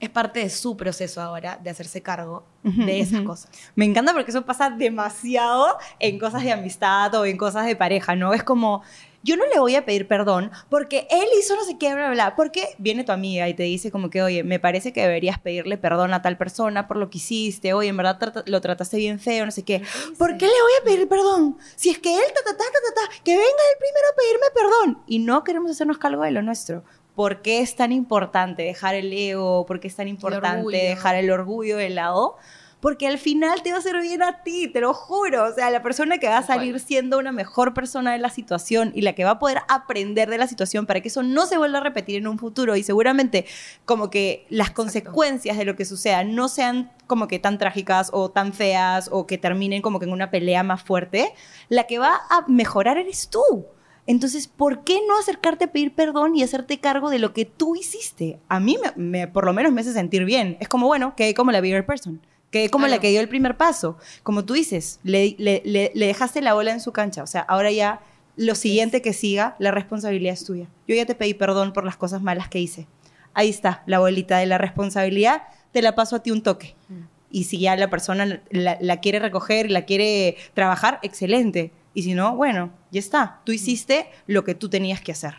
es 0.00 0.10
parte 0.10 0.40
de 0.40 0.50
su 0.50 0.76
proceso 0.76 1.20
ahora 1.20 1.58
de 1.62 1.70
hacerse 1.70 2.02
cargo 2.02 2.44
de 2.62 3.00
esas 3.00 3.22
cosas. 3.22 3.50
Me 3.74 3.86
encanta 3.86 4.12
porque 4.12 4.30
eso 4.30 4.44
pasa 4.44 4.68
demasiado 4.68 5.78
en 6.00 6.18
cosas 6.18 6.42
de 6.42 6.52
amistad 6.52 7.14
o 7.14 7.24
en 7.24 7.38
cosas 7.38 7.64
de 7.66 7.74
pareja, 7.76 8.14
¿no? 8.14 8.34
Es 8.34 8.42
como, 8.42 8.82
yo 9.22 9.36
no 9.36 9.46
le 9.46 9.58
voy 9.58 9.74
a 9.74 9.84
pedir 9.84 10.06
perdón 10.06 10.50
porque 10.68 11.06
él 11.10 11.26
hizo 11.38 11.56
no 11.56 11.64
sé 11.64 11.78
qué, 11.78 11.94
bla, 11.94 12.10
bla, 12.10 12.36
porque 12.36 12.68
viene 12.78 13.04
tu 13.04 13.12
amiga 13.12 13.48
y 13.48 13.54
te 13.54 13.64
dice 13.64 13.90
como 13.90 14.10
que, 14.10 14.22
oye, 14.22 14.44
me 14.44 14.60
parece 14.60 14.92
que 14.92 15.00
deberías 15.00 15.38
pedirle 15.38 15.78
perdón 15.78 16.14
a 16.14 16.22
tal 16.22 16.36
persona 16.36 16.86
por 16.86 16.98
lo 16.98 17.10
que 17.10 17.18
hiciste, 17.18 17.72
oye, 17.72 17.88
en 17.88 17.96
verdad 17.96 18.44
lo 18.46 18.60
trataste 18.60 18.98
bien 18.98 19.18
feo, 19.18 19.44
no 19.44 19.50
sé 19.50 19.64
qué. 19.64 19.82
¿Por 20.18 20.36
qué 20.36 20.46
le 20.46 20.52
voy 20.52 20.72
a 20.80 20.84
pedir 20.84 21.08
perdón? 21.08 21.58
Si 21.74 21.90
es 21.90 21.98
que 21.98 22.14
él, 22.14 22.22
ta, 22.34 22.42
ta, 22.44 22.56
ta, 22.56 22.64
ta, 22.64 22.94
ta, 22.94 23.22
que 23.24 23.32
venga 23.32 23.42
él 23.42 23.78
primero 23.78 24.06
a 24.12 24.16
pedirme 24.16 24.46
perdón. 24.54 25.04
Y 25.06 25.18
no 25.18 25.42
queremos 25.42 25.70
hacernos 25.70 25.98
cargo 25.98 26.22
de 26.22 26.30
lo 26.30 26.42
nuestro. 26.42 26.84
¿Por 27.18 27.42
qué 27.42 27.62
es 27.62 27.74
tan 27.74 27.90
importante 27.90 28.62
dejar 28.62 28.94
el 28.94 29.12
ego? 29.12 29.66
¿Por 29.66 29.80
qué 29.80 29.88
es 29.88 29.96
tan 29.96 30.06
importante 30.06 30.76
dejar 30.76 31.16
el 31.16 31.32
orgullo 31.32 31.76
de 31.76 31.90
lado? 31.90 32.36
porque 32.78 33.08
al 33.08 33.18
final 33.18 33.60
te 33.64 33.70
va 33.70 33.78
a 33.78 33.80
hacer 33.80 34.00
bien 34.00 34.22
a 34.22 34.44
ti, 34.44 34.68
te 34.68 34.80
lo 34.80 34.94
juro. 34.94 35.46
O 35.46 35.52
sea, 35.52 35.68
la 35.68 35.82
persona 35.82 36.18
que 36.18 36.28
va 36.28 36.38
a 36.38 36.46
salir 36.46 36.78
siendo 36.78 37.18
una 37.18 37.32
mejor 37.32 37.74
persona 37.74 38.12
de 38.12 38.18
la 38.18 38.30
situación 38.30 38.92
y 38.94 39.02
la 39.02 39.14
que 39.14 39.24
va 39.24 39.32
a 39.32 39.38
poder 39.40 39.62
aprender 39.66 40.30
de 40.30 40.38
la 40.38 40.46
situación 40.46 40.86
para 40.86 41.00
que 41.00 41.08
eso 41.08 41.24
no 41.24 41.46
se 41.46 41.58
vuelva 41.58 41.78
a 41.78 41.82
repetir 41.82 42.18
en 42.18 42.28
un 42.28 42.38
futuro 42.38 42.76
y 42.76 42.84
seguramente 42.84 43.46
como 43.84 44.10
que 44.10 44.46
las 44.48 44.70
consecuencias 44.70 45.58
de 45.58 45.64
lo 45.64 45.74
que 45.74 45.84
suceda 45.84 46.22
no 46.22 46.46
sean 46.46 46.92
como 47.08 47.26
que 47.26 47.40
tan 47.40 47.58
trágicas 47.58 48.10
o 48.12 48.30
tan 48.30 48.52
feas 48.52 49.08
o 49.10 49.26
que 49.26 49.38
terminen 49.38 49.82
como 49.82 49.98
que 49.98 50.04
en 50.04 50.12
una 50.12 50.30
pelea 50.30 50.62
más 50.62 50.84
fuerte, 50.84 51.34
la 51.68 51.88
que 51.88 51.98
va 51.98 52.20
a 52.30 52.44
mejorar 52.46 52.96
eres 52.96 53.28
tú. 53.28 53.66
Entonces, 54.08 54.48
¿por 54.48 54.84
qué 54.84 55.00
no 55.06 55.18
acercarte 55.18 55.66
a 55.66 55.70
pedir 55.70 55.94
perdón 55.94 56.34
y 56.34 56.42
hacerte 56.42 56.80
cargo 56.80 57.10
de 57.10 57.18
lo 57.18 57.34
que 57.34 57.44
tú 57.44 57.76
hiciste? 57.76 58.38
A 58.48 58.58
mí, 58.58 58.78
me, 58.96 59.28
por 59.28 59.44
lo 59.44 59.52
menos, 59.52 59.70
me 59.70 59.82
hace 59.82 59.92
sentir 59.92 60.24
bien. 60.24 60.56
Es 60.60 60.68
como, 60.68 60.86
bueno, 60.86 61.14
que 61.14 61.34
como 61.34 61.52
la 61.52 61.60
bigger 61.60 61.84
person. 61.84 62.18
Que 62.50 62.70
como 62.70 62.86
la 62.86 63.00
que 63.00 63.10
dio 63.10 63.20
el 63.20 63.28
primer 63.28 63.58
paso. 63.58 63.98
Como 64.22 64.46
tú 64.46 64.54
dices, 64.54 64.98
le, 65.02 65.36
le, 65.38 65.90
dejaste 65.94 66.40
la 66.40 66.54
bola 66.54 66.72
en 66.72 66.80
su 66.80 66.90
cancha. 66.90 67.22
O 67.22 67.26
sea, 67.26 67.42
ahora 67.42 67.70
ya 67.70 68.00
lo 68.34 68.54
siguiente 68.54 69.02
que 69.02 69.12
siga, 69.12 69.56
la 69.58 69.72
responsabilidad 69.72 70.32
es 70.32 70.44
tuya. 70.46 70.68
Yo 70.86 70.96
ya 70.96 71.04
te 71.04 71.14
pedí 71.14 71.34
perdón 71.34 71.74
por 71.74 71.84
las 71.84 71.98
cosas 71.98 72.22
malas 72.22 72.48
que 72.48 72.60
hice. 72.60 72.86
Ahí 73.34 73.50
está, 73.50 73.82
la 73.84 73.98
bolita 73.98 74.38
de 74.38 74.46
la 74.46 74.56
responsabilidad, 74.56 75.42
te 75.70 75.82
la 75.82 75.94
paso 75.94 76.16
a 76.16 76.22
ti 76.22 76.30
un 76.30 76.42
toque. 76.42 76.74
Mm. 76.88 77.02
Y 77.30 77.44
si 77.44 77.58
ya 77.58 77.76
la 77.76 77.90
persona 77.90 78.40
la, 78.50 78.78
la 78.80 79.00
quiere 79.00 79.18
recoger 79.18 79.70
la 79.70 79.82
quiere 79.82 80.38
trabajar, 80.54 80.98
excelente. 81.02 81.72
Y 81.98 82.04
si 82.04 82.14
no, 82.14 82.36
bueno, 82.36 82.70
ya 82.92 83.00
está. 83.00 83.40
Tú 83.44 83.50
hiciste 83.50 84.08
lo 84.28 84.44
que 84.44 84.54
tú 84.54 84.68
tenías 84.68 85.00
que 85.00 85.10
hacer. 85.10 85.34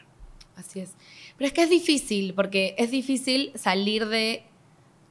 Así 0.58 0.82
es. 0.82 0.91
Pero 1.38 1.48
es 1.48 1.54
que 1.54 1.63
es 1.63 1.69
difícil, 1.69 2.34
porque 2.34 2.76
es 2.78 2.91
difícil 2.91 3.54
salir 3.56 4.10
de 4.10 4.43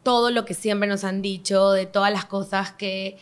todo 0.03 0.31
lo 0.31 0.45
que 0.45 0.53
siempre 0.53 0.87
nos 0.87 1.05
han 1.05 1.23
dicho, 1.23 1.71
de 1.71 1.87
todas 1.87 2.13
las 2.13 2.27
cosas 2.27 2.73
que 2.73 3.17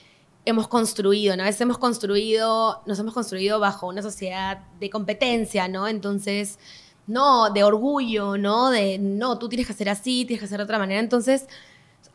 hemos 0.45 0.67
construido, 0.67 1.37
¿no? 1.37 1.45
A 1.45 1.47
veces 1.47 1.61
hemos 1.61 1.79
construido, 1.79 2.83
nos 2.85 2.99
hemos 2.99 3.15
construido 3.15 3.61
bajo 3.61 3.87
una 3.87 4.03
sociedad 4.03 4.59
de 4.81 4.91
competencia, 4.91 5.69
¿no? 5.69 5.87
Entonces, 5.87 6.59
no, 7.07 7.51
de 7.51 7.63
orgullo, 7.63 8.37
¿no? 8.37 8.71
De, 8.71 8.99
no, 8.99 9.39
tú 9.39 9.49
tienes 9.49 9.69
que 9.69 9.73
hacer 9.73 9.89
así, 9.89 10.25
tienes 10.25 10.41
que 10.41 10.47
hacer 10.47 10.59
de 10.59 10.65
otra 10.65 10.81
manera. 10.81 10.99
Entonces, 10.99 11.47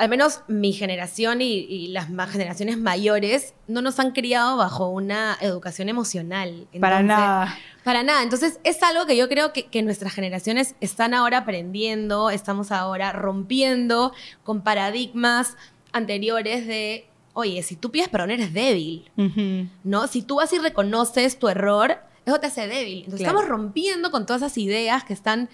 al 0.02 0.10
menos 0.10 0.42
mi 0.48 0.74
generación 0.74 1.42
y, 1.42 1.90
las 1.90 2.10
más 2.10 2.32
generaciones 2.32 2.76
mayores 2.76 3.54
no 3.68 3.84
nos 3.84 4.00
han 4.00 4.14
criado 4.14 4.58
bajo 4.58 4.90
una 4.90 5.38
educación 5.42 5.90
emocional. 5.90 6.68
para 6.80 7.04
nada. 7.04 7.56
Para 7.84 8.02
nada. 8.02 8.24
Entonces 8.24 8.60
es 8.64 8.82
algo 8.82 9.06
que 9.06 9.16
yo 9.16 9.30
creo 9.30 9.54
que, 9.54 9.68
que, 9.68 9.84
nuestras 9.84 10.12
generaciones 10.12 10.74
están 10.82 11.14
ahora 11.14 11.38
aprendiendo, 11.38 12.32
estamos 12.32 12.72
ahora 12.72 13.12
rompiendo 13.12 14.12
con 14.44 14.62
paradigmas 14.62 15.56
anteriores 15.94 16.66
de, 16.66 17.08
oye, 17.34 17.62
si 17.62 17.76
tú 17.76 17.92
pides 17.92 18.10
perdón 18.10 18.32
eres 18.32 18.56
débil, 18.56 19.08
¿no? 19.84 20.08
Si 20.08 20.24
tú 20.24 20.38
vas 20.38 20.52
y 20.52 20.58
reconoces 20.58 21.38
tu 21.38 21.48
error, 21.48 22.00
eso 22.26 22.40
te 22.40 22.48
hace 22.48 22.68
débil. 22.68 23.04
Entonces 23.04 23.22
estamos 23.22 23.48
rompiendo 23.48 24.10
con 24.10 24.26
todas 24.26 24.42
esas 24.42 24.58
ideas 24.58 25.04
que 25.04 25.14
están 25.14 25.48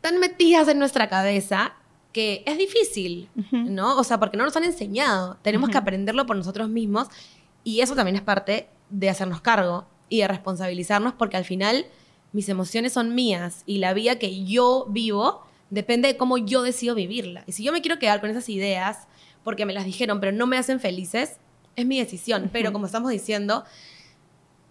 tan 0.00 0.20
metidas 0.20 0.68
en 0.68 0.78
nuestra 0.78 1.08
cabeza 1.08 1.74
que 2.12 2.42
es 2.46 2.58
difícil, 2.58 3.28
¿no? 3.52 3.96
O 3.98 4.04
sea, 4.04 4.18
porque 4.18 4.36
no 4.36 4.44
nos 4.44 4.56
han 4.56 4.64
enseñado. 4.64 5.36
Tenemos 5.42 5.70
que 5.70 5.78
aprenderlo 5.78 6.26
por 6.26 6.36
nosotros 6.36 6.68
mismos 6.68 7.08
y 7.62 7.80
eso 7.80 7.94
también 7.94 8.16
es 8.16 8.22
parte 8.22 8.68
de 8.90 9.08
hacernos 9.08 9.40
cargo 9.40 9.86
y 10.08 10.18
de 10.18 10.28
responsabilizarnos 10.28 11.14
porque 11.14 11.36
al 11.36 11.44
final 11.44 11.86
mis 12.32 12.48
emociones 12.48 12.92
son 12.92 13.14
mías 13.14 13.62
y 13.66 13.78
la 13.78 13.94
vida 13.94 14.18
que 14.18 14.44
yo 14.44 14.86
vivo 14.90 15.42
depende 15.70 16.08
de 16.08 16.16
cómo 16.16 16.36
yo 16.38 16.62
decido 16.62 16.94
vivirla. 16.94 17.44
Y 17.46 17.52
si 17.52 17.62
yo 17.62 17.72
me 17.72 17.80
quiero 17.80 17.98
quedar 17.98 18.20
con 18.20 18.30
esas 18.30 18.48
ideas 18.48 19.06
porque 19.44 19.66
me 19.66 19.72
las 19.72 19.84
dijeron 19.84 20.20
pero 20.20 20.32
no 20.32 20.46
me 20.46 20.58
hacen 20.58 20.80
felices, 20.80 21.38
es 21.76 21.86
mi 21.86 21.98
decisión. 21.98 22.50
Pero 22.52 22.72
como 22.72 22.86
estamos 22.86 23.10
diciendo, 23.10 23.64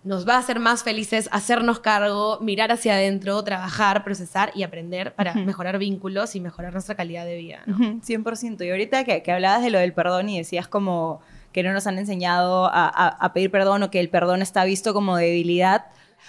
nos 0.04 0.28
va 0.28 0.36
a 0.36 0.40
hacer 0.40 0.60
más 0.60 0.84
felices 0.84 1.28
hacernos 1.32 1.80
cargo, 1.80 2.40
mirar 2.42 2.72
hacia 2.72 2.94
adentro, 2.94 3.44
trabajar, 3.44 4.04
procesar 4.04 4.52
y 4.56 4.64
aprender 4.64 5.14
para 5.14 5.34
mejorar 5.34 5.78
vínculos 5.78 6.36
y 6.36 6.40
mejorar 6.40 6.74
nuestra 6.74 6.96
calidad 6.96 7.26
de 7.26 7.36
vida. 7.36 7.64
¿no? 7.66 7.78
100%. 7.78 8.66
Y 8.66 8.70
ahorita 8.70 9.04
que, 9.04 9.22
que, 9.22 9.32
hablabas 9.32 9.62
de 9.62 9.70
lo 9.70 9.80
del 9.80 9.94
perdón 9.94 10.30
y 10.30 10.38
decías 10.38 10.68
como 10.68 11.20
que 11.52 11.64
no 11.64 11.74
nos 11.74 11.88
han 11.88 11.98
enseñado 11.98 12.68
a, 12.68 12.88
a 12.88 13.34
pedir 13.34 13.52
perdón 13.52 13.84
o 13.84 13.92
que 13.92 14.00
el 14.00 14.10
perdón 14.10 14.42
está 14.42 14.64
visto 14.64 14.94
como 14.94 15.18
debilidad, 15.18 15.88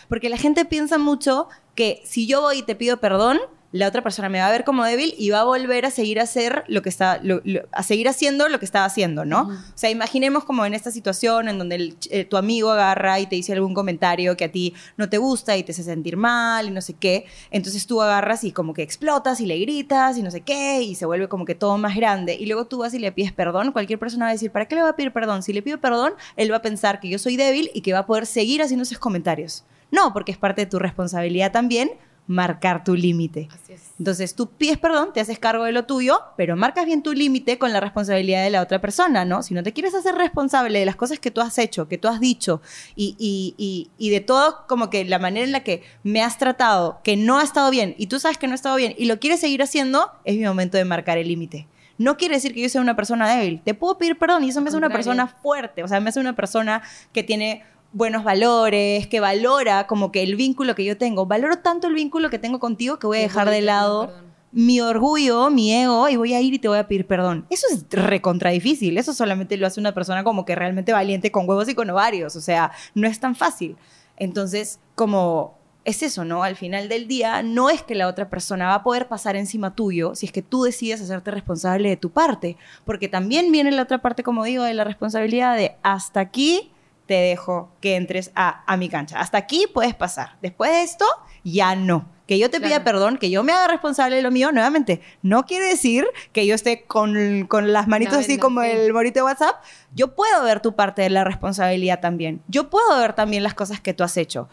porque 0.08 0.28
la 0.28 0.36
gente 0.36 0.64
piensa 0.64 0.98
mucho 0.98 1.48
que 1.74 2.00
si 2.04 2.26
yo 2.26 2.40
voy 2.40 2.58
y 2.58 2.62
te 2.62 2.74
pido 2.74 2.96
perdón, 2.98 3.38
la 3.72 3.86
otra 3.86 4.02
persona 4.02 4.28
me 4.28 4.40
va 4.40 4.48
a 4.48 4.50
ver 4.50 4.64
como 4.64 4.84
débil 4.84 5.14
y 5.16 5.30
va 5.30 5.40
a 5.40 5.44
volver 5.44 5.86
a 5.86 5.90
seguir 5.90 6.18
a 6.18 6.24
hacer 6.24 6.64
lo 6.66 6.82
que 6.82 6.88
está, 6.88 7.20
a 7.72 7.82
seguir 7.82 8.08
haciendo 8.08 8.48
lo 8.48 8.58
que 8.58 8.64
estaba 8.64 8.84
haciendo, 8.84 9.24
¿no? 9.24 9.42
O 9.42 9.76
sea, 9.76 9.90
imaginemos 9.90 10.44
como 10.44 10.66
en 10.66 10.74
esta 10.74 10.90
situación 10.90 11.48
en 11.48 11.58
donde 11.58 11.94
eh, 12.10 12.24
tu 12.24 12.36
amigo 12.36 12.70
agarra 12.70 13.20
y 13.20 13.26
te 13.26 13.36
dice 13.36 13.52
algún 13.52 13.74
comentario 13.74 14.36
que 14.36 14.44
a 14.44 14.52
ti 14.52 14.74
no 14.96 15.08
te 15.08 15.18
gusta 15.18 15.56
y 15.56 15.62
te 15.62 15.72
hace 15.72 15.84
sentir 15.84 16.16
mal 16.16 16.66
y 16.66 16.70
no 16.70 16.80
sé 16.80 16.94
qué, 16.94 17.26
entonces 17.50 17.86
tú 17.86 18.02
agarras 18.02 18.42
y 18.42 18.50
como 18.50 18.74
que 18.74 18.82
explotas 18.82 19.40
y 19.40 19.46
le 19.46 19.58
gritas 19.58 20.18
y 20.18 20.22
no 20.22 20.30
sé 20.30 20.40
qué 20.40 20.82
y 20.82 20.96
se 20.96 21.06
vuelve 21.06 21.28
como 21.28 21.44
que 21.44 21.54
todo 21.54 21.78
más 21.78 21.94
grande 21.94 22.34
y 22.34 22.46
luego 22.46 22.66
tú 22.66 22.78
vas 22.78 22.92
y 22.94 22.98
le 22.98 23.12
pides 23.12 23.32
perdón, 23.32 23.70
cualquier 23.70 23.98
persona 23.98 24.24
va 24.24 24.30
a 24.30 24.32
decir, 24.32 24.50
¿para 24.50 24.66
qué 24.66 24.74
le 24.74 24.82
va 24.82 24.90
a 24.90 24.96
pedir 24.96 25.12
perdón? 25.12 25.42
Si 25.42 25.52
le 25.52 25.62
pido 25.62 25.80
perdón, 25.80 26.14
él 26.36 26.50
va 26.50 26.56
a 26.56 26.62
pensar 26.62 26.98
que 26.98 27.08
yo 27.08 27.18
soy 27.18 27.36
débil 27.36 27.70
y 27.72 27.82
que 27.82 27.92
va 27.92 28.00
a 28.00 28.06
poder 28.06 28.26
seguir 28.26 28.62
haciendo 28.62 28.82
esos 28.82 28.98
comentarios. 28.98 29.64
No, 29.92 30.12
porque 30.12 30.32
es 30.32 30.38
parte 30.38 30.62
de 30.62 30.66
tu 30.66 30.78
responsabilidad 30.78 31.52
también 31.52 31.90
marcar 32.30 32.84
tu 32.84 32.94
límite. 32.94 33.48
Entonces 33.98 34.36
tú 34.36 34.48
pides 34.50 34.78
perdón, 34.78 35.12
te 35.12 35.18
haces 35.18 35.40
cargo 35.40 35.64
de 35.64 35.72
lo 35.72 35.84
tuyo, 35.84 36.22
pero 36.36 36.54
marcas 36.54 36.86
bien 36.86 37.02
tu 37.02 37.12
límite 37.12 37.58
con 37.58 37.72
la 37.72 37.80
responsabilidad 37.80 38.44
de 38.44 38.50
la 38.50 38.62
otra 38.62 38.80
persona, 38.80 39.24
¿no? 39.24 39.42
Si 39.42 39.52
no 39.52 39.64
te 39.64 39.72
quieres 39.72 39.96
hacer 39.96 40.14
responsable 40.14 40.78
de 40.78 40.84
las 40.84 40.94
cosas 40.94 41.18
que 41.18 41.32
tú 41.32 41.40
has 41.40 41.58
hecho, 41.58 41.88
que 41.88 41.98
tú 41.98 42.06
has 42.06 42.20
dicho 42.20 42.62
y, 42.94 43.16
y, 43.18 43.90
y, 43.98 44.10
de 44.10 44.20
todo 44.20 44.64
como 44.68 44.90
que 44.90 45.04
la 45.04 45.18
manera 45.18 45.44
en 45.44 45.50
la 45.50 45.64
que 45.64 45.82
me 46.04 46.22
has 46.22 46.38
tratado, 46.38 47.00
que 47.02 47.16
no 47.16 47.40
ha 47.40 47.42
estado 47.42 47.68
bien 47.68 47.96
y 47.98 48.06
tú 48.06 48.20
sabes 48.20 48.38
que 48.38 48.46
no 48.46 48.52
ha 48.52 48.54
estado 48.54 48.76
bien 48.76 48.94
y 48.96 49.06
lo 49.06 49.18
quieres 49.18 49.40
seguir 49.40 49.60
haciendo, 49.60 50.12
es 50.24 50.36
mi 50.36 50.44
momento 50.44 50.78
de 50.78 50.84
marcar 50.84 51.18
el 51.18 51.26
límite. 51.26 51.66
No 51.98 52.16
quiere 52.16 52.36
decir 52.36 52.54
que 52.54 52.62
yo 52.62 52.68
sea 52.68 52.80
una 52.80 52.94
persona 52.94 53.28
débil. 53.28 53.60
Te 53.62 53.74
puedo 53.74 53.98
pedir 53.98 54.16
perdón 54.16 54.44
y 54.44 54.50
eso 54.50 54.60
me 54.60 54.68
hace 54.68 54.76
una 54.76 54.88
persona 54.88 55.26
fuerte, 55.26 55.82
o 55.82 55.88
sea, 55.88 55.98
me 55.98 56.10
hace 56.10 56.20
una 56.20 56.36
persona 56.36 56.80
que 57.12 57.24
tiene 57.24 57.64
buenos 57.92 58.24
valores, 58.24 59.06
que 59.06 59.20
valora 59.20 59.86
como 59.86 60.12
que 60.12 60.22
el 60.22 60.36
vínculo 60.36 60.74
que 60.74 60.84
yo 60.84 60.96
tengo. 60.96 61.26
Valoro 61.26 61.58
tanto 61.58 61.88
el 61.88 61.94
vínculo 61.94 62.30
que 62.30 62.38
tengo 62.38 62.60
contigo 62.60 62.98
que 62.98 63.06
voy 63.06 63.18
a 63.18 63.22
dejar 63.22 63.50
de 63.50 63.60
lado 63.60 64.12
mi 64.52 64.80
orgullo, 64.80 65.48
mi 65.50 65.72
ego 65.72 66.08
y 66.08 66.16
voy 66.16 66.34
a 66.34 66.40
ir 66.40 66.54
y 66.54 66.58
te 66.58 66.68
voy 66.68 66.78
a 66.78 66.88
pedir 66.88 67.06
perdón. 67.06 67.46
Eso 67.50 67.66
es 67.72 67.86
recontra 67.90 68.50
difícil. 68.50 68.98
Eso 68.98 69.12
solamente 69.12 69.56
lo 69.56 69.66
hace 69.66 69.80
una 69.80 69.94
persona 69.94 70.24
como 70.24 70.44
que 70.44 70.54
realmente 70.54 70.92
valiente 70.92 71.30
con 71.30 71.48
huevos 71.48 71.68
y 71.68 71.74
con 71.74 71.88
ovarios. 71.90 72.36
O 72.36 72.40
sea, 72.40 72.72
no 72.94 73.06
es 73.06 73.20
tan 73.20 73.34
fácil. 73.36 73.76
Entonces, 74.16 74.80
como 74.94 75.54
es 75.84 76.02
eso, 76.02 76.24
¿no? 76.24 76.42
Al 76.42 76.56
final 76.56 76.88
del 76.88 77.08
día, 77.08 77.42
no 77.42 77.70
es 77.70 77.82
que 77.82 77.94
la 77.94 78.08
otra 78.08 78.28
persona 78.28 78.66
va 78.66 78.74
a 78.74 78.82
poder 78.82 79.08
pasar 79.08 79.36
encima 79.36 79.74
tuyo 79.74 80.14
si 80.14 80.26
es 80.26 80.32
que 80.32 80.42
tú 80.42 80.64
decides 80.64 81.00
hacerte 81.00 81.30
responsable 81.30 81.88
de 81.88 81.96
tu 81.96 82.10
parte. 82.10 82.56
Porque 82.84 83.08
también 83.08 83.50
viene 83.52 83.70
la 83.70 83.82
otra 83.82 83.98
parte, 83.98 84.22
como 84.22 84.44
digo, 84.44 84.64
de 84.64 84.74
la 84.74 84.84
responsabilidad 84.84 85.56
de 85.56 85.76
hasta 85.82 86.20
aquí 86.20 86.70
te 87.10 87.16
dejo 87.16 87.72
que 87.80 87.96
entres 87.96 88.30
a, 88.36 88.62
a 88.72 88.76
mi 88.76 88.88
cancha. 88.88 89.18
Hasta 89.18 89.36
aquí 89.36 89.66
puedes 89.74 89.96
pasar. 89.96 90.36
Después 90.42 90.70
de 90.70 90.84
esto, 90.84 91.04
ya 91.42 91.74
no. 91.74 92.08
Que 92.28 92.38
yo 92.38 92.50
te 92.50 92.60
pida 92.60 92.84
perdón, 92.84 93.18
que 93.18 93.30
yo 93.30 93.42
me 93.42 93.50
haga 93.50 93.66
responsable 93.66 94.14
de 94.14 94.22
lo 94.22 94.30
mío, 94.30 94.52
nuevamente, 94.52 95.00
no 95.20 95.44
quiere 95.44 95.66
decir 95.66 96.06
que 96.32 96.46
yo 96.46 96.54
esté 96.54 96.84
con, 96.84 97.48
con 97.48 97.72
las 97.72 97.88
manitos 97.88 98.18
así 98.18 98.38
como 98.38 98.62
el 98.62 98.92
morito 98.92 99.18
de 99.18 99.24
WhatsApp. 99.24 99.56
Yo 99.92 100.14
puedo 100.14 100.44
ver 100.44 100.60
tu 100.60 100.76
parte 100.76 101.02
de 101.02 101.10
la 101.10 101.24
responsabilidad 101.24 101.98
también. 101.98 102.42
Yo 102.46 102.70
puedo 102.70 102.96
ver 103.00 103.14
también 103.14 103.42
las 103.42 103.54
cosas 103.54 103.80
que 103.80 103.92
tú 103.92 104.04
has 104.04 104.16
hecho 104.16 104.48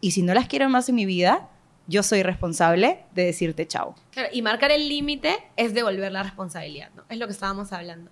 Y 0.00 0.10
si 0.10 0.22
no 0.22 0.34
las 0.34 0.48
quiero 0.48 0.68
más 0.68 0.88
en 0.88 0.96
mi 0.96 1.06
vida, 1.06 1.48
yo 1.86 2.02
soy 2.02 2.24
responsable 2.24 3.04
de 3.14 3.24
decirte 3.24 3.68
chao. 3.68 3.94
Claro, 4.10 4.30
y 4.32 4.42
marcar 4.42 4.72
el 4.72 4.88
límite 4.88 5.36
es 5.56 5.74
devolver 5.74 6.10
la 6.10 6.24
responsabilidad, 6.24 6.90
¿no? 6.96 7.04
Es 7.08 7.18
lo 7.18 7.26
que 7.26 7.32
estábamos 7.32 7.72
hablando. 7.72 8.10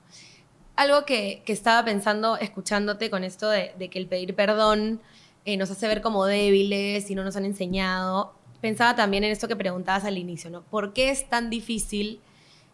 Algo 0.78 1.04
que, 1.04 1.42
que 1.44 1.52
estaba 1.52 1.84
pensando, 1.84 2.36
escuchándote 2.36 3.10
con 3.10 3.24
esto 3.24 3.50
de, 3.50 3.72
que 3.90 3.98
el 3.98 4.06
pedir 4.06 4.36
perdón 4.36 5.00
eh, 5.44 5.56
nos 5.56 5.72
hace 5.72 5.88
ver 5.88 6.00
como 6.02 6.24
débiles 6.24 7.10
y 7.10 7.16
no 7.16 7.24
nos 7.24 7.34
han 7.34 7.44
enseñado. 7.44 8.32
Pensaba 8.60 8.94
también 8.94 9.24
en 9.24 9.32
esto 9.32 9.48
que 9.48 9.56
preguntabas 9.56 10.04
al 10.04 10.18
inicio, 10.18 10.50
¿no? 10.50 10.62
¿Por 10.62 10.92
qué 10.92 11.10
es 11.10 11.28
tan 11.28 11.50
difícil 11.50 12.20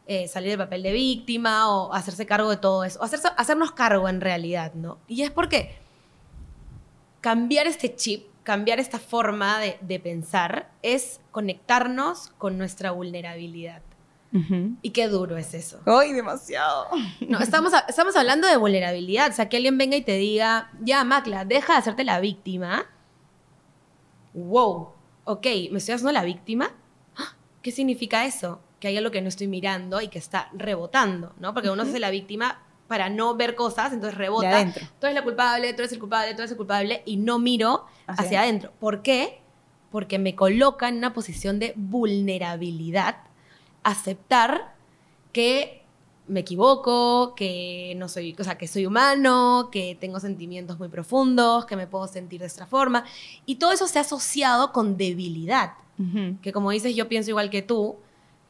eh, 0.06 0.28
salir 0.28 0.50
del 0.50 0.58
papel 0.58 0.82
de 0.82 0.92
víctima 0.92 1.74
o 1.74 1.94
hacerse 1.94 2.26
cargo 2.26 2.50
de 2.50 2.58
todo 2.58 2.84
eso? 2.84 3.00
O 3.00 3.04
hacernos 3.04 3.72
cargo 3.72 4.06
en 4.06 4.20
realidad, 4.20 4.74
¿no? 4.74 4.98
Y 5.08 5.22
es 5.22 5.30
porque 5.30 5.74
cambiar 7.22 7.66
este 7.66 7.96
chip, 7.96 8.26
cambiar 8.42 8.80
esta 8.80 8.98
forma 8.98 9.58
de, 9.60 9.78
de 9.80 9.98
pensar, 9.98 10.70
es 10.82 11.22
conectarnos 11.30 12.34
con 12.36 12.58
nuestra 12.58 12.90
vulnerabilidad. 12.90 13.80
Y 14.82 14.90
qué 14.90 15.06
duro 15.06 15.36
es 15.36 15.54
eso. 15.54 15.80
¡Ay, 15.86 16.12
demasiado! 16.12 16.88
No, 17.28 17.38
estamos, 17.38 17.72
estamos 17.88 18.16
hablando 18.16 18.48
de 18.48 18.56
vulnerabilidad. 18.56 19.30
O 19.30 19.32
sea, 19.32 19.48
que 19.48 19.58
alguien 19.58 19.78
venga 19.78 19.96
y 19.96 20.02
te 20.02 20.16
diga, 20.16 20.72
ya, 20.80 21.04
Macla, 21.04 21.44
deja 21.44 21.74
de 21.74 21.78
hacerte 21.78 22.02
la 22.02 22.18
víctima. 22.18 22.84
Wow, 24.32 24.88
ok, 25.22 25.46
¿me 25.70 25.78
estoy 25.78 25.94
haciendo 25.94 26.10
la 26.10 26.24
víctima? 26.24 26.72
¡Ah! 27.16 27.36
¿Qué 27.62 27.70
significa 27.70 28.24
eso? 28.24 28.60
Que 28.80 28.88
hay 28.88 28.96
algo 28.96 29.12
que 29.12 29.22
no 29.22 29.28
estoy 29.28 29.46
mirando 29.46 30.00
y 30.00 30.08
que 30.08 30.18
está 30.18 30.50
rebotando, 30.52 31.32
¿no? 31.38 31.54
Porque 31.54 31.70
uno 31.70 31.84
se 31.84 31.90
hace 31.90 32.00
la 32.00 32.10
víctima 32.10 32.60
para 32.88 33.08
no 33.08 33.36
ver 33.36 33.54
cosas, 33.54 33.92
entonces 33.92 34.18
rebota. 34.18 34.72
Tú 35.00 35.06
eres 35.06 35.14
la 35.14 35.22
culpable, 35.22 35.72
tú 35.74 35.82
eres 35.82 35.92
el 35.92 36.00
culpable, 36.00 36.34
tú 36.34 36.40
eres 36.40 36.50
el 36.50 36.56
culpable, 36.56 37.02
y 37.06 37.16
no 37.18 37.38
miro 37.38 37.86
Hacia 38.06 38.24
hacia 38.24 38.40
adentro. 38.40 38.72
¿Por 38.80 39.02
qué? 39.02 39.40
Porque 39.92 40.18
me 40.18 40.34
coloca 40.34 40.88
en 40.88 40.96
una 40.96 41.14
posición 41.14 41.60
de 41.60 41.72
vulnerabilidad 41.76 43.23
aceptar 43.84 44.74
que 45.32 45.84
me 46.26 46.40
equivoco, 46.40 47.34
que 47.34 47.94
no 47.96 48.08
soy, 48.08 48.34
o 48.38 48.44
sea, 48.44 48.56
que 48.56 48.66
soy 48.66 48.86
humano, 48.86 49.68
que 49.70 49.96
tengo 50.00 50.20
sentimientos 50.20 50.78
muy 50.78 50.88
profundos, 50.88 51.66
que 51.66 51.76
me 51.76 51.86
puedo 51.86 52.06
sentir 52.08 52.40
de 52.40 52.46
esta 52.46 52.66
forma. 52.66 53.04
Y 53.46 53.56
todo 53.56 53.72
eso 53.72 53.86
se 53.86 53.98
ha 53.98 54.02
asociado 54.02 54.72
con 54.72 54.96
debilidad. 54.96 55.74
Ujú. 55.98 56.38
Que 56.40 56.52
como 56.52 56.70
dices, 56.70 56.96
yo 56.96 57.08
pienso 57.08 57.30
igual 57.30 57.50
que 57.50 57.62
tú, 57.62 57.96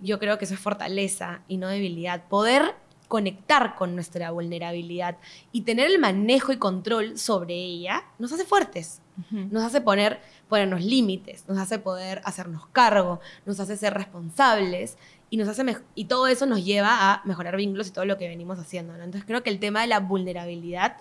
yo 0.01 0.19
creo 0.19 0.39
que 0.39 0.45
eso 0.45 0.55
es 0.55 0.61
fortaleza 0.61 1.43
y 1.49 1.57
no 1.57 1.69
debilidad. 1.69 2.25
Poder 2.29 2.77
conectar 3.09 3.75
con 3.75 3.95
nuestra 3.95 4.31
vulnerabilidad 4.31 5.19
y 5.53 5.63
tener 5.63 5.91
el 5.91 5.99
manejo 5.99 6.53
y 6.53 6.57
control 6.57 7.19
sobre 7.19 7.55
ella 7.55 8.05
nos 8.19 8.33
hace 8.33 8.45
fuertes. 8.45 9.01
Nos 9.31 9.63
hace 9.63 9.81
poner, 9.81 10.21
ponernos 10.49 10.83
límites, 10.83 11.45
nos 11.47 11.59
hace 11.59 11.79
poder 11.79 12.21
hacernos 12.25 12.67
cargo, 12.73 13.21
nos 13.47 13.61
hace 13.61 13.77
ser 13.77 13.95
responsables 13.95 14.99
y, 15.31 15.37
nos 15.37 15.49
hace 15.49 15.65
y 15.95 16.05
todo 16.07 16.27
eso 16.27 16.47
nos 16.47 16.65
lleva 16.65 17.13
a 17.13 17.23
mejorar 17.25 17.57
vínculos 17.57 17.89
y 17.89 17.91
todo 17.91 18.05
lo 18.05 18.19
que 18.19 18.29
venimos 18.29 18.59
haciendo. 18.59 18.93
¿no? 18.97 19.05
Entonces 19.05 19.27
creo 19.27 19.43
que 19.43 19.51
el 19.51 19.59
tema 19.59 19.81
de 19.83 19.89
la 19.89 20.01
vulnerabilidad 20.01 20.97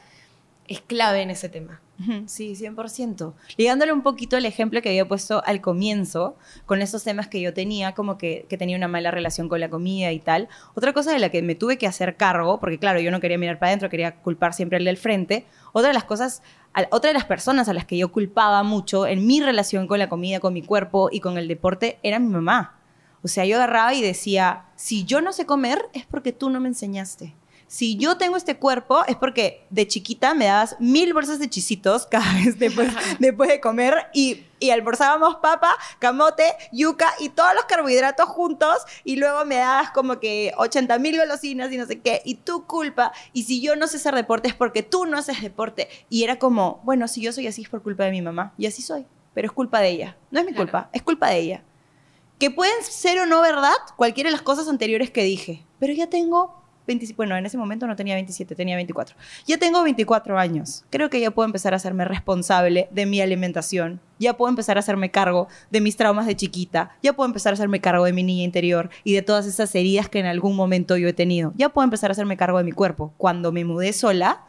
es 0.68 0.82
clave 0.82 1.22
en 1.22 1.30
ese 1.30 1.50
tema. 1.50 1.82
Sí, 2.26 2.54
100%. 2.56 3.34
Ligándole 3.56 3.94
un 3.94 4.02
poquito 4.02 4.36
el 4.36 4.46
ejemplo 4.46 4.82
que 4.82 4.90
había 4.90 5.08
puesto 5.08 5.44
al 5.46 5.62
comienzo, 5.62 6.36
con 6.66 6.82
esos 6.82 7.04
temas 7.04 7.28
que 7.28 7.40
yo 7.40 7.54
tenía, 7.54 7.94
como 7.94 8.18
que, 8.18 8.46
que 8.50 8.58
tenía 8.58 8.76
una 8.76 8.88
mala 8.88 9.12
relación 9.12 9.48
con 9.48 9.60
la 9.60 9.70
comida 9.70 10.12
y 10.12 10.20
tal. 10.20 10.50
Otra 10.74 10.92
cosa 10.92 11.14
de 11.14 11.20
la 11.20 11.30
que 11.30 11.42
me 11.42 11.56
tuve 11.56 11.78
que 11.78 11.88
hacer 11.88 12.18
cargo, 12.18 12.60
porque 12.60 12.80
claro, 12.80 13.00
yo 13.00 13.12
no 13.12 13.20
quería 13.20 13.38
mirar 13.38 13.60
para 13.60 13.70
adentro, 13.70 13.90
quería 13.90 14.16
culpar 14.16 14.54
siempre 14.54 14.78
al 14.78 14.86
del 14.86 14.98
frente. 14.98 15.46
Otra 15.72 15.90
de 15.90 15.94
las 15.94 16.04
cosas, 16.04 16.42
otra 16.90 17.10
de 17.10 17.14
las 17.14 17.26
personas 17.26 17.70
a 17.70 17.74
las 17.74 17.86
que 17.86 17.98
yo 17.98 18.12
culpaba 18.12 18.64
mucho 18.64 19.06
en 19.06 19.26
mi 19.26 19.40
relación 19.40 19.88
con 19.88 20.00
la 20.00 20.10
comida, 20.10 20.40
con 20.40 20.54
mi 20.54 20.64
cuerpo 20.64 21.10
y 21.12 21.20
con 21.20 21.38
el 21.38 21.48
deporte 21.48 22.00
era 22.04 22.20
mi 22.20 22.30
mamá. 22.30 22.80
O 23.24 23.28
sea, 23.28 23.46
yo 23.46 23.56
agarraba 23.56 23.94
y 23.94 24.02
decía, 24.02 24.66
si 24.76 25.06
yo 25.06 25.22
no 25.22 25.32
sé 25.34 25.46
comer 25.46 25.86
es 25.94 26.06
porque 26.06 26.32
tú 26.34 26.50
no 26.50 26.60
me 26.60 26.68
enseñaste. 26.68 27.34
Si 27.66 27.98
yo 27.98 28.18
tengo 28.18 28.38
este 28.38 28.58
cuerpo 28.58 29.04
es 29.08 29.16
porque 29.16 29.66
de 29.72 29.88
chiquita 29.88 30.36
me 30.36 30.46
dabas 30.46 30.76
mil 30.80 31.12
bolsas 31.14 31.40
de 31.40 31.50
chisitos 31.50 32.06
cada 32.12 32.32
vez 32.34 32.60
después, 32.60 32.90
después 33.20 33.50
de 33.50 33.60
comer 33.62 33.96
y, 34.14 34.44
y 34.60 34.70
almorzábamos 34.70 35.38
papa, 35.38 35.74
camote, 35.98 36.44
yuca 36.72 37.08
y 37.20 37.30
todos 37.30 37.56
los 37.56 37.66
carbohidratos 37.66 38.30
juntos 38.30 38.76
y 39.04 39.16
luego 39.16 39.44
me 39.46 39.56
dabas 39.56 39.90
como 39.90 40.20
que 40.20 40.54
80 40.58 41.00
mil 41.00 41.18
golosinas 41.18 41.72
y 41.72 41.78
no 41.78 41.88
sé 41.88 42.00
qué. 42.00 42.22
Y 42.26 42.36
tu 42.36 42.68
culpa 42.68 43.12
y 43.32 43.44
si 43.44 43.60
yo 43.62 43.76
no 43.76 43.88
sé 43.88 43.98
hacer 43.98 44.14
deporte 44.14 44.50
es 44.50 44.54
porque 44.54 44.84
tú 44.84 45.06
no 45.08 45.18
haces 45.18 45.42
deporte. 45.42 45.88
Y 46.10 46.24
era 46.26 46.38
como, 46.38 46.80
bueno, 46.84 47.08
si 47.08 47.22
yo 47.22 47.32
soy 47.34 47.48
así 47.48 47.64
es 47.64 47.70
por 47.70 47.82
culpa 47.82 48.04
de 48.04 48.12
mi 48.12 48.22
mamá. 48.22 48.54
Y 48.58 48.68
así 48.68 48.84
soy, 48.84 49.08
pero 49.34 49.48
es 49.48 49.52
culpa 49.52 49.80
de 49.80 49.90
ella, 49.90 50.18
no 50.30 50.42
es 50.42 50.46
mi 50.46 50.52
Claro. 50.52 50.66
culpa, 50.66 50.90
es 50.94 51.02
culpa 51.02 51.30
de 51.30 51.38
ella 51.40 51.64
que 52.44 52.52
pueden 52.52 52.84
ser 52.84 53.18
o 53.20 53.26
no 53.26 53.40
verdad 53.40 53.72
cualquiera 53.96 54.28
de 54.28 54.34
las 54.34 54.42
cosas 54.42 54.68
anteriores 54.68 55.10
que 55.10 55.24
dije, 55.24 55.64
pero 55.80 55.94
ya 55.94 56.08
tengo 56.08 56.62
27, 56.88 57.16
bueno, 57.16 57.38
en 57.38 57.46
ese 57.46 57.58
momento 57.58 57.88
no 57.88 57.96
tenía 57.96 58.16
27, 58.16 58.54
tenía 58.54 58.76
24. 58.76 59.16
Ya 59.48 59.58
tengo 59.58 59.82
24 59.82 60.38
años. 60.38 60.84
Creo 60.90 61.10
que 61.10 61.22
ya 61.22 61.32
puedo 61.32 61.46
empezar 61.46 61.72
a 61.72 61.78
hacerme 61.78 62.04
responsable 62.04 62.90
de 62.92 63.06
mi 63.06 63.22
alimentación. 63.22 64.02
Ya 64.20 64.36
puedo 64.36 64.50
empezar 64.50 64.76
a 64.76 64.82
hacerme 64.82 65.10
cargo 65.10 65.48
de 65.72 65.80
mis 65.80 65.96
traumas 65.96 66.26
de 66.26 66.36
chiquita. 66.36 66.98
Ya 67.02 67.14
puedo 67.14 67.28
empezar 67.28 67.54
a 67.54 67.56
hacerme 67.56 67.80
cargo 67.80 68.04
de 68.04 68.12
mi 68.12 68.24
niña 68.24 68.44
interior 68.44 68.90
y 69.06 69.14
de 69.14 69.22
todas 69.22 69.46
esas 69.46 69.74
heridas 69.74 70.10
que 70.10 70.20
en 70.20 70.26
algún 70.26 70.58
momento 70.58 70.98
yo 70.98 71.08
he 71.08 71.14
tenido. 71.14 71.54
Ya 71.56 71.70
puedo 71.70 71.86
empezar 71.86 72.12
a 72.12 72.12
hacerme 72.12 72.36
cargo 72.36 72.58
de 72.58 72.66
mi 72.66 72.74
cuerpo. 72.74 73.14
Cuando 73.16 73.54
me 73.54 73.64
mudé 73.64 73.94
sola, 73.94 74.44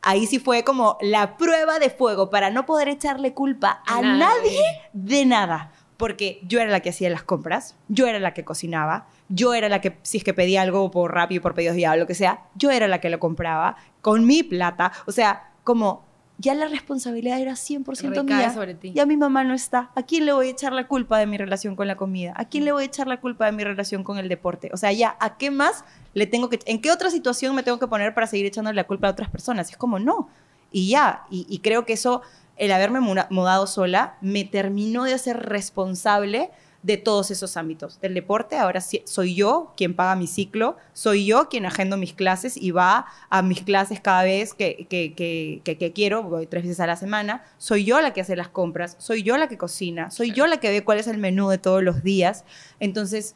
ahí 0.00 0.26
sí 0.26 0.38
fue 0.38 0.64
como 0.64 0.96
la 1.02 1.36
prueba 1.36 1.78
de 1.78 1.90
fuego 1.90 2.30
para 2.30 2.48
no 2.48 2.64
poder 2.64 2.88
echarle 2.88 3.34
culpa 3.34 3.82
a 3.86 4.00
Nadie. 4.00 4.16
nadie 4.18 4.60
de 4.94 5.26
nada. 5.26 5.72
Porque 5.96 6.40
yo 6.46 6.60
era 6.60 6.70
la 6.70 6.80
que 6.80 6.90
hacía 6.90 7.08
las 7.10 7.22
compras, 7.22 7.74
yo 7.88 8.06
era 8.06 8.18
la 8.18 8.34
que 8.34 8.44
cocinaba, 8.44 9.06
yo 9.28 9.54
era 9.54 9.68
la 9.68 9.80
que, 9.80 9.96
si 10.02 10.18
es 10.18 10.24
que 10.24 10.34
pedía 10.34 10.62
algo 10.62 10.90
por 10.90 11.14
Rappi, 11.14 11.40
por 11.40 11.54
pedidos 11.54 11.76
ya, 11.76 11.96
lo 11.96 12.06
que 12.06 12.14
sea, 12.14 12.42
yo 12.54 12.70
era 12.70 12.86
la 12.86 13.00
que 13.00 13.10
lo 13.10 13.18
compraba 13.18 13.76
con 14.02 14.26
mi 14.26 14.42
plata. 14.42 14.92
O 15.06 15.12
sea, 15.12 15.50
como 15.64 16.06
ya 16.38 16.54
la 16.54 16.68
responsabilidad 16.68 17.40
era 17.40 17.52
100% 17.52 18.10
Recae 18.10 18.22
mía. 18.24 18.52
sobre 18.52 18.74
ti. 18.74 18.92
Ya 18.92 19.06
mi 19.06 19.16
mamá 19.16 19.42
no 19.42 19.54
está. 19.54 19.90
¿A 19.94 20.02
quién 20.02 20.26
le 20.26 20.32
voy 20.32 20.48
a 20.48 20.50
echar 20.50 20.72
la 20.72 20.86
culpa 20.86 21.18
de 21.18 21.26
mi 21.26 21.38
relación 21.38 21.76
con 21.76 21.86
la 21.86 21.96
comida? 21.96 22.34
¿A 22.36 22.44
quién 22.44 22.64
le 22.64 22.72
voy 22.72 22.82
a 22.82 22.86
echar 22.86 23.06
la 23.06 23.20
culpa 23.20 23.46
de 23.46 23.52
mi 23.52 23.64
relación 23.64 24.04
con 24.04 24.18
el 24.18 24.28
deporte? 24.28 24.70
O 24.72 24.76
sea, 24.76 24.92
ya, 24.92 25.16
¿a 25.18 25.38
qué 25.38 25.50
más 25.50 25.84
le 26.12 26.26
tengo 26.26 26.50
que... 26.50 26.58
¿En 26.66 26.80
qué 26.80 26.90
otra 26.90 27.10
situación 27.10 27.54
me 27.54 27.62
tengo 27.62 27.78
que 27.78 27.86
poner 27.86 28.12
para 28.12 28.26
seguir 28.26 28.44
echándole 28.46 28.76
la 28.76 28.86
culpa 28.86 29.08
a 29.08 29.12
otras 29.12 29.30
personas? 29.30 29.70
Es 29.70 29.76
como, 29.78 29.98
no. 29.98 30.28
Y 30.70 30.88
ya, 30.90 31.24
y, 31.30 31.46
y 31.48 31.60
creo 31.60 31.86
que 31.86 31.94
eso, 31.94 32.20
el 32.56 32.72
haberme 32.72 33.00
muda- 33.00 33.26
mudado 33.30 33.66
sola, 33.66 34.16
me 34.20 34.44
terminó 34.44 35.04
de 35.04 35.14
hacer 35.14 35.36
responsable 35.38 36.50
de 36.82 36.96
todos 36.96 37.32
esos 37.32 37.56
ámbitos. 37.56 38.00
Del 38.00 38.14
deporte, 38.14 38.56
ahora 38.56 38.80
sí- 38.80 39.02
soy 39.06 39.34
yo 39.34 39.72
quien 39.76 39.94
paga 39.96 40.14
mi 40.14 40.28
ciclo, 40.28 40.76
soy 40.92 41.26
yo 41.26 41.48
quien 41.48 41.66
agendo 41.66 41.96
mis 41.96 42.12
clases 42.12 42.56
y 42.56 42.70
va 42.70 43.06
a 43.28 43.42
mis 43.42 43.62
clases 43.62 44.00
cada 44.00 44.22
vez 44.22 44.54
que, 44.54 44.86
que, 44.88 45.12
que, 45.14 45.62
que- 45.64 45.78
que 45.78 45.92
quiero, 45.92 46.22
voy 46.22 46.46
tres 46.46 46.62
veces 46.62 46.78
a 46.78 46.86
la 46.86 46.94
semana, 46.96 47.42
soy 47.58 47.84
yo 47.84 48.00
la 48.00 48.12
que 48.12 48.20
hace 48.20 48.36
las 48.36 48.48
compras, 48.48 48.94
soy 49.00 49.24
yo 49.24 49.36
la 49.36 49.48
que 49.48 49.58
cocina, 49.58 50.10
soy 50.10 50.30
yo 50.32 50.46
la 50.46 50.58
que 50.58 50.70
ve 50.70 50.84
cuál 50.84 50.98
es 50.98 51.08
el 51.08 51.18
menú 51.18 51.48
de 51.48 51.58
todos 51.58 51.82
los 51.82 52.04
días. 52.04 52.44
Entonces, 52.78 53.34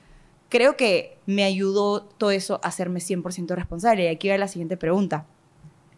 creo 0.48 0.76
que 0.76 1.18
me 1.26 1.42
ayudó 1.42 2.02
todo 2.02 2.30
eso 2.30 2.60
a 2.62 2.68
hacerme 2.68 3.00
100% 3.00 3.54
responsable. 3.56 4.04
Y 4.04 4.08
aquí 4.08 4.28
va 4.28 4.38
la 4.38 4.48
siguiente 4.48 4.76
pregunta. 4.76 5.26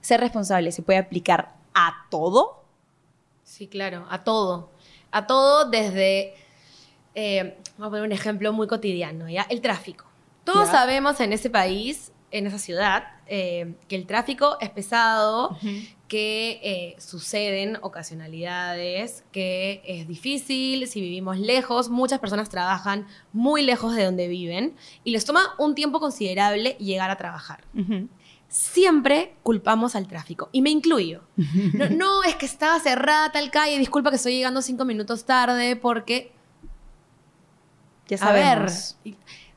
¿Ser 0.00 0.20
responsable 0.20 0.72
se 0.72 0.80
puede 0.82 0.98
aplicar 0.98 1.54
a 1.74 2.06
todo? 2.10 2.61
Sí, 3.52 3.68
claro, 3.68 4.06
a 4.08 4.24
todo. 4.24 4.70
A 5.10 5.26
todo 5.26 5.68
desde, 5.68 6.32
eh, 7.14 7.58
vamos 7.76 7.88
a 7.88 7.90
poner 7.90 8.04
un 8.06 8.12
ejemplo 8.12 8.50
muy 8.54 8.66
cotidiano, 8.66 9.28
¿ya? 9.28 9.42
El 9.50 9.60
tráfico. 9.60 10.06
Todos 10.44 10.68
Ya. 10.68 10.72
sabemos 10.72 11.20
en 11.20 11.34
ese 11.34 11.50
país, 11.50 12.12
en 12.30 12.46
esa 12.46 12.58
ciudad, 12.58 13.04
eh, 13.26 13.74
que 13.88 13.96
el 13.96 14.06
tráfico 14.06 14.56
es 14.62 14.70
pesado, 14.70 15.54
que 16.08 16.60
eh, 16.62 16.96
suceden 16.98 17.76
ocasionalidades, 17.82 19.22
que 19.32 19.82
es 19.86 20.08
difícil, 20.08 20.88
si 20.88 21.02
vivimos 21.02 21.38
lejos, 21.38 21.90
muchas 21.90 22.20
personas 22.20 22.48
trabajan 22.48 23.06
muy 23.34 23.62
lejos 23.62 23.94
de 23.94 24.04
donde 24.06 24.28
viven 24.28 24.76
y 25.04 25.10
les 25.10 25.26
toma 25.26 25.54
un 25.58 25.74
tiempo 25.74 26.00
considerable 26.00 26.70
llegar 26.80 27.10
a 27.10 27.16
trabajar. 27.16 27.64
Siempre 28.54 29.34
culpamos 29.42 29.96
al 29.96 30.06
tráfico. 30.06 30.50
Y 30.52 30.60
me 30.60 30.68
incluyo. 30.70 31.22
No, 31.74 31.88
no, 31.88 32.22
es 32.22 32.36
que 32.36 32.44
estaba 32.46 32.78
cerrada 32.80 33.32
tal 33.32 33.50
calle, 33.50 33.78
disculpa 33.78 34.10
que 34.10 34.16
estoy 34.16 34.34
llegando 34.36 34.60
cinco 34.62 34.84
minutos 34.84 35.24
tarde 35.24 35.74
porque... 35.74 36.32
Ya 38.08 38.18
A 38.20 38.32
ver, 38.32 38.68
sabemos. 38.68 38.96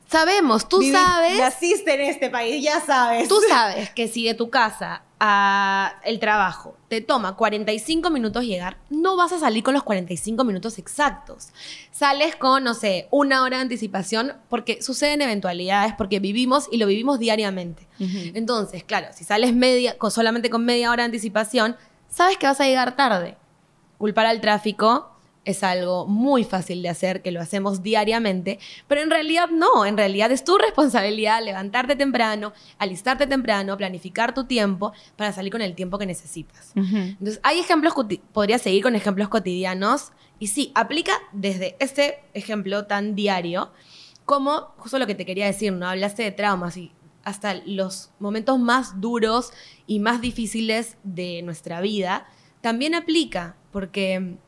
sabemos, 0.08 0.68
tú 0.68 0.80
Vivi- 0.80 0.92
sabes, 0.92 1.38
Naciste 1.38 1.92
en 1.94 2.00
este 2.10 2.30
país, 2.30 2.64
ya 2.64 2.80
sabes. 2.80 3.28
tú 3.28 3.36
sabes 3.48 3.90
que 3.90 4.08
si 4.08 4.24
de 4.24 4.32
tu 4.34 4.48
casa 4.48 5.02
a 5.18 5.94
el 6.04 6.18
trabajo 6.18 6.76
te 6.88 7.00
toma 7.00 7.36
45 7.36 8.10
minutos 8.10 8.44
llegar, 8.44 8.78
no 8.90 9.16
vas 9.16 9.32
a 9.32 9.38
salir 9.38 9.62
con 9.62 9.74
los 9.74 9.82
45 9.82 10.44
minutos 10.44 10.78
exactos. 10.78 11.48
Sales 11.90 12.36
con, 12.36 12.64
no 12.64 12.74
sé, 12.74 13.08
una 13.10 13.42
hora 13.42 13.56
de 13.56 13.62
anticipación 13.62 14.34
porque 14.48 14.82
suceden 14.82 15.22
eventualidades, 15.22 15.94
porque 15.94 16.20
vivimos 16.20 16.68
y 16.70 16.76
lo 16.76 16.86
vivimos 16.86 17.18
diariamente. 17.18 17.88
Entonces, 17.98 18.84
claro, 18.84 19.08
si 19.12 19.24
sales 19.24 19.54
media, 19.54 19.96
con, 19.96 20.10
solamente 20.10 20.50
con 20.50 20.64
media 20.64 20.90
hora 20.90 21.02
de 21.04 21.06
anticipación, 21.06 21.76
sabes 22.08 22.36
que 22.36 22.46
vas 22.46 22.60
a 22.60 22.66
llegar 22.66 22.94
tarde. 22.94 23.36
Culpar 23.98 24.26
al 24.26 24.42
tráfico 24.42 25.15
es 25.46 25.62
algo 25.62 26.06
muy 26.06 26.44
fácil 26.44 26.82
de 26.82 26.90
hacer, 26.90 27.22
que 27.22 27.30
lo 27.30 27.40
hacemos 27.40 27.82
diariamente, 27.82 28.58
pero 28.88 29.00
en 29.00 29.10
realidad 29.10 29.48
no, 29.48 29.86
en 29.86 29.96
realidad 29.96 30.30
es 30.32 30.44
tu 30.44 30.58
responsabilidad 30.58 31.42
levantarte 31.42 31.96
temprano, 31.96 32.52
alistarte 32.78 33.26
temprano, 33.26 33.76
planificar 33.76 34.34
tu 34.34 34.44
tiempo 34.44 34.92
para 35.16 35.32
salir 35.32 35.52
con 35.52 35.62
el 35.62 35.74
tiempo 35.74 35.98
que 35.98 36.06
necesitas. 36.06 36.72
Entonces, 36.74 37.40
hay 37.42 37.60
ejemplos, 37.60 37.94
podría 38.32 38.58
seguir 38.58 38.82
con 38.82 38.96
ejemplos 38.96 39.28
cotidianos 39.28 40.12
y 40.38 40.48
sí, 40.48 40.72
aplica 40.74 41.12
desde 41.32 41.76
este 41.78 42.24
ejemplo 42.34 42.86
tan 42.86 43.14
diario 43.14 43.70
como 44.24 44.74
justo 44.78 44.98
lo 44.98 45.06
que 45.06 45.14
te 45.14 45.24
quería 45.24 45.46
decir, 45.46 45.72
¿no? 45.72 45.88
Hablaste 45.88 46.24
de 46.24 46.32
traumas 46.32 46.76
y 46.76 46.92
hasta 47.22 47.54
los 47.66 48.10
momentos 48.18 48.58
más 48.58 49.00
duros 49.00 49.52
y 49.86 50.00
más 50.00 50.20
difíciles 50.20 50.96
de 51.04 51.42
nuestra 51.42 51.80
vida, 51.80 52.26
también 52.60 52.94
aplica, 52.96 53.56
porque 53.70 54.38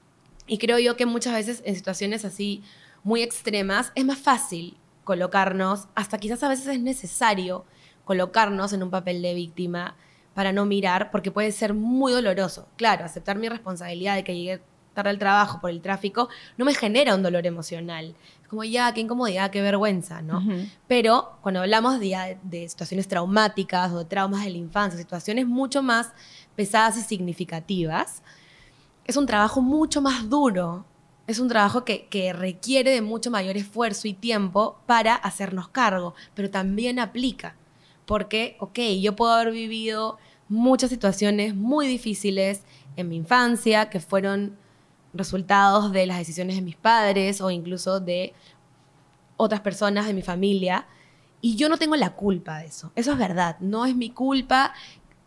y 0.49 0.59
creo 0.59 0.78
yo 0.78 0.96
que 0.96 1.07
muchas 1.07 1.34
veces 1.34 1.62
en 1.64 1.76
situaciones 1.76 2.24
así 2.24 2.62
muy 3.05 3.22
extremas 3.22 3.92
es 3.94 4.05
más 4.05 4.18
fácil 4.18 4.76
colocarnos, 5.05 5.88
hasta 5.94 6.18
quizás 6.18 6.42
a 6.42 6.49
veces 6.49 6.66
es 6.66 6.80
necesario 6.80 7.64
colocarnos 8.05 8.72
en 8.72 8.82
un 8.82 8.90
papel 8.90 9.22
de 9.22 9.34
víctima 9.34 9.96
para 10.34 10.53
no 10.53 10.66
mirar, 10.66 11.11
porque 11.11 11.30
puede 11.30 11.51
ser 11.53 11.74
muy 11.74 12.12
doloroso. 12.12 12.68
Claro, 12.76 13.05
aceptar 13.05 13.38
mi 13.38 13.49
responsabilidad 13.49 14.16
de 14.16 14.24
que 14.24 14.36
llegué 14.36 14.62
tarde 14.94 15.11
al 15.11 15.18
trabajo 15.18 15.61
por 15.61 15.70
el 15.70 15.80
tráfico 15.80 16.28
no 16.57 16.64
me 16.64 16.74
genera 16.74 17.14
un 17.14 17.22
dolor 17.22 17.46
emocional. 17.46 18.14
Es 18.42 18.49
como, 18.49 18.64
ya, 18.64 18.92
qué 18.92 19.01
incomodidad, 19.01 19.51
qué 19.51 19.62
vergüenza, 19.62 20.22
¿no? 20.22 20.42
Pero 20.86 21.38
cuando 21.40 21.61
hablamos 21.61 22.01
de, 22.01 22.38
de 22.42 22.68
situaciones 22.68 23.09
traumáticas 23.09 23.92
o 23.92 23.99
de 23.99 24.05
traumas 24.05 24.44
de 24.44 24.51
la 24.51 24.59
infancia, 24.59 24.99
situaciones 24.99 25.46
mucho 25.46 25.82
más 25.82 26.12
pesadas 26.57 26.96
y 26.99 27.03
significativas, 27.03 28.22
es 29.09 29.16
un 29.16 29.26
trabajo 29.26 29.62
mucho 29.62 30.00
más 30.00 30.28
duro. 30.28 30.84
Es 31.26 31.38
un 31.40 31.48
trabajo 31.48 31.84
que, 31.84 32.32
requiere 32.34 32.92
de 32.92 33.02
mucho 33.02 33.30
mayor 33.30 33.56
esfuerzo 33.56 34.06
y 34.06 34.12
tiempo 34.12 34.78
para 34.86 35.14
hacernos 35.14 35.68
cargo, 35.68 36.14
pero 36.34 36.50
también 36.50 36.98
aplica. 36.98 37.56
Porque, 38.06 38.56
ok, 38.61 38.78
yo 39.00 39.16
puedo 39.16 39.32
haber 39.32 39.52
vivido 39.52 40.18
muchas 40.48 40.90
situaciones 40.90 41.54
muy 41.54 41.86
difíciles 41.86 42.62
en 42.96 43.09
mi 43.09 43.16
infancia 43.16 43.90
que 43.90 44.00
fueron 44.00 44.56
resultados 45.14 45.90
de 45.92 46.06
las 46.06 46.18
decisiones 46.18 46.56
de 46.56 46.62
mis 46.62 46.76
padres 46.76 47.40
o 47.40 47.50
incluso 47.50 48.00
de 48.00 48.34
otras 49.38 49.61
personas 49.61 50.06
de 50.06 50.14
mi 50.14 50.22
familia. 50.22 50.86
Y 51.40 51.56
yo 51.56 51.70
no 51.70 51.78
tengo 51.78 51.96
la 51.96 52.11
culpa 52.11 52.59
de 52.59 52.66
eso. 52.66 52.92
Eso 52.94 53.12
es 53.12 53.18
verdad. 53.18 53.56
No 53.61 53.86
es 53.86 53.96
mi 53.96 54.11
culpa 54.11 54.74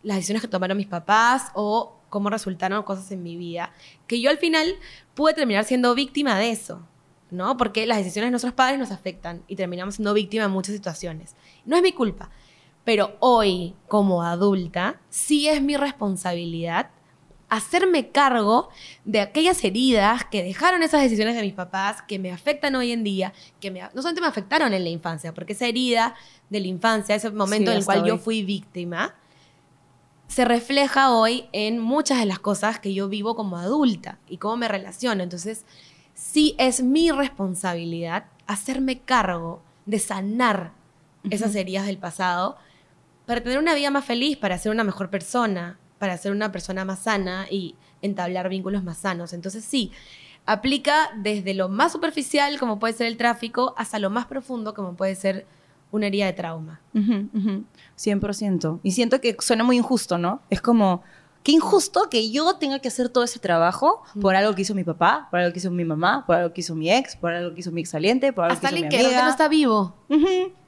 las 0.04 0.16
decisiones 0.16 0.42
que 0.42 0.48
tomaron 0.48 0.76
mis 0.76 0.86
papás 0.86 1.50
o 1.54 1.96
cómo 2.12 2.28
resultaron 2.28 2.82
cosas 2.82 3.10
en 3.10 3.22
mi 3.22 3.38
vida, 3.38 3.72
que 4.06 4.20
yo 4.20 4.28
al 4.28 4.36
final 4.36 4.74
pude 5.14 5.32
terminar 5.32 5.64
siendo 5.64 5.94
víctima 5.94 6.38
de 6.38 6.50
eso, 6.50 6.86
¿no? 7.30 7.56
Porque 7.56 7.86
las 7.86 7.96
decisiones 7.96 8.26
de 8.26 8.32
nuestros 8.32 8.52
padres 8.52 8.78
nos 8.78 8.90
afectan 8.90 9.42
y 9.48 9.56
terminamos 9.56 9.94
siendo 9.94 10.12
víctima 10.12 10.44
en 10.44 10.50
muchas 10.50 10.74
situaciones. 10.74 11.34
No 11.64 11.74
es 11.74 11.82
mi 11.82 11.92
culpa, 11.92 12.28
pero 12.84 13.16
hoy, 13.18 13.74
como 13.88 14.22
adulta, 14.22 15.00
sí 15.08 15.48
es 15.48 15.62
mi 15.62 15.78
responsabilidad 15.78 16.90
hacerme 17.48 18.10
cargo 18.10 18.68
de 19.06 19.20
aquellas 19.20 19.64
heridas 19.64 20.24
que 20.26 20.42
dejaron 20.42 20.82
esas 20.82 21.00
decisiones 21.00 21.34
de 21.34 21.42
mis 21.42 21.54
papás, 21.54 22.02
que 22.02 22.18
me 22.18 22.30
afectan 22.30 22.74
hoy 22.74 22.92
en 22.92 23.04
día, 23.04 23.32
que 23.58 23.70
me, 23.70 23.80
no 23.80 24.02
solamente 24.02 24.20
me 24.20 24.26
afectaron 24.26 24.74
en 24.74 24.84
la 24.84 24.90
infancia, 24.90 25.32
porque 25.32 25.54
esa 25.54 25.66
herida 25.66 26.14
de 26.50 26.60
la 26.60 26.66
infancia, 26.66 27.14
ese 27.14 27.30
momento 27.30 27.70
en 27.70 27.78
el 27.78 27.84
cual 27.86 28.04
yo 28.04 28.18
fui 28.18 28.42
víctima, 28.42 29.14
se 30.32 30.46
refleja 30.46 31.12
hoy 31.12 31.44
en 31.52 31.78
muchas 31.78 32.18
de 32.18 32.24
las 32.24 32.38
cosas 32.38 32.78
que 32.78 32.94
yo 32.94 33.10
vivo 33.10 33.36
como 33.36 33.58
adulta 33.58 34.18
y 34.26 34.38
cómo 34.38 34.56
me 34.56 34.66
relaciono. 34.66 35.22
Entonces, 35.22 35.66
sí 36.14 36.54
es 36.56 36.82
mi 36.82 37.10
responsabilidad 37.10 38.24
hacerme 38.46 39.00
cargo 39.00 39.62
de 39.84 39.98
sanar 39.98 40.72
esas 41.28 41.54
heridas 41.54 41.84
del 41.84 41.98
pasado 41.98 42.56
para 43.26 43.42
tener 43.42 43.58
una 43.58 43.74
vida 43.74 43.90
más 43.90 44.06
feliz, 44.06 44.38
para 44.38 44.56
ser 44.56 44.72
una 44.72 44.84
mejor 44.84 45.10
persona, 45.10 45.78
para 45.98 46.16
ser 46.16 46.32
una 46.32 46.50
persona 46.50 46.86
más 46.86 47.00
sana 47.00 47.46
y 47.50 47.74
entablar 48.00 48.48
vínculos 48.48 48.82
más 48.82 48.96
sanos. 48.96 49.34
Entonces, 49.34 49.66
sí, 49.66 49.92
aplica 50.46 51.10
desde 51.14 51.52
lo 51.52 51.68
más 51.68 51.92
superficial, 51.92 52.58
como 52.58 52.78
puede 52.78 52.94
ser 52.94 53.06
el 53.06 53.18
tráfico, 53.18 53.74
hasta 53.76 53.98
lo 53.98 54.08
más 54.08 54.24
profundo, 54.24 54.72
como 54.72 54.96
puede 54.96 55.14
ser 55.14 55.44
una 55.92 56.08
herida 56.08 56.26
de 56.26 56.32
trauma. 56.32 56.80
100%. 56.94 58.80
Y 58.82 58.90
siento 58.90 59.20
que 59.20 59.36
suena 59.38 59.62
muy 59.62 59.76
injusto, 59.76 60.18
¿no? 60.18 60.40
Es 60.50 60.60
como, 60.60 61.02
qué 61.44 61.52
injusto 61.52 62.08
que 62.10 62.30
yo 62.30 62.56
tenga 62.56 62.80
que 62.80 62.88
hacer 62.88 63.08
todo 63.08 63.24
ese 63.24 63.38
trabajo 63.38 64.02
por 64.20 64.34
algo 64.34 64.54
que 64.54 64.62
hizo 64.62 64.74
mi 64.74 64.84
papá, 64.84 65.28
por 65.30 65.40
algo 65.40 65.52
que 65.52 65.58
hizo 65.58 65.70
mi 65.70 65.84
mamá, 65.84 66.24
por 66.26 66.36
algo 66.36 66.52
que 66.52 66.62
hizo 66.62 66.74
mi 66.74 66.90
ex, 66.90 67.14
por 67.14 67.32
algo 67.32 67.54
que 67.54 67.60
hizo 67.60 67.70
mi 67.70 67.82
ex 67.82 67.90
saliente, 67.90 68.32
por 68.32 68.46
algo 68.46 68.58
que 68.58 68.66
hizo 68.66 68.74
mi 68.74 68.86
amiga. 68.86 69.10
que 69.10 69.22
no 69.22 69.30
está 69.30 69.48
vivo. 69.48 69.94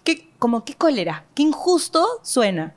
¿Qué, 0.05 0.31
como 0.39 0.65
qué 0.65 0.75
cólera, 0.75 1.25
qué 1.35 1.43
injusto 1.43 2.07
suena. 2.23 2.75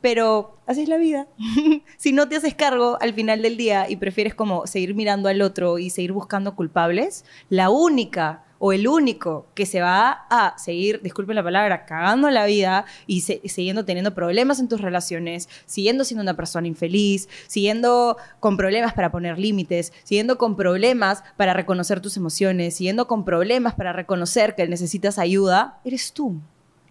Pero 0.00 0.56
así 0.66 0.80
es 0.80 0.88
la 0.88 0.96
vida. 0.96 1.26
si 1.98 2.12
no 2.12 2.26
te 2.26 2.36
haces 2.36 2.54
cargo 2.54 2.96
al 3.02 3.12
final 3.12 3.42
del 3.42 3.58
día 3.58 3.90
y 3.90 3.96
prefieres 3.96 4.34
como 4.34 4.66
seguir 4.66 4.94
mirando 4.94 5.28
al 5.28 5.42
otro 5.42 5.78
y 5.78 5.90
seguir 5.90 6.12
buscando 6.12 6.56
culpables, 6.56 7.26
la 7.50 7.68
única 7.68 8.44
o 8.62 8.72
el 8.74 8.86
único 8.86 9.46
que 9.54 9.64
se 9.64 9.80
va 9.80 10.26
a 10.28 10.56
seguir, 10.58 11.00
disculpen 11.02 11.34
la 11.34 11.42
palabra, 11.42 11.86
cagando 11.86 12.30
la 12.30 12.44
vida 12.44 12.84
y 13.06 13.22
siguiendo 13.22 13.86
teniendo 13.86 14.14
problemas 14.14 14.60
en 14.60 14.68
tus 14.68 14.82
relaciones, 14.82 15.48
siguiendo 15.64 16.04
siendo 16.04 16.22
una 16.22 16.36
persona 16.36 16.68
infeliz, 16.68 17.28
siguiendo 17.46 18.18
con 18.38 18.58
problemas 18.58 18.92
para 18.92 19.10
poner 19.10 19.38
límites, 19.38 19.94
siguiendo 20.04 20.36
con 20.36 20.56
problemas 20.56 21.24
para 21.38 21.54
reconocer 21.54 22.00
tus 22.00 22.18
emociones, 22.18 22.76
siguiendo 22.76 23.08
con 23.08 23.24
problemas 23.24 23.74
para 23.74 23.94
reconocer 23.94 24.54
que 24.54 24.68
necesitas 24.68 25.18
ayuda, 25.18 25.80
eres 25.82 26.12
tú 26.12 26.38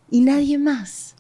y 0.10 0.22
nadie 0.22 0.58
más. 0.58 1.16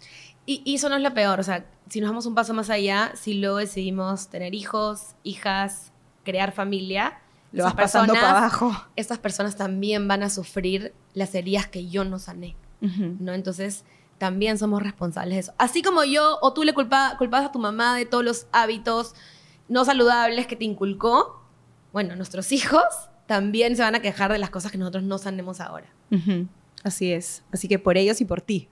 Y, 0.47 0.64
y 0.66 0.76
eso 0.76 0.89
no 0.89 0.95
es 0.95 1.04
lo 1.04 1.14
peor, 1.14 1.39
o 1.39 1.43
sea, 1.43 1.64
si 1.89 2.02
nos 2.02 2.10
vamos 2.10 2.26
un 2.26 2.34
paso 2.34 2.56
más 2.56 2.72
allá, 2.72 3.12
si 3.16 3.36
luego 3.36 3.58
decidimos 3.58 4.30
tener 4.30 4.56
hijos, 4.56 5.16
hijas, 5.24 5.91
crear 6.24 6.52
familia, 6.54 7.20
lo 7.52 7.64
vas 7.64 7.74
pasando 7.74 8.14
para 8.14 8.32
abajo. 8.32 8.76
Estas 8.95 9.18
personas 9.18 9.56
también 9.56 10.08
van 10.08 10.24
a 10.24 10.30
sufrir 10.30 10.93
las 11.14 11.34
heridas 11.36 11.68
que 11.68 11.88
yo 11.88 12.04
no 12.04 12.20
sané, 12.20 12.56
¿no? 12.82 13.34
Entonces, 13.34 13.84
también 14.18 14.58
somos 14.58 14.84
responsables 14.84 15.36
de 15.36 15.39
eso. 15.39 15.54
Así 15.58 15.82
como 15.82 16.04
yo 16.04 16.38
o 16.41 16.54
tú 16.54 16.64
le 16.64 16.74
culpa, 16.74 17.16
culpas 17.18 17.45
a 17.45 17.52
tu 17.52 17.60
mamá 17.60 17.95
de 17.95 18.06
todos 18.06 18.24
los 18.24 18.47
hábitos 18.52 19.16
no 19.68 19.86
saludables 19.86 20.47
que 20.47 20.56
te 20.56 20.66
inculcó, 20.66 21.41
bueno, 21.93 22.16
nuestros 22.16 22.52
hijos 22.52 22.84
también 23.28 23.76
se 23.76 23.82
van 23.82 23.95
a 23.95 24.02
quejar 24.02 24.32
de 24.32 24.39
las 24.39 24.50
cosas 24.50 24.72
que 24.72 24.78
nosotros 24.78 25.04
no 25.04 25.18
sanemos 25.18 25.62
ahora. 25.62 25.88
Así 26.84 27.12
es. 27.12 27.43
Así 27.52 27.68
que 27.68 27.78
por 27.78 27.97
ellos 27.97 28.22
y 28.22 28.26
por 28.26 28.41
ti. 28.41 28.68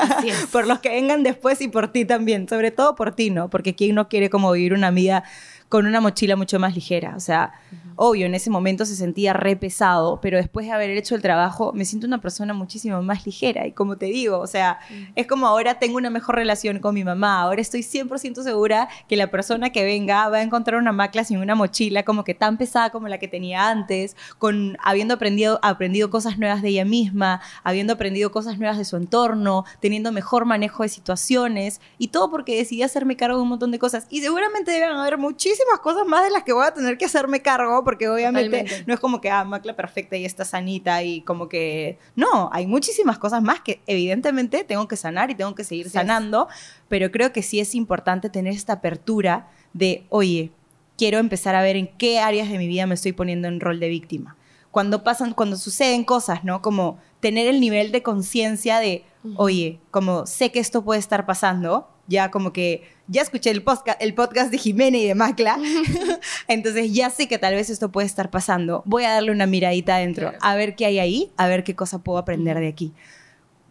Así 0.00 0.30
es. 0.30 0.46
por 0.52 0.66
los 0.66 0.80
que 0.80 0.88
vengan 0.88 1.22
después 1.22 1.60
y 1.60 1.68
por 1.68 1.92
ti 1.92 2.04
también. 2.04 2.48
Sobre 2.48 2.70
todo 2.70 2.94
por 2.94 3.14
ti, 3.14 3.30
¿no? 3.30 3.50
Porque 3.50 3.74
quién 3.74 3.94
no 3.94 4.08
quiere 4.08 4.30
como 4.30 4.50
vivir 4.52 4.72
una 4.72 4.90
vida 4.90 5.24
con 5.68 5.86
una 5.86 6.00
mochila 6.00 6.36
mucho 6.36 6.58
más 6.58 6.74
ligera. 6.74 7.14
O 7.16 7.20
sea, 7.20 7.52
obvio, 7.96 8.26
en 8.26 8.34
ese 8.34 8.50
momento 8.50 8.84
se 8.84 8.94
sentía 8.94 9.32
re 9.32 9.56
pesado, 9.56 10.20
pero 10.20 10.36
después 10.36 10.66
de 10.66 10.72
haber 10.72 10.90
hecho 10.90 11.14
el 11.14 11.22
trabajo 11.22 11.72
me 11.74 11.84
siento 11.84 12.06
una 12.06 12.20
persona 12.20 12.54
muchísimo 12.54 13.02
más 13.02 13.26
ligera. 13.26 13.66
Y 13.66 13.72
como 13.72 13.96
te 13.96 14.06
digo, 14.06 14.38
o 14.38 14.46
sea, 14.46 14.78
es 15.14 15.26
como 15.26 15.46
ahora 15.46 15.78
tengo 15.78 15.96
una 15.96 16.10
mejor 16.10 16.36
relación 16.36 16.78
con 16.78 16.94
mi 16.94 17.04
mamá. 17.04 17.40
Ahora 17.40 17.60
estoy 17.60 17.80
100% 17.80 18.42
segura 18.42 18.88
que 19.08 19.16
la 19.16 19.30
persona 19.30 19.70
que 19.70 19.84
venga 19.84 20.28
va 20.28 20.38
a 20.38 20.42
encontrar 20.42 20.78
una 20.78 20.92
macla 20.92 21.24
sin 21.24 21.38
una 21.38 21.54
mochila 21.54 22.04
como 22.04 22.22
que 22.22 22.34
tan 22.34 22.58
pesada 22.58 22.90
como 22.90 23.08
la 23.08 23.18
que 23.18 23.28
tenía 23.28 23.68
antes, 23.68 24.16
con 24.38 24.76
habiendo 24.82 25.14
aprendido, 25.14 25.58
aprendido 25.62 26.10
cosas 26.10 26.38
nuevas 26.38 26.62
de 26.62 26.68
ella 26.68 26.84
misma, 26.84 27.40
habiendo 27.64 27.94
aprendido 27.94 28.30
cosas 28.30 28.58
nuevas 28.58 28.78
de 28.78 28.84
su 28.84 28.96
entorno, 28.96 29.64
teniendo 29.80 30.12
mejor 30.12 30.44
manejo 30.44 30.82
de 30.82 30.88
situaciones 30.88 31.80
y 31.98 32.08
todo 32.08 32.30
porque 32.30 32.56
decidí 32.56 32.82
hacerme 32.82 33.16
cargo 33.16 33.38
de 33.38 33.42
un 33.42 33.48
montón 33.48 33.70
de 33.70 33.78
cosas. 33.78 34.06
Y 34.10 34.20
seguramente 34.20 34.70
deben 34.70 34.90
haber 34.90 35.18
muchísimas 35.18 35.55
muchísimas 35.56 35.80
cosas 35.80 36.06
más 36.06 36.24
de 36.24 36.30
las 36.30 36.42
que 36.42 36.52
voy 36.52 36.66
a 36.66 36.74
tener 36.74 36.98
que 36.98 37.06
hacerme 37.06 37.40
cargo, 37.40 37.82
porque 37.82 38.08
obviamente 38.08 38.66
no 38.86 38.94
es 38.94 39.00
como 39.00 39.20
que, 39.20 39.30
ah, 39.30 39.44
Macla 39.44 39.74
perfecta 39.74 40.16
y 40.16 40.24
está 40.24 40.44
sanita 40.44 41.02
y 41.02 41.22
como 41.22 41.48
que, 41.48 41.98
no, 42.14 42.50
hay 42.52 42.66
muchísimas 42.66 43.18
cosas 43.18 43.42
más 43.42 43.60
que 43.60 43.80
evidentemente 43.86 44.64
tengo 44.64 44.86
que 44.86 44.96
sanar 44.96 45.30
y 45.30 45.34
tengo 45.34 45.54
que 45.54 45.64
seguir 45.64 45.88
sanando, 45.88 46.48
pero 46.88 47.10
creo 47.10 47.32
que 47.32 47.42
sí 47.42 47.60
es 47.60 47.74
importante 47.74 48.28
tener 48.28 48.52
esta 48.52 48.74
apertura 48.74 49.48
de, 49.72 50.04
oye, 50.10 50.50
quiero 50.98 51.18
empezar 51.18 51.54
a 51.54 51.62
ver 51.62 51.76
en 51.76 51.86
qué 51.96 52.18
áreas 52.18 52.50
de 52.50 52.58
mi 52.58 52.68
vida 52.68 52.86
me 52.86 52.94
estoy 52.94 53.12
poniendo 53.12 53.48
en 53.48 53.60
rol 53.60 53.80
de 53.80 53.88
víctima. 53.88 54.36
Cuando 54.70 55.04
pasan, 55.04 55.32
cuando 55.32 55.56
suceden 55.56 56.04
cosas, 56.04 56.44
¿no? 56.44 56.60
Como 56.60 56.98
tener 57.20 57.46
el 57.46 57.60
nivel 57.60 57.92
de 57.92 58.02
conciencia 58.02 58.78
de, 58.78 59.06
oye, 59.36 59.80
como 59.90 60.26
sé 60.26 60.52
que 60.52 60.58
esto 60.58 60.84
puede 60.84 61.00
estar 61.00 61.24
pasando, 61.24 61.88
ya 62.08 62.30
como 62.30 62.52
que 62.52 62.88
ya 63.08 63.22
escuché 63.22 63.50
el 63.50 63.62
podcast, 63.62 64.00
el 64.00 64.14
podcast 64.14 64.50
de 64.50 64.58
Jimena 64.58 64.96
y 64.96 65.06
de 65.06 65.14
Macla, 65.14 65.58
entonces 66.48 66.92
ya 66.92 67.10
sé 67.10 67.28
que 67.28 67.38
tal 67.38 67.54
vez 67.54 67.70
esto 67.70 67.90
puede 67.90 68.06
estar 68.06 68.30
pasando. 68.30 68.82
Voy 68.86 69.04
a 69.04 69.12
darle 69.12 69.32
una 69.32 69.46
miradita 69.46 69.96
adentro, 69.96 70.32
a 70.40 70.54
ver 70.54 70.74
qué 70.74 70.86
hay 70.86 70.98
ahí, 70.98 71.32
a 71.36 71.46
ver 71.46 71.64
qué 71.64 71.74
cosa 71.74 71.98
puedo 71.98 72.18
aprender 72.18 72.58
de 72.58 72.68
aquí. 72.68 72.92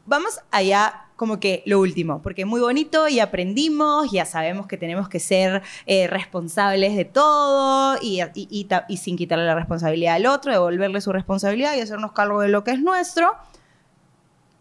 vamos 0.06 0.40
allá 0.52 1.02
como 1.16 1.40
que 1.40 1.64
lo 1.66 1.80
último, 1.80 2.22
porque 2.22 2.44
muy 2.46 2.60
bonito 2.60 3.08
y 3.08 3.20
aprendimos, 3.20 4.12
ya 4.12 4.26
sabemos 4.26 4.68
que 4.68 4.78
tenemos 4.78 5.08
que 5.08 5.20
ser 5.20 5.62
eh, 5.86 6.08
responsables 6.08 6.96
de 6.96 7.06
todo 7.06 7.98
y, 8.02 8.22
y, 8.34 8.68
y, 8.90 8.98
sin 8.98 9.16
quitarle 9.16 9.46
la 9.46 9.56
responsabilidad 9.56 10.16
al 10.16 10.26
otro, 10.26 10.52
devolverle 10.52 11.00
su 11.00 11.14
responsabilidad 11.14 11.76
y 11.76 11.80
hacernos 11.80 12.12
cargo 12.12 12.42
de 12.42 12.50
lo 12.50 12.64
que 12.66 12.72
es 12.72 12.82
nuestro. 12.82 13.34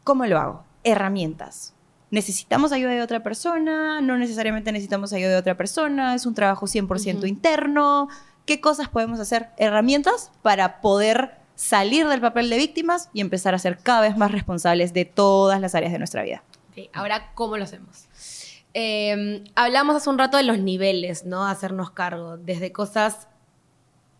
¿Cómo 0.04 0.26
lo 0.26 0.38
hago? 0.38 0.64
Herramientas. 0.84 1.73
¿Necesitamos 2.14 2.70
ayuda 2.70 2.92
de 2.92 3.02
otra 3.02 3.24
persona? 3.24 4.00
No 4.00 4.16
necesariamente 4.16 4.70
necesitamos 4.70 5.12
ayuda 5.12 5.30
de 5.30 5.36
otra 5.36 5.56
persona, 5.56 6.14
es 6.14 6.26
un 6.26 6.34
trabajo 6.34 6.66
100% 6.66 7.26
interno. 7.26 8.08
¿Qué 8.46 8.60
cosas 8.60 8.88
podemos 8.88 9.18
hacer? 9.18 9.48
Herramientas 9.56 10.30
para 10.40 10.80
poder 10.80 11.32
salir 11.56 12.06
del 12.06 12.20
papel 12.20 12.50
de 12.50 12.56
víctimas 12.56 13.10
y 13.12 13.20
empezar 13.20 13.56
a 13.56 13.58
ser 13.58 13.78
cada 13.78 14.02
vez 14.02 14.16
más 14.16 14.30
responsables 14.30 14.92
de 14.92 15.06
todas 15.06 15.60
las 15.60 15.74
áreas 15.74 15.90
de 15.90 15.98
nuestra 15.98 16.22
vida. 16.22 16.44
Ahora, 16.92 17.32
¿cómo 17.34 17.56
lo 17.56 17.64
hacemos? 17.64 18.06
Em, 18.74 19.42
hablamos 19.56 19.96
hace 19.96 20.08
un 20.08 20.16
rato 20.16 20.36
de 20.36 20.44
los 20.44 20.60
niveles, 20.60 21.24
¿no? 21.24 21.44
Hacernos 21.44 21.90
cargo, 21.90 22.36
desde 22.36 22.70
cosas 22.70 23.26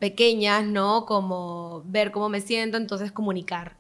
pequeñas, 0.01 0.65
¿no? 0.65 1.07
Como 1.07 1.83
ver 1.85 2.11
cómo 2.11 2.29
me 2.29 2.41
siento, 2.41 2.77
entonces 2.77 3.13
comunicar, 3.13 3.77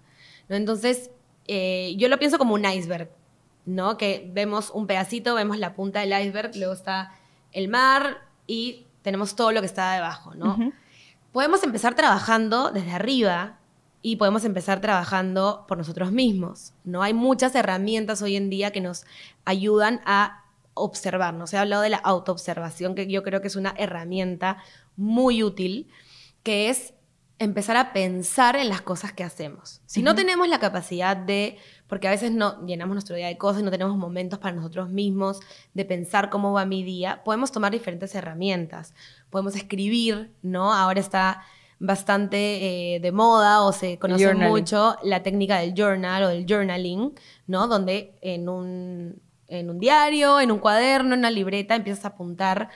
¿no? 0.48 0.54
Entonces, 0.54 1.10
eh, 1.48 1.96
yo 1.96 2.08
lo 2.08 2.20
pienso 2.20 2.38
como 2.38 2.54
un 2.54 2.64
iceberg, 2.64 3.10
¿no? 3.66 3.96
Que 3.96 4.30
vemos 4.32 4.70
un 4.70 4.86
pedacito, 4.86 5.34
vemos 5.34 5.58
la 5.58 5.74
punta 5.74 6.00
del 6.00 6.12
iceberg, 6.12 6.56
luego 6.56 6.72
está 6.72 7.12
el 7.52 7.68
mar 7.68 8.18
y 8.46 8.86
tenemos 9.02 9.36
todo 9.36 9.52
lo 9.52 9.60
que 9.60 9.66
está 9.66 9.92
debajo, 9.92 10.34
¿no? 10.34 10.56
podemos 11.34 11.64
empezar 11.64 11.96
trabajando 11.96 12.70
desde 12.70 12.92
arriba 12.92 13.58
y 14.02 14.16
podemos 14.16 14.44
empezar 14.44 14.80
trabajando 14.80 15.64
por 15.66 15.76
nosotros 15.76 16.12
mismos. 16.12 16.74
¿no? 16.84 17.02
Hay 17.02 17.12
muchas 17.12 17.56
herramientas 17.56 18.22
hoy 18.22 18.36
en 18.36 18.50
día 18.50 18.70
que 18.70 18.80
nos 18.80 19.04
ayudan 19.44 20.00
a 20.06 20.44
observarnos. 20.74 21.52
He 21.52 21.58
hablado 21.58 21.82
de 21.82 21.88
la 21.90 21.96
autoobservación, 21.96 22.94
que 22.94 23.08
yo 23.08 23.24
creo 23.24 23.40
que 23.40 23.48
es 23.48 23.56
una 23.56 23.74
herramienta 23.76 24.58
muy 24.96 25.42
útil, 25.42 25.88
que 26.44 26.70
es 26.70 26.93
empezar 27.44 27.76
a 27.76 27.92
pensar 27.92 28.56
en 28.56 28.68
las 28.68 28.82
cosas 28.82 29.12
que 29.12 29.24
hacemos. 29.24 29.80
Si 29.86 30.02
no 30.02 30.14
tenemos 30.14 30.48
la 30.48 30.58
capacidad 30.58 31.16
de, 31.16 31.58
porque 31.86 32.08
a 32.08 32.10
veces 32.10 32.32
no 32.32 32.64
llenamos 32.66 32.94
nuestro 32.94 33.16
día 33.16 33.28
de 33.28 33.38
cosas 33.38 33.62
no 33.62 33.70
tenemos 33.70 33.96
momentos 33.96 34.38
para 34.38 34.54
nosotros 34.54 34.88
mismos 34.90 35.40
de 35.74 35.84
pensar 35.84 36.30
cómo 36.30 36.52
va 36.52 36.64
mi 36.64 36.82
día, 36.82 37.22
podemos 37.24 37.52
tomar 37.52 37.72
diferentes 37.72 38.14
herramientas. 38.14 38.94
Podemos 39.30 39.56
escribir, 39.56 40.32
¿no? 40.42 40.72
Ahora 40.72 41.00
está 41.00 41.42
bastante 41.78 42.94
eh, 42.94 43.00
de 43.00 43.12
moda 43.12 43.62
o 43.62 43.72
se 43.72 43.98
conoce 43.98 44.34
mucho 44.34 44.96
la 45.02 45.22
técnica 45.22 45.58
del 45.58 45.74
journal 45.74 46.24
o 46.24 46.28
del 46.28 46.46
journaling, 46.46 47.12
¿no? 47.46 47.68
Donde 47.68 48.14
en 48.20 48.48
un, 48.48 49.20
en 49.48 49.70
un 49.70 49.78
diario, 49.78 50.40
en 50.40 50.50
un 50.50 50.58
cuaderno, 50.58 51.14
en 51.14 51.20
una 51.20 51.30
libreta 51.30 51.74
empiezas 51.74 52.04
a 52.04 52.08
apuntar 52.08 52.70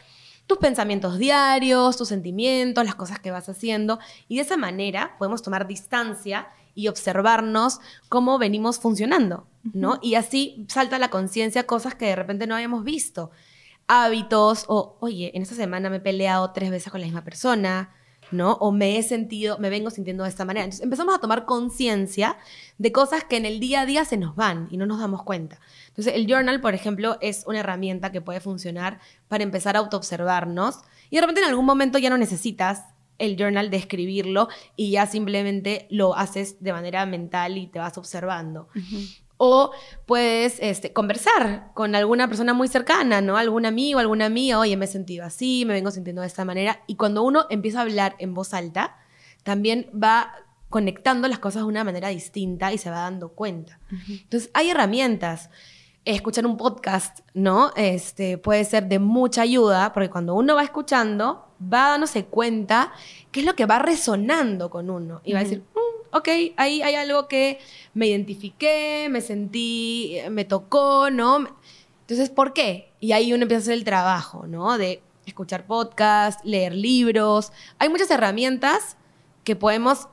tus 0.49 0.59
pensamientos 0.59 1.18
diarios, 1.18 1.96
tus 1.96 2.09
sentimientos, 2.09 2.84
las 2.84 2.96
cosas 2.96 3.20
que 3.20 3.30
vas 3.30 3.49
haciendo. 3.49 4.01
Y 4.26 4.36
de 4.36 4.42
esa 4.42 4.57
manera 4.57 5.14
podemos 5.18 5.42
tomar 5.42 5.68
distancia 5.68 6.49
y 6.74 6.88
observarnos 6.88 7.80
cómo 8.09 8.38
venimos 8.38 8.80
funcionando, 8.80 9.46
¿no? 9.74 9.99
Y 10.03 10.14
así 10.14 10.66
salta 10.68 10.99
la 10.99 11.11
conciencia 11.11 11.66
cosas 11.66 11.94
que 11.94 12.07
de 12.07 12.16
repente 12.16 12.46
no 12.46 12.55
habíamos 12.55 12.82
visto. 12.82 13.30
Hábitos, 13.88 14.64
o, 14.68 14.96
oye, 15.01 15.30
en 15.34 15.42
esta 15.42 15.55
semana 15.55 15.90
me 15.90 15.96
he 15.96 16.01
peleado 16.01 16.51
tres 16.53 16.70
veces 16.70 16.90
con 16.90 17.01
la 17.01 17.07
misma 17.07 17.24
persona, 17.24 17.94
¿no? 18.30 18.52
O 18.54 18.72
me 18.72 18.98
he 18.98 19.02
sentido, 19.02 19.58
me 19.58 19.70
vengo 19.70 19.90
sintiendo 19.90 20.24
de 20.24 20.30
esta 20.30 20.44
manera. 20.44 20.64
Entonces 20.64 20.84
empezamos 20.84 21.14
a 21.14 21.18
tomar 21.18 21.44
conciencia 21.44 22.36
de 22.78 22.92
cosas 22.92 23.24
que 23.24 23.36
en 23.36 23.46
el 23.46 23.60
día 23.60 23.82
a 23.82 23.86
día 23.86 24.04
se 24.04 24.16
nos 24.16 24.36
van 24.36 24.68
y 24.70 24.76
no 24.76 24.86
nos 24.86 25.00
damos 25.00 25.22
cuenta. 25.22 25.60
Entonces 25.88 26.14
el 26.14 26.26
journal, 26.26 26.60
por 26.60 26.74
ejemplo, 26.74 27.18
es 27.20 27.44
una 27.46 27.60
herramienta 27.60 28.12
que 28.12 28.20
puede 28.20 28.40
funcionar 28.40 29.00
para 29.28 29.44
empezar 29.44 29.76
a 29.76 29.80
autoobservarnos 29.80 30.80
y 31.10 31.16
de 31.16 31.20
repente 31.22 31.40
en 31.42 31.48
algún 31.48 31.66
momento 31.66 31.98
ya 31.98 32.10
no 32.10 32.18
necesitas 32.18 32.84
el 33.18 33.36
journal 33.36 33.70
de 33.70 33.76
escribirlo 33.76 34.48
y 34.76 34.92
ya 34.92 35.06
simplemente 35.06 35.86
lo 35.90 36.16
haces 36.16 36.62
de 36.62 36.72
manera 36.72 37.04
mental 37.04 37.58
y 37.58 37.66
te 37.66 37.78
vas 37.78 37.98
observando. 37.98 38.68
O 39.39 39.70
puedes 40.05 40.59
este, 40.61 40.93
conversar 40.93 41.70
con 41.74 41.95
alguna 41.95 42.28
persona 42.28 42.53
muy 42.53 42.68
cercana, 42.68 43.20
¿no? 43.20 43.36
Algún 43.36 43.66
amigo, 43.66 44.01
alguna 44.01 44.26
amiga, 44.26 44.59
oye, 44.59 44.76
me 44.76 44.84
he 44.84 44.89
sentido 44.89 45.24
así, 45.24 45.64
me 45.64 45.72
vengo 45.72 45.91
sintiendo 45.91 46.22
de 46.22 46.28
esta 46.28 46.45
manera. 46.45 46.82
Y 46.86 46.97
cuando 46.97 47.22
uno 47.22 47.47
empieza 47.49 47.78
a 47.78 47.82
hablar 47.82 48.16
en 48.18 48.34
voz 48.34 48.53
alta, 48.53 48.97
también 49.45 49.91
va 49.95 50.34
conectando 50.68 51.28
las 51.28 51.39
cosas 51.39 51.62
de 51.62 51.68
una 51.68 51.84
manera 51.84 52.09
distinta 52.09 52.72
y 52.72 52.78
se 52.78 52.91
va 52.91 52.99
dando 52.99 53.30
cuenta. 53.30 53.80
Entonces, 54.09 54.51
hay 54.55 54.70
herramientas. 54.70 55.51
Escuchar 56.05 56.47
un 56.47 56.57
podcast, 56.57 57.20
¿no? 57.34 57.70
Este, 57.76 58.39
puede 58.39 58.64
ser 58.64 58.89
de 58.89 58.99
mucha 58.99 59.43
ayuda, 59.43 59.93
porque 59.93 60.11
cuando 60.11 60.34
uno 60.34 60.55
va 60.55 60.62
escuchando, 60.62 61.49
va 61.61 61.91
dándose 61.91 62.24
cuenta 62.26 62.93
qué 63.30 63.41
es 63.41 63.47
lo 63.47 63.55
que 63.55 63.66
va 63.66 63.78
resonando 63.78 64.70
con 64.70 64.91
uno. 64.91 65.20
Y 65.24 65.32
va 65.32 65.41
a 65.41 65.43
decir, 65.43 65.64
ok, 66.12 66.28
ahí 66.56 66.82
hay 66.82 66.94
algo 66.94 67.28
que 67.28 67.59
me 67.94 68.06
identifiqué, 68.06 69.09
me 69.11 69.20
sentí, 69.20 70.18
me 70.30 70.44
tocó, 70.44 71.11
¿no? 71.11 71.56
Entonces, 72.00 72.30
¿por 72.30 72.52
qué? 72.52 72.92
Y 73.00 73.12
ahí 73.12 73.32
uno 73.32 73.42
empieza 73.42 73.61
a 73.61 73.64
hacer 73.64 73.74
el 73.74 73.84
trabajo, 73.84 74.46
¿no? 74.46 74.78
De 74.78 75.02
escuchar 75.26 75.66
podcasts, 75.66 76.42
leer 76.44 76.74
libros. 76.74 77.52
Hay 77.78 77.88
muchas 77.88 78.11
herramientas 78.11 78.96
que 79.44 79.56
podemos 79.56 80.09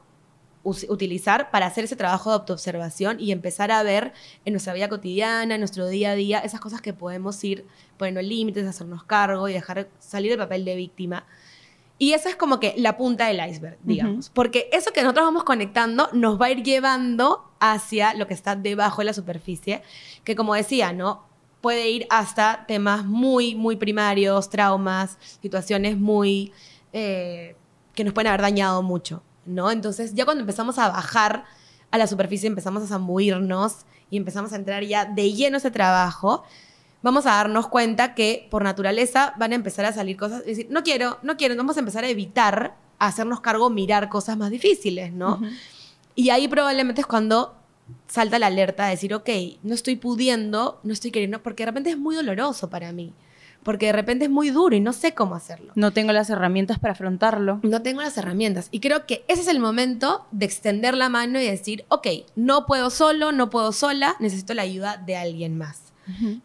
utilizar 0.66 1.52
para 1.52 1.68
hacer 1.68 1.84
ese 1.84 1.96
trabajo 1.96 2.32
de 2.32 2.38
autoobservación 2.38 3.20
y 3.20 3.32
empezar 3.32 3.72
a 3.72 3.84
ver 3.84 4.14
en 4.46 4.54
nuestra 4.54 4.74
vida 4.74 4.90
cotidiana, 4.90 5.56
en 5.56 5.62
nuestro 5.62 5.88
día 5.88 6.12
a 6.12 6.16
día, 6.16 6.40
esas 6.40 6.60
cosas 6.60 6.82
que 6.82 6.92
podemos 6.92 7.42
ir 7.44 7.68
poniendo 7.98 8.22
límites, 8.22 8.66
hacernos 8.66 9.04
cargo 9.04 9.48
y 9.48 9.54
dejar 9.54 9.88
salir 10.00 10.32
del 10.32 10.40
papel 10.40 10.66
de 10.66 10.76
víctima 10.76 11.26
y 11.98 12.14
esa 12.14 12.30
es 12.30 12.36
como 12.36 12.60
que 12.60 12.74
la 12.78 12.98
punta 12.98 13.28
del 13.28 13.40
iceberg, 13.50 13.78
digamos. 13.84 14.30
Porque 14.30 14.70
eso 14.74 14.92
que 14.92 15.02
nosotros 15.02 15.26
vamos 15.26 15.44
conectando 15.44 16.10
nos 16.12 16.40
va 16.40 16.48
a 16.48 16.52
ir 16.52 16.62
llevando 16.64 17.50
hacia 17.60 18.14
lo 18.14 18.28
que 18.28 18.34
está 18.34 18.56
debajo 18.56 19.02
de 19.02 19.06
la 19.06 19.14
superficie, 19.14 19.82
que 20.24 20.36
como 20.36 20.56
decía, 20.56 20.92
¿no? 20.92 21.26
Puede 21.62 21.90
ir 21.90 22.06
hasta 22.10 22.66
temas 22.68 23.06
muy, 23.06 23.56
muy 23.56 23.78
primarios, 23.78 24.50
traumas, 24.50 25.18
situaciones 25.42 25.98
muy... 25.98 26.52
Eh, 26.92 27.56
que 27.94 28.04
nos 28.04 28.14
pueden 28.14 28.28
haber 28.28 28.42
dañado 28.42 28.84
mucho, 28.84 29.24
¿no? 29.46 29.72
Entonces 29.72 30.14
ya 30.14 30.26
cuando 30.26 30.42
empezamos 30.42 30.78
a 30.78 30.90
bajar 30.90 31.46
a 31.92 31.98
la 31.98 32.08
superficie, 32.08 32.48
empezamos 32.48 32.84
a 32.84 32.88
zambuirnos 32.88 33.86
y 34.10 34.18
empezamos 34.18 34.52
a 34.52 34.58
entrar 34.58 34.84
ya 34.84 35.06
de 35.06 35.32
lleno 35.32 35.58
ese 35.58 35.72
trabajo, 35.72 36.44
vamos 37.06 37.28
a 37.28 37.36
darnos 37.36 37.68
cuenta 37.68 38.16
que 38.16 38.48
por 38.50 38.64
naturaleza 38.64 39.36
van 39.38 39.52
a 39.52 39.56
empezar 39.56 39.86
a 39.86 39.94
salir 39.94 40.18
cosas, 40.18 40.40
es 40.40 40.58
decir, 40.58 40.68
no 40.72 40.82
quiero, 40.82 41.20
no 41.22 41.38
quiero, 41.38 41.56
vamos 41.56 41.78
a 41.78 41.80
empezar 41.82 42.04
a 42.04 42.10
evitar 42.10 42.78
hacernos 42.98 43.42
cargo, 43.42 43.70
mirar 43.70 44.10
cosas 44.10 44.38
más 44.38 44.50
difíciles, 44.50 45.14
¿no? 45.14 45.40
Y 46.16 46.32
ahí 46.32 46.48
probablemente 46.48 47.02
es 47.02 47.08
cuando 47.08 47.54
salta 48.08 48.40
la 48.40 48.48
alerta 48.48 48.86
de 48.86 48.92
decir, 48.92 49.14
ok, 49.14 49.30
no 49.62 49.76
estoy 49.76 49.98
pudiendo, 49.98 50.80
no 50.82 50.94
estoy 50.94 51.12
queriendo, 51.12 51.44
porque 51.44 51.62
de 51.62 51.68
repente 51.68 51.92
es 51.92 51.98
muy 52.00 52.16
doloroso 52.16 52.72
para 52.72 52.92
mí. 52.92 53.14
Porque 53.62 53.88
de 53.88 53.94
repente 53.94 54.26
es 54.26 54.32
muy 54.32 54.50
duro 54.50 54.76
y 54.76 54.80
no 54.80 54.92
sé 54.92 55.14
cómo 55.14 55.36
hacerlo. 55.36 55.74
No 55.76 55.92
tengo 55.92 56.12
las 56.12 56.30
herramientas 56.32 56.80
para 56.80 56.94
afrontarlo. 56.94 57.60
No 57.62 57.82
tengo 57.84 58.02
las 58.02 58.18
herramientas. 58.18 58.68
Y 58.72 58.80
creo 58.80 59.06
que 59.06 59.26
ese 59.28 59.42
es 59.42 59.48
el 59.48 59.60
momento 59.60 60.26
de 60.32 60.46
extender 60.46 60.96
la 60.96 61.10
mano 61.10 61.40
y 61.40 61.46
decir, 61.46 61.86
ok, 61.90 62.08
no 62.36 62.66
puedo 62.66 62.90
solo, 62.90 63.32
no 63.32 63.52
puedo 63.52 63.72
sola, 63.72 64.16
necesito 64.20 64.56
la 64.56 64.64
ayuda 64.64 64.98
de 64.98 65.18
alguien 65.18 65.58
más. 65.58 65.85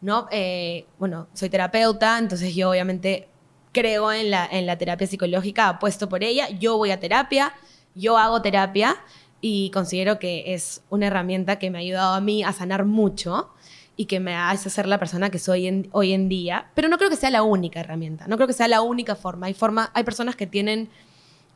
¿No? 0.00 0.26
Eh, 0.30 0.86
bueno, 0.98 1.28
soy 1.34 1.48
terapeuta, 1.50 2.18
entonces 2.18 2.54
yo 2.54 2.70
obviamente 2.70 3.28
creo 3.72 4.12
en 4.12 4.30
la, 4.30 4.46
en 4.46 4.66
la 4.66 4.78
terapia 4.78 5.06
psicológica, 5.06 5.68
apuesto 5.68 6.08
por 6.08 6.24
ella, 6.24 6.48
yo 6.50 6.76
voy 6.76 6.90
a 6.90 7.00
terapia, 7.00 7.52
yo 7.94 8.18
hago 8.18 8.42
terapia 8.42 8.96
y 9.40 9.70
considero 9.70 10.18
que 10.18 10.54
es 10.54 10.82
una 10.90 11.06
herramienta 11.06 11.58
que 11.58 11.70
me 11.70 11.78
ha 11.78 11.80
ayudado 11.80 12.14
a 12.14 12.20
mí 12.20 12.42
a 12.42 12.52
sanar 12.52 12.84
mucho 12.84 13.50
y 13.96 14.06
que 14.06 14.20
me 14.20 14.34
hace 14.34 14.70
ser 14.70 14.86
la 14.86 14.98
persona 14.98 15.30
que 15.30 15.38
soy 15.38 15.88
hoy 15.92 16.12
en 16.12 16.28
día, 16.28 16.70
pero 16.74 16.88
no 16.88 16.98
creo 16.98 17.10
que 17.10 17.16
sea 17.16 17.30
la 17.30 17.42
única 17.42 17.80
herramienta, 17.80 18.26
no 18.28 18.36
creo 18.36 18.46
que 18.46 18.54
sea 18.54 18.68
la 18.68 18.80
única 18.80 19.14
forma. 19.14 19.46
Hay, 19.46 19.56
hay 19.94 20.04
personas 20.04 20.36
que 20.36 20.46
tienen 20.46 20.88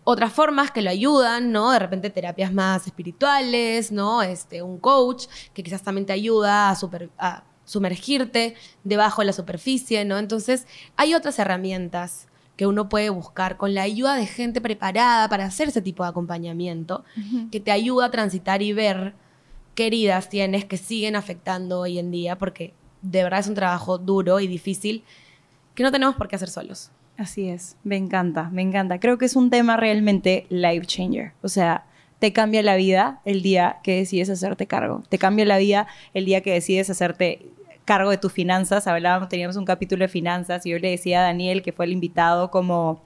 otras 0.05 0.33
formas 0.33 0.71
que 0.71 0.83
lo 0.83 0.91
ayudan, 0.91 1.51
¿no? 1.51 1.73
De 1.73 1.79
repente 1.79 2.11
terapias 2.11 2.53
más 2.53 2.87
espirituales, 2.87 3.91
¿no? 3.91 4.23
Este, 4.23 4.63
un 4.63 4.79
coach 4.79 5.25
que 5.55 5.63
quizás 5.63 5.83
también 5.83 6.05
te 6.07 6.13
ayuda 6.13 6.71
a, 6.71 6.75
super, 6.75 7.09
a 7.19 7.45
sumergirte 7.65 8.55
debajo 8.85 9.23
de 9.23 9.27
la 9.27 9.33
superficie, 9.33 10.05
¿no? 10.05 10.19
Entonces, 10.19 10.67
hay 10.97 11.15
otras 11.15 11.39
herramientas 11.39 12.29
que 12.57 12.67
uno 12.67 12.89
puede 12.89 13.11
buscar 13.11 13.57
con 13.57 13.75
la 13.75 13.83
ayuda 13.83 14.15
de 14.15 14.27
gente 14.27 14.61
preparada 14.61 15.29
para 15.29 15.45
hacer 15.45 15.69
ese 15.69 15.83
tipo 15.83 16.05
de 16.05 16.11
acompañamiento, 16.11 17.05
que 17.51 17.61
te 17.61 17.73
ayuda 17.73 18.07
a 18.07 18.11
transitar 18.11 18.63
y 18.63 18.73
ver 18.73 19.15
qué 19.75 19.89
heridas 19.89 20.29
tienes 20.29 20.65
que 20.65 20.77
siguen 20.77 21.17
afectando 21.17 21.81
hoy 21.81 21.99
en 21.99 22.11
día, 22.11 22.39
porque 22.39 22.73
de 23.03 23.25
verdad 23.25 23.41
es 23.41 23.49
un 23.49 23.55
trabajo 23.55 23.99
duro 23.99 24.39
y 24.39 24.47
difícil 24.47 25.03
que 25.75 25.83
no 25.83 25.91
tenemos 25.91 26.15
por 26.15 26.29
qué 26.29 26.37
hacer 26.37 26.49
solos. 26.49 26.91
Así 27.17 27.49
es, 27.49 27.77
me 27.85 27.97
encanta, 27.97 28.51
me 28.51 28.63
encanta. 28.63 28.99
Creo 28.99 29.19
que 29.19 29.25
es 29.25 29.37
un 29.37 29.51
tema 29.51 29.77
realmente 29.77 30.47
life 30.49 30.87
changer. 30.87 31.33
O 31.43 31.49
sea, 31.49 31.87
te 32.19 32.33
cambia 32.33 32.63
la 32.63 32.77
vida 32.77 33.21
el 33.25 33.43
día 33.43 33.81
que 33.83 33.97
decides 33.97 34.31
hacerte 34.31 34.67
cargo. 34.67 35.03
Te 35.09 35.19
cambia 35.19 35.45
la 35.45 35.59
vida 35.59 35.87
el 36.15 36.25
día 36.25 36.41
que 36.41 36.53
decides 36.53 36.91
hacerte 36.91 37.47
cargo 37.85 38.11
de 38.11 38.19
tus 38.19 38.33
finanzas. 38.33 38.87
Hablábamos, 38.87 39.29
teníamos 39.29 39.57
un 39.57 39.65
capítulo 39.65 40.05
de 40.05 40.09
finanzas 40.09 40.65
y 40.67 40.71
yo 40.71 40.79
le 40.79 40.91
decía 40.91 41.21
a 41.21 41.25
Daniel, 41.25 41.63
que 41.63 41.73
fue 41.73 41.85
el 41.85 41.93
invitado, 41.93 42.51
como 42.51 43.03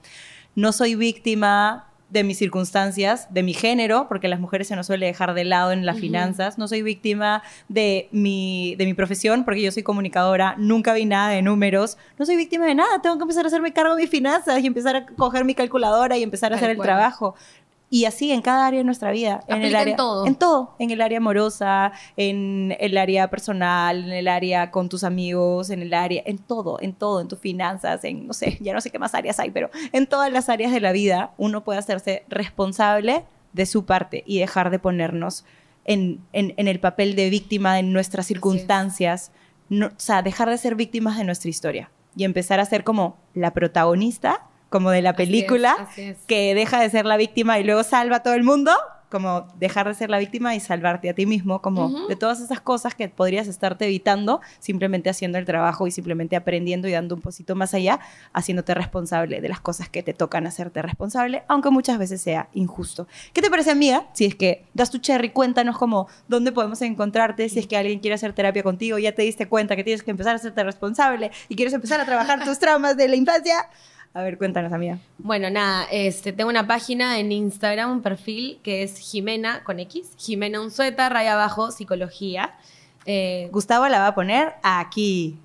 no 0.55 0.71
soy 0.71 0.95
víctima 0.95 1.85
de 2.09 2.23
mis 2.23 2.39
circunstancias, 2.39 3.27
de 3.31 3.43
mi 3.43 3.53
género, 3.53 4.07
porque 4.07 4.27
las 4.27 4.39
mujeres 4.39 4.67
se 4.67 4.75
nos 4.75 4.87
suele 4.87 5.05
dejar 5.05 5.35
de 5.35 5.43
lado 5.43 5.71
en 5.71 5.85
las 5.85 5.99
finanzas. 5.99 6.57
No 6.57 6.67
soy 6.67 6.81
víctima 6.81 7.43
de 7.67 8.09
mi, 8.11 8.75
de 8.77 8.85
mi 8.85 8.95
profesión, 8.95 9.45
porque 9.45 9.61
yo 9.61 9.71
soy 9.71 9.83
comunicadora, 9.83 10.55
nunca 10.57 10.93
vi 10.93 11.05
nada 11.05 11.29
de 11.29 11.43
números. 11.43 11.97
No 12.17 12.25
soy 12.25 12.35
víctima 12.35 12.65
de 12.65 12.73
nada, 12.73 13.01
tengo 13.01 13.17
que 13.17 13.23
empezar 13.23 13.45
a 13.45 13.47
hacerme 13.47 13.73
cargo 13.73 13.95
de 13.95 14.01
mis 14.01 14.09
finanzas 14.09 14.59
y 14.63 14.65
empezar 14.65 14.95
a 14.95 15.05
coger 15.05 15.45
mi 15.45 15.53
calculadora 15.53 16.17
y 16.17 16.23
empezar 16.23 16.51
a 16.51 16.55
hacer 16.55 16.71
el 16.71 16.79
trabajo. 16.79 17.35
Y 17.91 18.05
así 18.05 18.31
en 18.31 18.41
cada 18.41 18.67
área 18.67 18.79
de 18.79 18.83
nuestra 18.83 19.11
vida. 19.11 19.43
en 19.47 19.63
el 19.63 19.75
área, 19.75 19.91
en 19.91 19.97
todo. 19.97 20.27
En 20.27 20.35
todo. 20.35 20.75
En 20.77 20.91
el 20.91 21.01
área 21.01 21.17
amorosa, 21.17 21.91
en 22.17 22.75
el 22.79 22.97
área 22.97 23.29
personal, 23.29 24.03
en 24.03 24.11
el 24.11 24.27
área 24.27 24.69
con 24.69 24.89
tus 24.89 25.03
amigos, 25.03 25.71
en 25.71 25.81
el 25.81 25.93
área, 25.93 26.21
en 26.25 26.37
todo, 26.37 26.79
en 26.81 26.93
todo, 26.93 27.19
en 27.19 27.27
tus 27.27 27.39
finanzas, 27.39 28.03
en, 28.03 28.27
no 28.27 28.33
sé, 28.33 28.57
ya 28.61 28.73
no 28.73 28.81
sé 28.81 28.91
qué 28.91 28.99
más 28.99 29.15
áreas 29.15 29.39
hay, 29.39 29.49
pero 29.49 29.71
en 29.91 30.05
todas 30.05 30.31
las 30.31 30.49
áreas 30.49 30.71
de 30.71 30.79
la 30.79 30.91
vida 30.91 31.31
uno 31.37 31.63
puede 31.63 31.79
hacerse 31.79 32.23
responsable 32.29 33.25
de 33.53 33.65
su 33.65 33.85
parte 33.85 34.23
y 34.27 34.39
dejar 34.39 34.69
de 34.69 34.77
ponernos 34.77 35.45
en, 35.85 36.19
en, 36.33 36.53
en 36.57 36.67
el 36.67 36.79
papel 36.79 37.15
de 37.15 37.31
víctima 37.31 37.75
de 37.75 37.83
nuestras 37.83 38.27
circunstancias. 38.27 39.31
No, 39.69 39.87
o 39.87 39.91
sea, 39.97 40.21
dejar 40.21 40.49
de 40.49 40.57
ser 40.57 40.75
víctimas 40.75 41.17
de 41.17 41.23
nuestra 41.23 41.49
historia 41.49 41.89
y 42.15 42.23
empezar 42.23 42.59
a 42.59 42.65
ser 42.65 42.83
como 42.83 43.17
la 43.33 43.53
protagonista 43.53 44.48
como 44.69 44.91
de 44.91 45.01
la 45.01 45.13
película, 45.13 45.75
así 45.79 46.01
es. 46.01 46.17
que 46.27 46.53
deja 46.55 46.81
de 46.81 46.89
ser 46.89 47.05
la 47.05 47.17
víctima 47.17 47.59
y 47.59 47.63
luego 47.63 47.83
salva 47.83 48.17
a 48.17 48.23
todo 48.23 48.33
el 48.35 48.43
mundo, 48.43 48.71
como 49.09 49.47
dejar 49.59 49.87
de 49.87 49.95
ser 49.95 50.09
la 50.09 50.19
víctima 50.19 50.55
y 50.55 50.59
salvarte 50.59 51.09
a 51.09 51.13
ti 51.13 51.25
mismo, 51.25 51.61
como 51.61 52.07
de 52.07 52.15
todas 52.15 52.39
esas 52.41 52.61
cosas 52.61 52.93
que 52.93 53.09
podrías 53.09 53.47
estarte 53.47 53.85
evitando 53.85 54.39
simplemente 54.59 55.09
haciendo 55.09 55.37
el 55.37 55.45
trabajo 55.45 55.87
y 55.87 55.91
simplemente 55.91 56.35
aprendiendo 56.35 56.87
y 56.87 56.91
dando 56.91 57.15
un 57.15 57.21
poquito 57.21 57.55
más 57.55 57.73
allá, 57.73 57.99
haciéndote 58.33 58.73
responsable 58.75 59.41
de 59.41 59.49
las 59.49 59.59
cosas 59.59 59.89
que 59.89 60.03
te 60.03 60.13
tocan 60.13 60.45
hacerte 60.45 60.81
responsable, 60.81 61.43
aunque 61.47 61.71
muchas 61.71 61.97
veces 61.97 62.21
sea 62.21 62.49
injusto. 62.53 63.07
¿Qué 63.33 63.41
te 63.41 63.49
parece, 63.49 63.71
amiga? 63.71 64.05
Si 64.13 64.25
es 64.25 64.35
que 64.35 64.65
das 64.75 64.91
tu 64.91 64.99
cherry, 64.99 65.31
cuéntanos 65.31 65.77
como 65.77 66.07
dónde 66.27 66.51
podemos 66.51 66.81
encontrarte, 66.83 67.49
si 67.49 67.59
es 67.59 67.67
que 67.67 67.77
alguien 67.77 67.99
quiere 67.99 68.13
hacer 68.13 68.33
terapia 68.33 68.61
contigo, 68.61 68.99
ya 68.99 69.13
te 69.13 69.23
diste 69.23 69.47
cuenta 69.47 69.75
que 69.75 69.83
tienes 69.83 70.03
que 70.03 70.11
empezar 70.11 70.33
a 70.33 70.35
hacerte 70.35 70.63
responsable 70.63 71.31
y 71.47 71.55
quieres 71.55 71.73
empezar 71.73 71.99
a 71.99 72.05
trabajar 72.05 72.43
tus 72.43 72.59
traumas 72.59 72.95
de 72.95 73.07
la 73.07 73.15
infancia. 73.15 73.69
A 74.13 74.23
ver, 74.23 74.37
cuéntanos, 74.37 74.73
amiga. 74.73 74.97
Bueno, 75.19 75.49
nada, 75.49 75.85
este, 75.91 76.33
tengo 76.33 76.49
una 76.49 76.65
página 76.65 77.19
en 77.19 77.31
Instagram, 77.31 77.91
un 77.91 78.01
perfil 78.01 78.59
que 78.63 78.81
es 78.81 78.97
Jimena 78.97 79.63
con 79.63 79.79
X, 79.79 80.13
Jimena 80.17 80.61
Unzueta, 80.61 81.09
raya 81.09 81.33
abajo, 81.33 81.71
psicología. 81.71 82.55
Eh, 83.05 83.49
Gustavo 83.51 83.87
la 83.87 83.99
va 83.99 84.07
a 84.07 84.15
poner 84.15 84.55
aquí. 84.63 85.37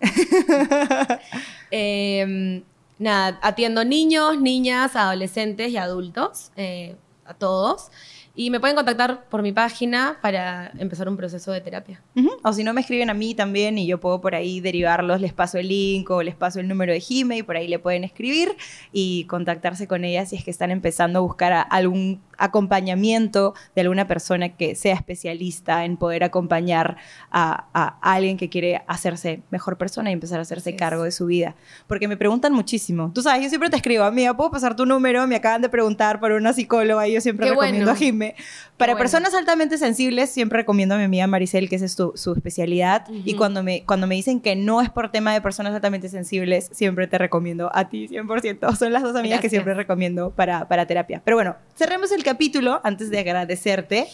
eh, 1.70 2.62
nada, 2.98 3.38
atiendo 3.42 3.84
niños, 3.84 4.40
niñas, 4.40 4.96
adolescentes 4.96 5.70
y 5.70 5.76
adultos, 5.76 6.50
eh, 6.56 6.96
a 7.24 7.34
todos. 7.34 7.90
Y 8.34 8.50
me 8.50 8.60
pueden 8.60 8.76
contactar 8.76 9.24
por 9.24 9.42
mi 9.42 9.52
página 9.52 10.18
para 10.22 10.70
empezar 10.78 11.08
un 11.08 11.16
proceso 11.16 11.52
de 11.52 11.60
terapia. 11.60 12.00
O 12.42 12.52
si 12.52 12.64
no, 12.64 12.72
me 12.72 12.80
escriben 12.80 13.10
a 13.10 13.14
mí 13.14 13.34
también 13.34 13.76
y 13.76 13.86
yo 13.86 13.98
puedo 13.98 14.20
por 14.20 14.34
ahí 14.34 14.60
derivarlos, 14.60 15.20
les 15.20 15.32
paso 15.32 15.58
el 15.58 15.68
link 15.68 16.08
o 16.10 16.22
les 16.22 16.34
paso 16.36 16.60
el 16.60 16.68
número 16.68 16.92
de 16.92 17.00
Gmail, 17.00 17.44
por 17.44 17.56
ahí 17.56 17.68
le 17.68 17.78
pueden 17.78 18.04
escribir 18.04 18.56
y 18.92 19.24
contactarse 19.24 19.88
con 19.88 20.04
ellas 20.04 20.30
si 20.30 20.36
es 20.36 20.44
que 20.44 20.50
están 20.50 20.70
empezando 20.70 21.18
a 21.18 21.22
buscar 21.22 21.66
algún 21.70 22.20
acompañamiento 22.40 23.54
de 23.74 23.82
alguna 23.82 24.06
persona 24.06 24.50
que 24.50 24.74
sea 24.74 24.94
especialista 24.94 25.84
en 25.84 25.96
poder 25.96 26.24
acompañar 26.24 26.96
a, 27.30 27.66
a 27.74 28.12
alguien 28.14 28.36
que 28.36 28.48
quiere 28.48 28.82
hacerse 28.86 29.42
mejor 29.50 29.76
persona 29.76 30.10
y 30.10 30.12
empezar 30.12 30.38
a 30.38 30.42
hacerse 30.42 30.70
es. 30.70 30.76
cargo 30.76 31.04
de 31.04 31.10
su 31.12 31.26
vida. 31.26 31.54
Porque 31.86 32.08
me 32.08 32.16
preguntan 32.16 32.52
muchísimo. 32.52 33.10
Tú 33.14 33.22
sabes, 33.22 33.42
yo 33.42 33.48
siempre 33.48 33.70
te 33.70 33.76
escribo, 33.76 34.04
amiga, 34.04 34.34
¿puedo 34.36 34.50
pasar 34.50 34.76
tu 34.76 34.86
número? 34.86 35.26
Me 35.26 35.36
acaban 35.36 35.62
de 35.62 35.68
preguntar 35.68 36.20
por 36.20 36.32
una 36.32 36.52
psicóloga 36.52 37.06
y 37.08 37.12
yo 37.12 37.20
siempre 37.20 37.46
Qué 37.46 37.50
recomiendo 37.50 37.78
bueno. 37.84 37.92
a 37.92 37.96
Jime. 37.96 38.34
Para 38.76 38.92
bueno. 38.92 39.02
personas 39.02 39.34
altamente 39.34 39.76
sensibles, 39.78 40.30
siempre 40.30 40.58
recomiendo 40.58 40.94
a 40.94 40.98
mi 40.98 41.04
amiga 41.04 41.26
Maricel, 41.26 41.68
que 41.68 41.76
esa 41.76 41.84
es 41.84 41.92
su, 41.92 42.12
su 42.14 42.32
especialidad. 42.32 43.06
Y 43.10 43.30
Ujú. 43.30 43.38
cuando 43.38 43.62
me, 43.62 43.84
cuando 43.84 44.06
me 44.06 44.14
dicen 44.14 44.40
que 44.40 44.56
no 44.56 44.80
es 44.80 44.88
por 44.90 45.10
tema 45.10 45.32
de 45.34 45.40
personas 45.40 45.74
altamente 45.74 46.08
sensibles, 46.08 46.70
siempre 46.72 47.06
te 47.06 47.18
recomiendo 47.18 47.70
a 47.74 47.88
ti 47.88 48.08
100%. 48.08 48.74
Son 48.76 48.92
las 48.92 49.02
dos 49.02 49.14
amigas 49.16 49.40
que 49.40 49.48
Gracias. 49.48 49.50
siempre 49.50 49.74
recomiendo 49.74 50.30
para, 50.30 50.66
para 50.68 50.86
terapia. 50.86 51.20
Pero 51.24 51.36
bueno, 51.36 51.56
cerremos 51.74 52.10
el 52.12 52.22
capítulo 52.34 52.80
antes 52.84 53.10
de 53.10 53.18
agradecerte 53.18 54.06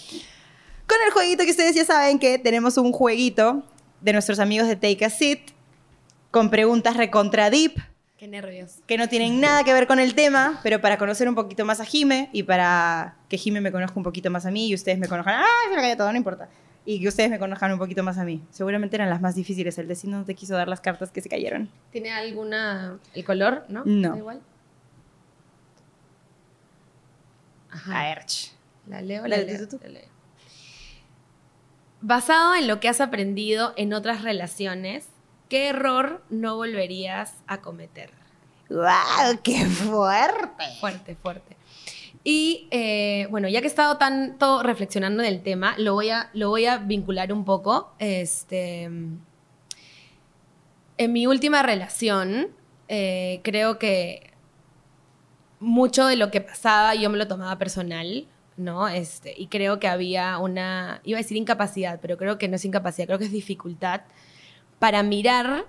con 0.86 0.96
el 1.06 1.12
jueguito 1.12 1.44
que 1.44 1.50
ustedes 1.50 1.74
ya 1.74 1.84
saben 1.84 2.18
que 2.18 2.38
tenemos 2.38 2.78
un 2.78 2.90
jueguito 2.90 3.62
de 4.00 4.14
nuestros 4.14 4.38
amigos 4.38 4.68
de 4.68 4.74
Take 4.76 5.04
a 5.04 5.10
Seat 5.10 5.40
con 6.30 6.48
preguntas 6.48 6.96
recontra 6.96 7.50
deep 7.50 7.74
Qué 8.16 8.26
nervios. 8.26 8.76
que 8.86 8.96
no 8.96 9.10
tienen 9.10 9.38
nada 9.38 9.64
que 9.64 9.74
ver 9.74 9.86
con 9.86 9.98
el 9.98 10.14
tema, 10.14 10.60
pero 10.62 10.80
para 10.80 10.96
conocer 10.96 11.28
un 11.28 11.34
poquito 11.34 11.66
más 11.66 11.78
a 11.80 11.84
Jime 11.84 12.30
y 12.32 12.42
para 12.44 13.16
que 13.28 13.36
Jime 13.36 13.60
me 13.60 13.70
conozca 13.70 13.98
un 13.98 14.04
poquito 14.04 14.30
más 14.30 14.46
a 14.46 14.50
mí 14.50 14.68
y 14.68 14.74
ustedes 14.74 14.98
me 14.98 15.08
conozcan, 15.08 15.34
¡ah! 15.40 15.44
Se 15.68 15.76
me 15.76 15.82
cayó 15.82 15.98
todo, 15.98 16.10
no 16.10 16.16
importa. 16.16 16.48
Y 16.86 16.98
que 17.02 17.08
ustedes 17.08 17.28
me 17.28 17.38
conozcan 17.38 17.70
un 17.70 17.78
poquito 17.78 18.02
más 18.02 18.16
a 18.16 18.24
mí. 18.24 18.40
Seguramente 18.50 18.96
eran 18.96 19.10
las 19.10 19.20
más 19.20 19.34
difíciles. 19.34 19.76
El 19.76 19.88
destino 19.88 20.16
no 20.20 20.24
te 20.24 20.34
quiso 20.34 20.54
dar 20.54 20.68
las 20.68 20.80
cartas 20.80 21.10
que 21.10 21.20
se 21.20 21.28
cayeron. 21.28 21.68
¿Tiene 21.92 22.12
alguna. 22.12 22.96
el 23.12 23.24
color, 23.26 23.66
no? 23.68 23.82
No. 23.84 24.12
¿Da 24.12 24.16
igual? 24.16 24.40
Ajá. 27.76 28.00
A 28.00 28.08
ver, 28.08 28.24
ch. 28.26 28.52
La 28.86 29.02
leo, 29.02 29.22
La 29.22 29.36
la, 29.36 29.42
leo, 29.42 29.68
la 29.82 29.88
leo. 29.88 30.08
Basado 32.00 32.54
en 32.54 32.68
lo 32.68 32.80
que 32.80 32.88
has 32.88 33.00
aprendido 33.00 33.74
en 33.76 33.92
otras 33.92 34.22
relaciones, 34.22 35.08
¿qué 35.48 35.68
error 35.68 36.22
no 36.30 36.56
volverías 36.56 37.34
a 37.46 37.60
cometer? 37.60 38.10
¡Guau! 38.68 39.40
¡Qué 39.42 39.64
fuerte! 39.64 40.64
Fuerte, 40.80 41.16
fuerte. 41.16 41.56
Y 42.24 42.68
eh, 42.70 43.28
bueno, 43.30 43.48
ya 43.48 43.60
que 43.60 43.66
he 43.66 43.70
estado 43.70 43.98
tanto 43.98 44.62
reflexionando 44.62 45.22
en 45.22 45.28
el 45.28 45.42
tema, 45.42 45.74
lo 45.78 45.94
voy 45.94 46.10
a, 46.10 46.30
lo 46.32 46.48
voy 46.48 46.66
a 46.66 46.78
vincular 46.78 47.32
un 47.32 47.44
poco. 47.44 47.92
Este, 47.98 48.82
en 50.98 51.12
mi 51.12 51.26
última 51.26 51.62
relación, 51.62 52.48
eh, 52.88 53.40
creo 53.44 53.78
que 53.78 54.32
mucho 55.60 56.06
de 56.06 56.16
lo 56.16 56.30
que 56.30 56.40
pasaba 56.40 56.94
yo 56.94 57.10
me 57.10 57.18
lo 57.18 57.28
tomaba 57.28 57.58
personal, 57.58 58.26
¿no? 58.56 58.88
Este, 58.88 59.34
y 59.36 59.46
creo 59.48 59.78
que 59.78 59.88
había 59.88 60.38
una, 60.38 61.00
iba 61.04 61.18
a 61.18 61.22
decir 61.22 61.36
incapacidad, 61.36 62.00
pero 62.00 62.16
creo 62.16 62.38
que 62.38 62.48
no 62.48 62.56
es 62.56 62.64
incapacidad, 62.64 63.06
creo 63.06 63.18
que 63.18 63.26
es 63.26 63.32
dificultad 63.32 64.02
para 64.78 65.02
mirar 65.02 65.66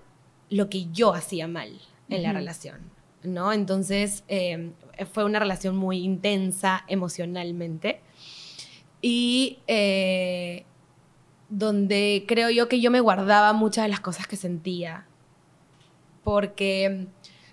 lo 0.49 0.69
que 0.69 0.87
yo 0.91 1.13
hacía 1.13 1.47
mal 1.47 1.79
en 2.09 2.23
la 2.23 2.31
relación, 2.31 2.79
¿no? 3.23 3.51
Entonces, 3.51 4.23
eh, 4.27 4.71
fue 5.11 5.25
una 5.25 5.39
relación 5.39 5.75
muy 5.75 5.99
intensa 5.99 6.85
emocionalmente 6.87 7.99
y 9.01 9.59
eh, 9.67 10.65
donde 11.49 12.25
creo 12.27 12.49
yo 12.49 12.67
que 12.67 12.79
yo 12.81 12.91
me 12.91 12.99
guardaba 12.99 13.53
muchas 13.53 13.85
de 13.85 13.89
las 13.89 13.99
cosas 13.99 14.27
que 14.27 14.35
sentía, 14.35 15.05
porque, 16.23 17.07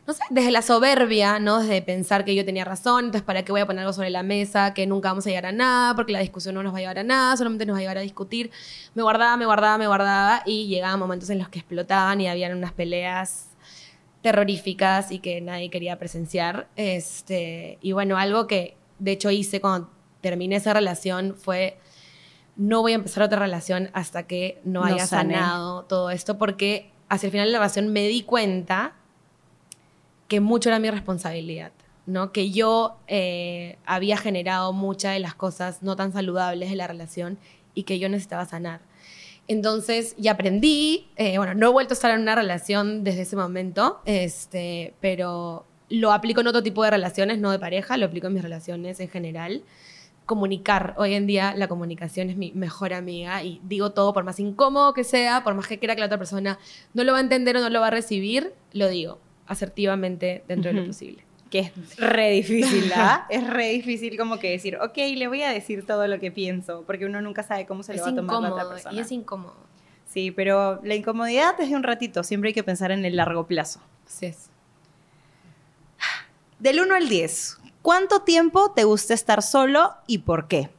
no 0.06 0.12
sé, 0.12 0.22
desde 0.30 0.50
la 0.50 0.60
soberbia, 0.62 1.38
¿no? 1.38 1.60
Desde 1.60 1.80
pensar 1.82 2.24
que 2.24 2.34
yo 2.34 2.44
tenía 2.44 2.64
razón, 2.64 3.06
entonces, 3.06 3.22
¿para 3.22 3.42
qué 3.42 3.52
voy 3.52 3.62
a 3.62 3.66
poner 3.66 3.80
algo 3.80 3.92
sobre 3.92 4.10
la 4.10 4.22
mesa? 4.22 4.74
Que 4.74 4.86
nunca 4.86 5.08
vamos 5.08 5.26
a 5.26 5.30
llegar 5.30 5.46
a 5.46 5.52
nada, 5.52 5.94
porque 5.94 6.12
la 6.12 6.20
discusión 6.20 6.54
no 6.54 6.62
nos 6.62 6.74
va 6.74 6.78
a 6.78 6.80
llevar 6.80 6.98
a 6.98 7.04
nada, 7.04 7.36
solamente 7.36 7.64
nos 7.66 7.74
va 7.74 7.78
a 7.78 7.80
llevar 7.82 7.98
a 7.98 8.02
discutir. 8.02 8.50
Me 8.94 9.02
guardaba, 9.02 9.36
me 9.36 9.46
guardaba, 9.46 9.78
me 9.78 9.86
guardaba, 9.86 10.42
y 10.44 10.66
llegaban 10.66 10.98
momentos 10.98 11.30
en 11.30 11.38
los 11.38 11.48
que 11.48 11.58
explotaban 11.60 12.20
y 12.20 12.28
habían 12.28 12.56
unas 12.56 12.72
peleas 12.72 13.48
terroríficas 14.22 15.10
y 15.10 15.18
que 15.18 15.40
nadie 15.40 15.70
quería 15.70 15.98
presenciar. 15.98 16.68
Este, 16.76 17.78
y 17.82 17.92
bueno, 17.92 18.16
algo 18.16 18.46
que 18.46 18.76
de 18.98 19.12
hecho 19.12 19.30
hice 19.30 19.60
cuando 19.60 19.90
terminé 20.20 20.56
esa 20.56 20.72
relación 20.72 21.34
fue 21.36 21.78
no 22.56 22.82
voy 22.82 22.92
a 22.92 22.94
empezar 22.94 23.22
otra 23.24 23.38
relación 23.40 23.90
hasta 23.94 24.22
que 24.28 24.60
no 24.64 24.80
No 24.80 24.86
haya 24.86 25.06
sane. 25.06 25.34
sanado 25.34 25.84
todo 25.84 26.10
esto, 26.10 26.38
porque 26.38 26.90
hacia 27.08 27.26
el 27.26 27.32
final 27.32 27.48
de 27.48 27.52
la 27.52 27.58
relación 27.58 27.92
me 27.92 28.06
di 28.08 28.22
cuenta 28.22 28.94
que 30.28 30.40
mucho 30.40 30.68
era 30.68 30.78
mi 30.78 30.90
responsabilidad, 30.90 31.72
¿no? 32.06 32.32
Que 32.32 32.50
yo 32.50 32.96
eh, 33.06 33.76
había 33.86 34.16
generado 34.16 34.72
muchas 34.72 35.14
de 35.14 35.20
las 35.20 35.34
cosas 35.34 35.82
no 35.82 35.96
tan 35.96 36.12
saludables 36.12 36.70
de 36.70 36.76
la 36.76 36.86
relación 36.86 37.38
y 37.74 37.84
que 37.84 37.98
yo 37.98 38.08
necesitaba 38.08 38.46
sanar. 38.46 38.80
Entonces, 39.46 40.14
y 40.18 40.28
aprendí, 40.28 41.08
eh, 41.16 41.36
bueno, 41.36 41.54
no 41.54 41.68
he 41.68 41.72
vuelto 41.72 41.92
a 41.92 41.96
estar 41.96 42.10
en 42.12 42.20
una 42.22 42.34
relación 42.34 43.04
desde 43.04 43.22
ese 43.22 43.36
momento, 43.36 44.00
este, 44.06 44.94
pero 45.00 45.66
lo 45.90 46.12
aplico 46.12 46.40
en 46.40 46.46
otro 46.46 46.62
tipo 46.62 46.82
de 46.82 46.90
relaciones, 46.90 47.38
no 47.38 47.50
de 47.50 47.58
pareja, 47.58 47.98
lo 47.98 48.06
aplico 48.06 48.28
en 48.28 48.34
mis 48.34 48.42
relaciones 48.42 49.00
en 49.00 49.10
general. 49.10 49.62
Comunicar, 50.24 50.94
hoy 50.96 51.12
en 51.12 51.26
día 51.26 51.54
la 51.54 51.68
comunicación 51.68 52.30
es 52.30 52.38
mi 52.38 52.52
mejor 52.52 52.94
amiga 52.94 53.42
y 53.42 53.60
digo 53.64 53.90
todo, 53.92 54.14
por 54.14 54.24
más 54.24 54.40
incómodo 54.40 54.94
que 54.94 55.04
sea, 55.04 55.44
por 55.44 55.54
más 55.54 55.66
que 55.66 55.78
crea 55.78 55.94
que 55.94 56.00
la 56.00 56.06
otra 56.06 56.16
persona 56.16 56.58
no 56.94 57.04
lo 57.04 57.12
va 57.12 57.18
a 57.18 57.20
entender 57.20 57.58
o 57.58 57.60
no 57.60 57.68
lo 57.68 57.80
va 57.80 57.88
a 57.88 57.90
recibir, 57.90 58.54
lo 58.72 58.88
digo 58.88 59.18
asertivamente 59.46 60.44
dentro 60.48 60.72
de 60.72 60.80
lo 60.80 60.86
posible. 60.86 61.24
que 61.50 61.58
es 61.60 61.96
re 61.96 62.30
difícil, 62.30 62.92
¿ah? 62.94 63.26
es 63.30 63.46
re 63.46 63.68
difícil 63.68 64.16
como 64.16 64.38
que 64.38 64.50
decir, 64.50 64.76
ok, 64.76 64.96
le 64.96 65.28
voy 65.28 65.42
a 65.42 65.50
decir 65.50 65.86
todo 65.86 66.06
lo 66.06 66.18
que 66.18 66.30
pienso, 66.30 66.82
porque 66.86 67.06
uno 67.06 67.20
nunca 67.20 67.42
sabe 67.42 67.66
cómo 67.66 67.82
se 67.82 67.92
es 67.92 67.98
le 67.98 68.02
va 68.02 68.08
a 68.08 68.14
tomar 68.14 68.32
la 68.32 68.38
otra 68.38 68.50
incómodo 68.50 68.70
persona. 68.70 68.94
y 68.94 69.00
es 69.00 69.12
incómodo. 69.12 69.56
Sí, 70.06 70.30
pero 70.30 70.80
la 70.84 70.94
incomodidad 70.94 71.60
es 71.60 71.70
de 71.70 71.76
un 71.76 71.82
ratito, 71.82 72.22
siempre 72.22 72.48
hay 72.48 72.54
que 72.54 72.64
pensar 72.64 72.90
en 72.90 73.04
el 73.04 73.16
largo 73.16 73.46
plazo. 73.46 73.80
Sí 74.06 74.26
es. 74.26 74.50
Del 76.58 76.80
1 76.80 76.94
al 76.94 77.08
10, 77.08 77.58
¿cuánto 77.82 78.22
tiempo 78.22 78.72
te 78.72 78.84
gusta 78.84 79.12
estar 79.12 79.42
solo 79.42 79.92
y 80.06 80.18
por 80.18 80.48
qué? 80.48 80.70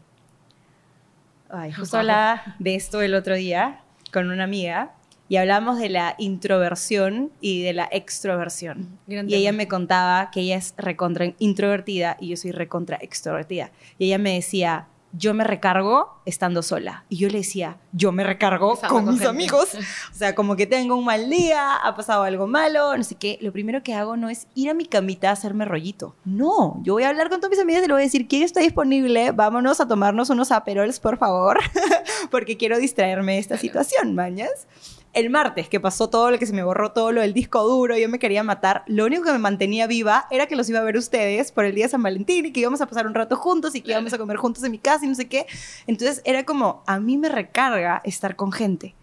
Ay, 1.50 1.72
justo 1.72 1.98
hablaba 1.98 2.56
de 2.60 2.76
esto 2.76 3.02
el 3.02 3.14
otro 3.14 3.36
día 3.36 3.82
con 4.12 4.32
una 4.32 4.46
amiga 4.46 4.95
y 5.28 5.38
hablamos 5.38 5.80
de 5.80 5.90
la 5.90 6.16
introversión 6.18 7.32
y 7.42 7.64
de 7.64 7.74
la 7.74 7.88
extroversión. 7.92 9.00
Gran 9.08 9.30
Y 9.30 9.36
ella 9.36 9.52
me 9.52 9.68
contaba 9.68 10.30
que 10.32 10.42
ella 10.42 10.58
es 10.58 10.74
recontra 10.78 11.34
introvertida 11.40 12.18
y 12.20 12.30
yo 12.30 12.38
soy 12.38 12.52
recontra 12.52 12.98
extrovertida. 13.02 13.72
Y 13.98 14.06
ella 14.06 14.18
me 14.18 14.36
decía, 14.36 14.88
yo 15.18 15.34
me 15.34 15.44
recargo 15.44 16.20
estando 16.26 16.62
sola. 16.62 17.06
Y 17.10 17.18
yo 17.18 17.30
le 17.30 17.40
decía, 17.40 17.78
yo 17.94 18.12
me 18.12 18.24
recargo 18.24 18.76
con 18.76 19.06
con 19.06 19.14
mis 19.14 19.26
amigos. 19.26 19.70
O 20.12 20.18
sea, 20.18 20.36
como 20.36 20.56
que 20.56 20.66
tengo 20.66 20.96
un 20.96 21.06
mal 21.06 21.30
día, 21.30 21.76
ha 21.76 21.96
pasado 21.96 22.24
algo 22.24 22.48
malo, 22.48 22.96
no 22.96 23.04
sé 23.04 23.16
qué. 23.16 23.38
Lo 23.42 23.52
primero 23.52 23.84
que 23.84 23.94
hago 23.94 24.18
no 24.18 24.30
es 24.30 24.48
ir 24.56 24.70
a 24.70 24.74
mi 24.74 24.86
camita 24.86 25.30
a 25.30 25.34
hacerme 25.34 25.66
rollito. 25.66 26.16
No, 26.24 26.82
yo 26.84 26.94
voy 26.94 27.04
a 27.04 27.10
hablar 27.10 27.30
con 27.30 27.40
todas 27.40 27.52
mis 27.52 27.60
amigas 27.60 27.84
y 27.84 27.88
le 27.88 27.94
voy 27.94 28.02
a 28.02 28.06
decir, 28.06 28.28
¿quién 28.28 28.44
está 28.44 28.62
disponible? 28.62 29.32
Vámonos 29.32 29.80
a 29.82 29.88
tomarnos 29.88 30.30
unos 30.30 30.52
aperols, 30.52 31.00
por 31.00 31.18
favor, 31.18 31.60
porque 32.32 32.58
quiero 32.58 32.78
distraerme 32.78 33.34
de 33.34 33.40
esta 33.40 33.58
situación, 33.58 34.16
mañas. 34.16 34.68
El 35.16 35.30
martes, 35.30 35.70
que 35.70 35.80
pasó 35.80 36.10
todo 36.10 36.30
lo 36.30 36.38
que 36.38 36.46
se 36.46 36.52
me 36.52 36.62
borró 36.62 36.92
todo 36.92 37.14
lo 37.14 37.22
del 37.22 37.34
disco 37.34 37.64
duro, 37.64 37.98
yo 37.98 38.10
me 38.10 38.20
quería 38.20 38.44
matar. 38.44 38.84
Lo 38.86 39.06
único 39.06 39.24
que 39.24 39.32
me 39.32 39.40
mantenía 39.40 39.88
viva 39.88 40.28
era 40.30 40.46
que 40.46 40.58
los 40.58 40.68
iba 40.68 40.80
a 40.80 40.84
ver 40.84 40.98
ustedes 40.98 41.54
por 41.54 41.64
el 41.64 41.74
día 41.74 41.86
de 41.86 41.92
San 41.92 42.04
Valentín 42.04 42.46
y 42.46 42.52
que 42.52 42.60
íbamos 42.60 42.82
a 42.82 42.86
pasar 42.86 43.08
un 43.08 43.14
rato 43.14 43.38
juntos 43.38 43.76
y 43.76 43.82
que 43.82 43.92
íbamos 43.92 44.12
a 44.12 44.18
comer 44.18 44.36
juntos 44.36 44.66
en 44.66 44.72
mi 44.72 44.78
casa 44.78 45.06
y 45.06 45.08
no 45.08 45.16
sé 45.16 45.30
qué. 45.30 45.48
Entonces 45.88 46.22
era 46.26 46.44
como, 46.44 46.84
a 46.86 47.00
mí 47.00 47.18
me 47.18 47.30
recarga 47.30 48.02
estar 48.04 48.36
con 48.36 48.52
gente. 48.52 48.94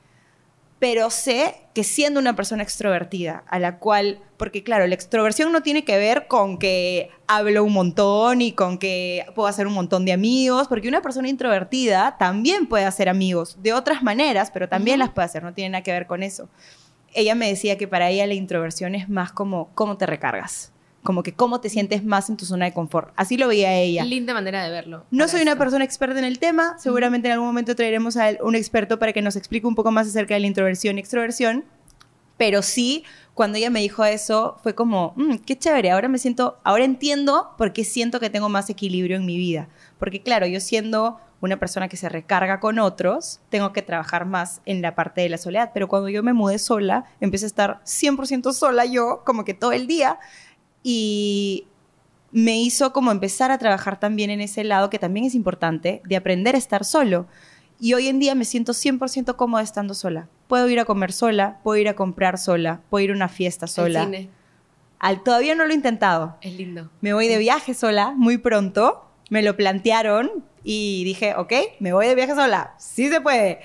Pero 0.83 1.11
sé 1.11 1.55
que 1.74 1.85
siendo 1.85 2.18
una 2.18 2.35
persona 2.35 2.64
extrovertida, 2.64 3.45
a 3.47 3.61
la 3.61 3.78
cual, 3.78 4.18
porque 4.37 4.64
claro, 4.64 4.85
la 4.89 4.97
extroversión 4.97 5.53
no 5.53 5.62
tiene 5.62 5.85
que 5.85 5.97
ver 5.97 6.26
con 6.26 6.59
que 6.59 7.09
hablo 7.28 7.62
un 7.62 7.72
montón 7.72 8.41
y 8.41 8.51
con 8.51 8.78
que 8.78 9.24
puedo 9.37 9.47
hacer 9.47 9.68
un 9.68 9.74
montón 9.74 10.05
de 10.05 10.12
amigos, 10.12 10.66
porque 10.66 10.89
una 10.89 11.01
persona 11.01 11.28
introvertida 11.28 12.16
también 12.18 12.66
puede 12.66 12.85
hacer 12.85 13.09
amigos 13.09 13.59
de 13.62 13.72
otras 13.72 14.03
maneras, 14.03 14.51
pero 14.51 14.68
también 14.68 14.99
las 14.99 15.11
puede 15.11 15.26
hacer, 15.26 15.45
no 15.45 15.55
tiene 15.55 15.70
nada 15.70 15.85
que 15.85 15.93
ver 15.93 16.09
con 16.09 16.24
eso. 16.24 16.49
Ella 17.14 17.37
me 17.37 17.47
decía 17.47 17.78
que 17.78 17.87
para 17.87 18.11
ella 18.11 18.26
la 18.26 18.35
introversión 18.35 18.97
es 18.97 19.09
más 19.09 19.30
como 19.30 19.70
cómo 19.76 19.99
te 19.99 20.07
recargas, 20.07 20.72
como 21.03 21.23
que 21.23 21.33
cómo 21.35 21.61
te 21.61 21.69
sientes 21.69 22.05
más 22.05 22.31
en 22.31 22.37
tu 22.37 22.45
zona 22.45 22.67
de 22.67 22.73
confort. 22.73 23.13
Así 23.17 23.37
lo 23.37 23.49
veía 23.49 23.75
ella. 23.75 24.05
Linda 24.05 24.35
manera 24.35 24.63
de 24.63 24.71
verlo. 24.71 25.05
No 25.11 25.27
soy 25.29 25.43
una 25.43 25.53
esto. 25.53 25.59
persona 25.65 25.85
experta 25.85 26.19
en 26.19 26.25
el 26.25 26.39
tema, 26.39 26.77
seguramente 26.79 27.29
en 27.29 27.33
algún 27.33 27.49
momento 27.49 27.75
traeremos 27.75 28.17
a 28.17 28.31
un 28.43 28.55
experto 28.55 28.99
para 28.99 29.13
que 29.13 29.23
nos 29.23 29.37
explique 29.37 29.67
un 29.67 29.75
poco 29.75 29.91
más 29.91 30.07
acerca 30.07 30.35
de 30.35 30.41
la 30.41 30.47
introversión 30.47 30.97
y 30.97 31.01
extroversión, 31.01 31.65
pero 32.37 32.63
sí, 32.63 33.05
cuando 33.35 33.59
ella 33.59 33.71
me 33.71 33.81
dijo 33.81 34.05
eso, 34.05 34.57
fue 34.63 34.75
como, 34.75 35.13
"Mm, 35.17 35.37
qué 35.47 35.59
chévere, 35.59 35.91
ahora 35.91 36.09
me 36.09 36.19
siento, 36.19 36.59
ahora 36.65 36.85
entiendo 36.85 37.51
por 37.59 37.73
qué 37.73 37.85
siento 37.85 38.21
que 38.21 38.31
tengo 38.31 38.49
más 38.49 38.69
equilibrio 38.71 39.17
en 39.17 39.27
mi 39.27 39.37
vida, 39.37 39.69
porque 39.99 40.23
claro, 40.23 40.47
yo 40.47 40.61
siendo 40.61 41.19
una 41.41 41.59
persona 41.59 41.89
que 41.89 41.97
se 41.97 42.09
recarga 42.09 42.61
con 42.61 42.79
otros, 42.79 43.41
tengo 43.49 43.73
que 43.73 43.83
trabajar 43.83 44.27
más 44.27 44.61
en 44.65 44.81
la 44.81 44.95
parte 44.95 45.23
de 45.23 45.29
la 45.29 45.39
soledad, 45.39 45.73
pero 45.75 45.89
cuando 45.89 46.09
yo 46.09 46.23
me 46.23 46.33
mudé 46.33 46.59
sola, 46.61 47.07
empecé 47.21 47.47
a 47.47 47.49
estar 47.49 47.81
100% 47.85 48.53
sola 48.53 48.85
yo, 48.85 49.23
como 49.27 49.45
que 49.45 49.53
todo 49.55 49.73
el 49.73 49.89
día, 49.89 50.21
y 50.83 51.66
me 52.30 52.61
hizo 52.61 52.93
como 52.93 53.11
empezar 53.11 53.51
a 53.51 53.59
trabajar 53.59 54.01
también 54.01 54.30
en 54.30 54.41
ese 54.41 54.64
lado 54.64 54.91
que 54.91 54.99
también 54.99 55.26
es 55.26 55.35
importante, 55.35 56.01
de 56.05 56.16
aprender 56.16 56.55
a 56.55 56.59
estar 56.59 56.85
solo. 56.85 57.26
Y 57.78 57.95
hoy 57.95 58.09
en 58.09 58.18
día 58.20 58.35
me 58.35 58.45
siento 58.45 58.72
100% 58.72 59.37
cómoda 59.37 59.62
estando 59.62 59.95
sola. 59.95 60.28
Puedo 60.49 60.68
ir 60.68 60.78
a 60.80 60.85
comer 60.85 61.12
sola, 61.12 61.59
puedo 61.62 61.78
ir 61.78 61.89
a 61.89 61.95
comprar 61.95 62.39
sola, 62.39 62.80
puedo 62.91 63.05
ir 63.05 63.11
a 63.11 63.14
una 63.14 63.28
fiesta 63.28 63.66
El 63.66 63.70
sola. 63.70 64.05
cine 64.05 64.30
Al, 64.99 65.22
todavía 65.24 65.55
no 65.55 65.64
lo 65.64 65.72
he 65.72 65.74
intentado. 65.74 66.37
es 66.41 66.55
lindo. 66.55 66.91
Me 67.01 67.12
voy 67.12 67.26
de 67.28 67.39
viaje 67.39 67.74
sola 67.74 68.12
muy 68.16 68.39
pronto. 68.39 69.05
Me 69.30 69.43
lo 69.43 69.57
plantearon 69.57 70.30
y 70.62 71.05
dije, 71.05 71.35
ok, 71.35 71.53
me 71.80 71.93
voy 71.93 72.07
de 72.07 72.14
viaje 72.14 72.35
sola. 72.35 72.74
Sí 72.78 73.09
se 73.09 73.20
puede. 73.20 73.61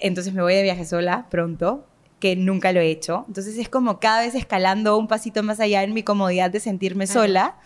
Entonces 0.00 0.32
me 0.34 0.42
voy 0.42 0.54
de 0.54 0.62
viaje 0.62 0.84
sola 0.84 1.26
pronto, 1.30 1.86
que 2.20 2.36
nunca 2.36 2.72
lo 2.72 2.80
he 2.80 2.90
hecho. 2.90 3.24
Entonces 3.28 3.56
es 3.58 3.68
como 3.68 3.98
cada 3.98 4.20
vez 4.20 4.34
escalando 4.34 4.96
un 4.98 5.08
pasito 5.08 5.42
más 5.42 5.58
allá 5.58 5.82
en 5.82 5.94
mi 5.94 6.02
comodidad 6.02 6.50
de 6.50 6.60
sentirme 6.60 7.06
Claro. 7.06 7.20
sola. 7.22 7.56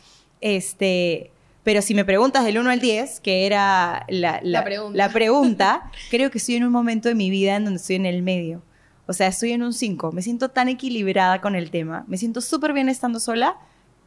Este, 0.41 1.31
pero 1.63 1.83
si 1.83 1.95
me 1.95 2.05
preguntas 2.05 2.45
del 2.45 2.59
1 2.59 2.71
al 2.71 2.79
10, 2.81 3.21
que 3.21 3.47
era 3.47 4.05
la, 4.09 4.41
la- 4.43 4.61
La 4.61 4.65
pregunta. 4.65 4.97
la 4.97 5.09
pregunta, 5.09 5.91
creo 6.11 6.31
que 6.31 6.39
estoy 6.39 6.57
en 6.57 6.65
un 6.65 6.73
momento 6.73 7.09
de 7.09 7.15
mi 7.15 7.31
vida 7.31 7.57
en 7.57 7.65
donde 7.65 7.79
estoy 7.81 7.97
en 7.97 8.07
el 8.07 8.23
medio. 8.23 8.63
O 9.07 9.13
sea, 9.13 9.27
estoy 9.27 9.53
en 9.53 9.63
un 9.63 9.73
5. 9.73 10.13
Me 10.13 10.23
siento 10.23 10.51
tan 10.51 10.69
equilibrada 10.69 11.41
con 11.41 11.55
el 11.55 11.71
tema. 11.71 12.05
Me 12.07 12.17
siento 12.17 12.41
súper 12.41 12.73
bien 12.73 12.89
estando 12.89 13.21
sola 13.21 13.57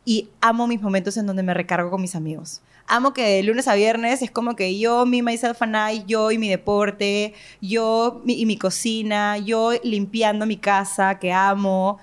y 0.05 0.29
amo 0.41 0.65
mis 0.67 0.81
momentos 0.81 1.17
en 1.17 1.25
donde 1.25 1.43
me 1.43 1.53
recargo 1.53 1.89
con 1.91 2.01
mis 2.01 2.15
amigos. 2.15 2.61
Amo 2.87 3.13
que 3.13 3.23
de 3.23 3.43
lunes 3.43 3.67
a 3.67 3.75
viernes 3.75 4.21
es 4.21 4.31
como 4.31 4.55
que 4.55 4.79
yo, 4.79 5.05
me, 5.05 5.21
myself 5.21 5.61
and 5.61 5.75
I, 5.75 6.03
yo 6.07 6.31
y 6.31 6.37
mi 6.37 6.47
deporte, 6.47 7.33
yo 7.61 8.21
mi- 8.23 8.39
y 8.39 8.45
mi 8.45 8.57
cocina, 8.57 9.37
yo 9.37 9.71
limpiando 9.83 10.45
mi 10.45 10.55
casa, 10.57 11.19
que 11.19 11.33
amo. 11.33 11.99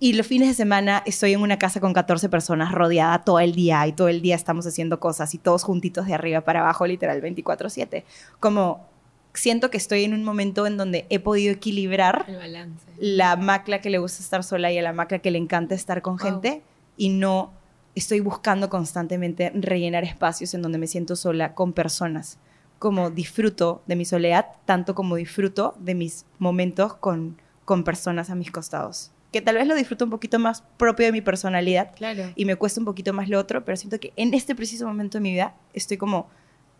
Y 0.00 0.12
los 0.12 0.26
fines 0.26 0.48
de 0.48 0.54
semana 0.54 1.02
estoy 1.06 1.32
en 1.32 1.40
una 1.40 1.58
casa 1.58 1.80
con 1.80 1.92
14 1.92 2.28
personas 2.28 2.72
rodeada 2.72 3.24
todo 3.24 3.40
el 3.40 3.54
día 3.54 3.84
y 3.86 3.92
todo 3.92 4.08
el 4.08 4.20
día 4.22 4.36
estamos 4.36 4.66
haciendo 4.66 5.00
cosas 5.00 5.34
y 5.34 5.38
todos 5.38 5.64
juntitos 5.64 6.06
de 6.06 6.14
arriba 6.14 6.42
para 6.42 6.60
abajo, 6.60 6.86
literal 6.86 7.20
24/7. 7.22 8.04
Como 8.38 8.86
siento 9.34 9.70
que 9.70 9.76
estoy 9.76 10.04
en 10.04 10.14
un 10.14 10.24
momento 10.24 10.66
en 10.66 10.76
donde 10.76 11.06
he 11.10 11.18
podido 11.20 11.52
equilibrar 11.52 12.26
El 12.28 12.36
balance. 12.36 12.84
la 12.98 13.36
macla 13.36 13.80
que 13.80 13.88
le 13.90 13.98
gusta 13.98 14.22
estar 14.22 14.44
sola 14.44 14.70
y 14.70 14.78
a 14.78 14.82
la 14.82 14.92
macla 14.92 15.18
que 15.20 15.30
le 15.30 15.38
encanta 15.38 15.74
estar 15.74 16.00
con 16.02 16.16
Wow. 16.16 16.24
gente 16.26 16.62
y 16.96 17.08
no 17.08 17.52
estoy 17.98 18.20
buscando 18.20 18.68
constantemente 18.68 19.50
rellenar 19.54 20.04
espacios 20.04 20.54
en 20.54 20.62
donde 20.62 20.78
me 20.78 20.86
siento 20.86 21.16
sola 21.16 21.54
con 21.54 21.72
personas. 21.72 22.38
Como 22.78 23.10
disfruto 23.10 23.82
de 23.86 23.96
mi 23.96 24.04
soledad, 24.04 24.46
tanto 24.64 24.94
como 24.94 25.16
disfruto 25.16 25.74
de 25.80 25.94
mis 25.94 26.24
momentos 26.38 26.94
con, 26.94 27.40
con 27.64 27.82
personas 27.84 28.30
a 28.30 28.34
mis 28.36 28.50
costados. 28.50 29.10
Que 29.32 29.42
tal 29.42 29.56
vez 29.56 29.66
lo 29.66 29.74
disfruto 29.74 30.04
un 30.04 30.10
poquito 30.10 30.38
más 30.38 30.62
propio 30.78 31.06
de 31.06 31.12
mi 31.12 31.20
personalidad 31.20 31.92
Claro. 31.96 32.32
y 32.34 32.44
me 32.44 32.56
cuesta 32.56 32.80
un 32.80 32.86
poquito 32.86 33.12
más 33.12 33.28
lo 33.28 33.38
otro, 33.38 33.64
pero 33.64 33.76
siento 33.76 33.98
que 34.00 34.12
en 34.16 34.32
este 34.32 34.54
preciso 34.54 34.86
momento 34.86 35.18
de 35.18 35.22
mi 35.22 35.32
vida 35.32 35.54
estoy 35.74 35.96
como 35.98 36.28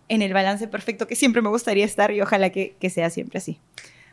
en 0.09 0.23
el 0.23 0.33
balance 0.33 0.67
perfecto 0.69 1.07
que 1.07 1.17
siempre 1.17 1.43
me 1.43 1.51
gustaría 1.51 1.85
estar 1.85 2.11
y 2.11 2.21
ojalá 2.23 2.49
que, 2.51 2.77
que 2.81 2.89
sea 2.91 3.11
siempre 3.11 3.39
así. 3.39 3.61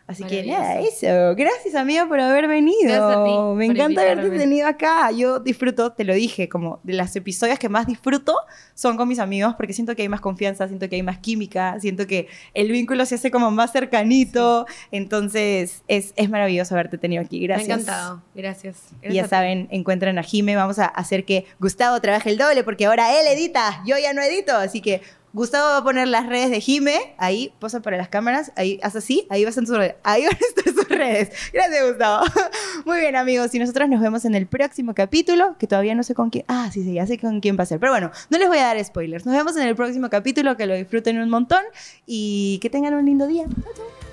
Así 0.07 0.23
que 0.23 0.43
nada, 0.43 0.79
eso. 0.81 1.35
Gracias, 1.35 1.73
amiga, 1.73 2.07
por 2.07 2.19
haber 2.19 2.47
venido. 2.47 2.83
Gracias 2.83 3.17
a 3.17 3.23
ti 3.23 3.31
me 3.55 3.65
encanta 3.65 4.01
haberte 4.01 4.29
tenido 4.37 4.67
acá. 4.67 5.09
Yo 5.11 5.39
disfruto, 5.39 5.93
te 5.93 6.03
lo 6.03 6.13
dije, 6.13 6.47
como 6.47 6.79
de 6.83 6.93
los 6.93 7.15
episodios 7.15 7.57
que 7.57 7.69
más 7.69 7.87
disfruto 7.87 8.35
son 8.75 8.97
con 8.97 9.07
mis 9.07 9.17
amigos 9.17 9.55
porque 9.57 9.73
siento 9.73 9.95
que 9.95 10.03
hay 10.03 10.09
más 10.09 10.21
confianza, 10.21 10.67
siento 10.67 10.87
que 10.89 10.95
hay 10.97 11.01
más 11.01 11.17
química, 11.17 11.79
siento 11.79 12.05
que 12.05 12.27
el 12.53 12.71
vínculo 12.71 13.03
se 13.07 13.15
hace 13.15 13.31
como 13.31 13.49
más 13.49 13.71
cercanito. 13.71 14.67
Entonces, 14.91 15.83
es, 15.87 16.13
es 16.15 16.29
maravilloso 16.29 16.75
haberte 16.75 16.99
tenido 16.99 17.23
aquí. 17.23 17.39
Gracias. 17.39 17.67
Me 17.67 17.73
ha 17.73 17.77
encantado. 17.77 18.21
Gracias. 18.35 18.77
Y 19.01 19.07
Gracias 19.07 19.13
ya 19.15 19.21
a 19.21 19.23
ti. 19.23 19.29
saben, 19.29 19.67
encuentran 19.71 20.19
a 20.19 20.23
Jime. 20.23 20.55
Vamos 20.55 20.77
a 20.77 20.85
hacer 20.85 21.25
que 21.25 21.45
Gustavo 21.59 21.99
trabaje 21.99 22.29
el 22.29 22.37
doble 22.37 22.63
porque 22.63 22.85
ahora 22.85 23.19
él 23.19 23.25
edita, 23.27 23.81
yo 23.87 23.97
ya 23.97 24.13
no 24.13 24.21
edito. 24.21 24.55
Así 24.55 24.81
que 24.81 25.01
Gustavo 25.36 25.67
va 25.67 25.77
a 25.79 25.83
poner 25.83 26.07
las 26.07 26.27
redes 26.27 26.49
de 26.49 26.61
Jime. 26.61 27.13
Ahí, 27.17 27.53
posa 27.59 27.81
para 27.81 27.97
las 27.97 28.07
cámaras. 28.07 28.53
Ahí, 28.55 28.79
haz 28.81 28.95
así. 28.95 29.27
Ahí, 29.29 29.43
va 29.43 29.49
a 29.49 29.49
estar 29.49 29.65
sus 29.65 29.75
redes. 29.75 29.95
ahí 30.03 30.23
van 30.23 30.33
a 30.33 30.47
estar 30.47 30.73
sus 30.73 30.88
redes. 30.88 31.29
Gracias, 31.51 31.86
Gustavo. 31.86 32.25
Muy 32.86 33.01
bien, 33.01 33.17
amigos. 33.17 33.53
Y 33.53 33.59
nosotros 33.59 33.89
nos 33.89 33.99
vemos 33.99 34.23
en 34.23 34.33
el 34.33 34.47
próximo 34.47 34.93
capítulo, 34.93 35.57
que 35.59 35.67
todavía 35.67 35.93
no 35.93 36.03
sé 36.03 36.15
con 36.15 36.29
quién. 36.29 36.45
Ah, 36.47 36.69
sí, 36.71 36.86
sí, 36.86 36.93
ya 36.93 37.05
sé 37.05 37.19
con 37.19 37.41
quién 37.41 37.57
va 37.59 37.63
a 37.63 37.65
ser. 37.65 37.81
Pero 37.81 37.91
bueno, 37.91 38.11
no 38.29 38.38
les 38.38 38.47
voy 38.47 38.59
a 38.59 38.67
dar 38.67 38.86
spoilers. 38.86 39.25
Nos 39.25 39.36
vemos 39.36 39.57
en 39.57 39.67
el 39.67 39.75
próximo 39.75 40.09
capítulo. 40.09 40.55
Que 40.55 40.67
lo 40.67 40.73
disfruten 40.73 41.19
un 41.19 41.29
montón 41.29 41.63
y 42.05 42.57
que 42.61 42.69
tengan 42.69 42.93
un 42.93 43.05
lindo 43.05 43.27
día. 43.27 43.43
Chao, 43.43 43.73
chao. 43.75 44.04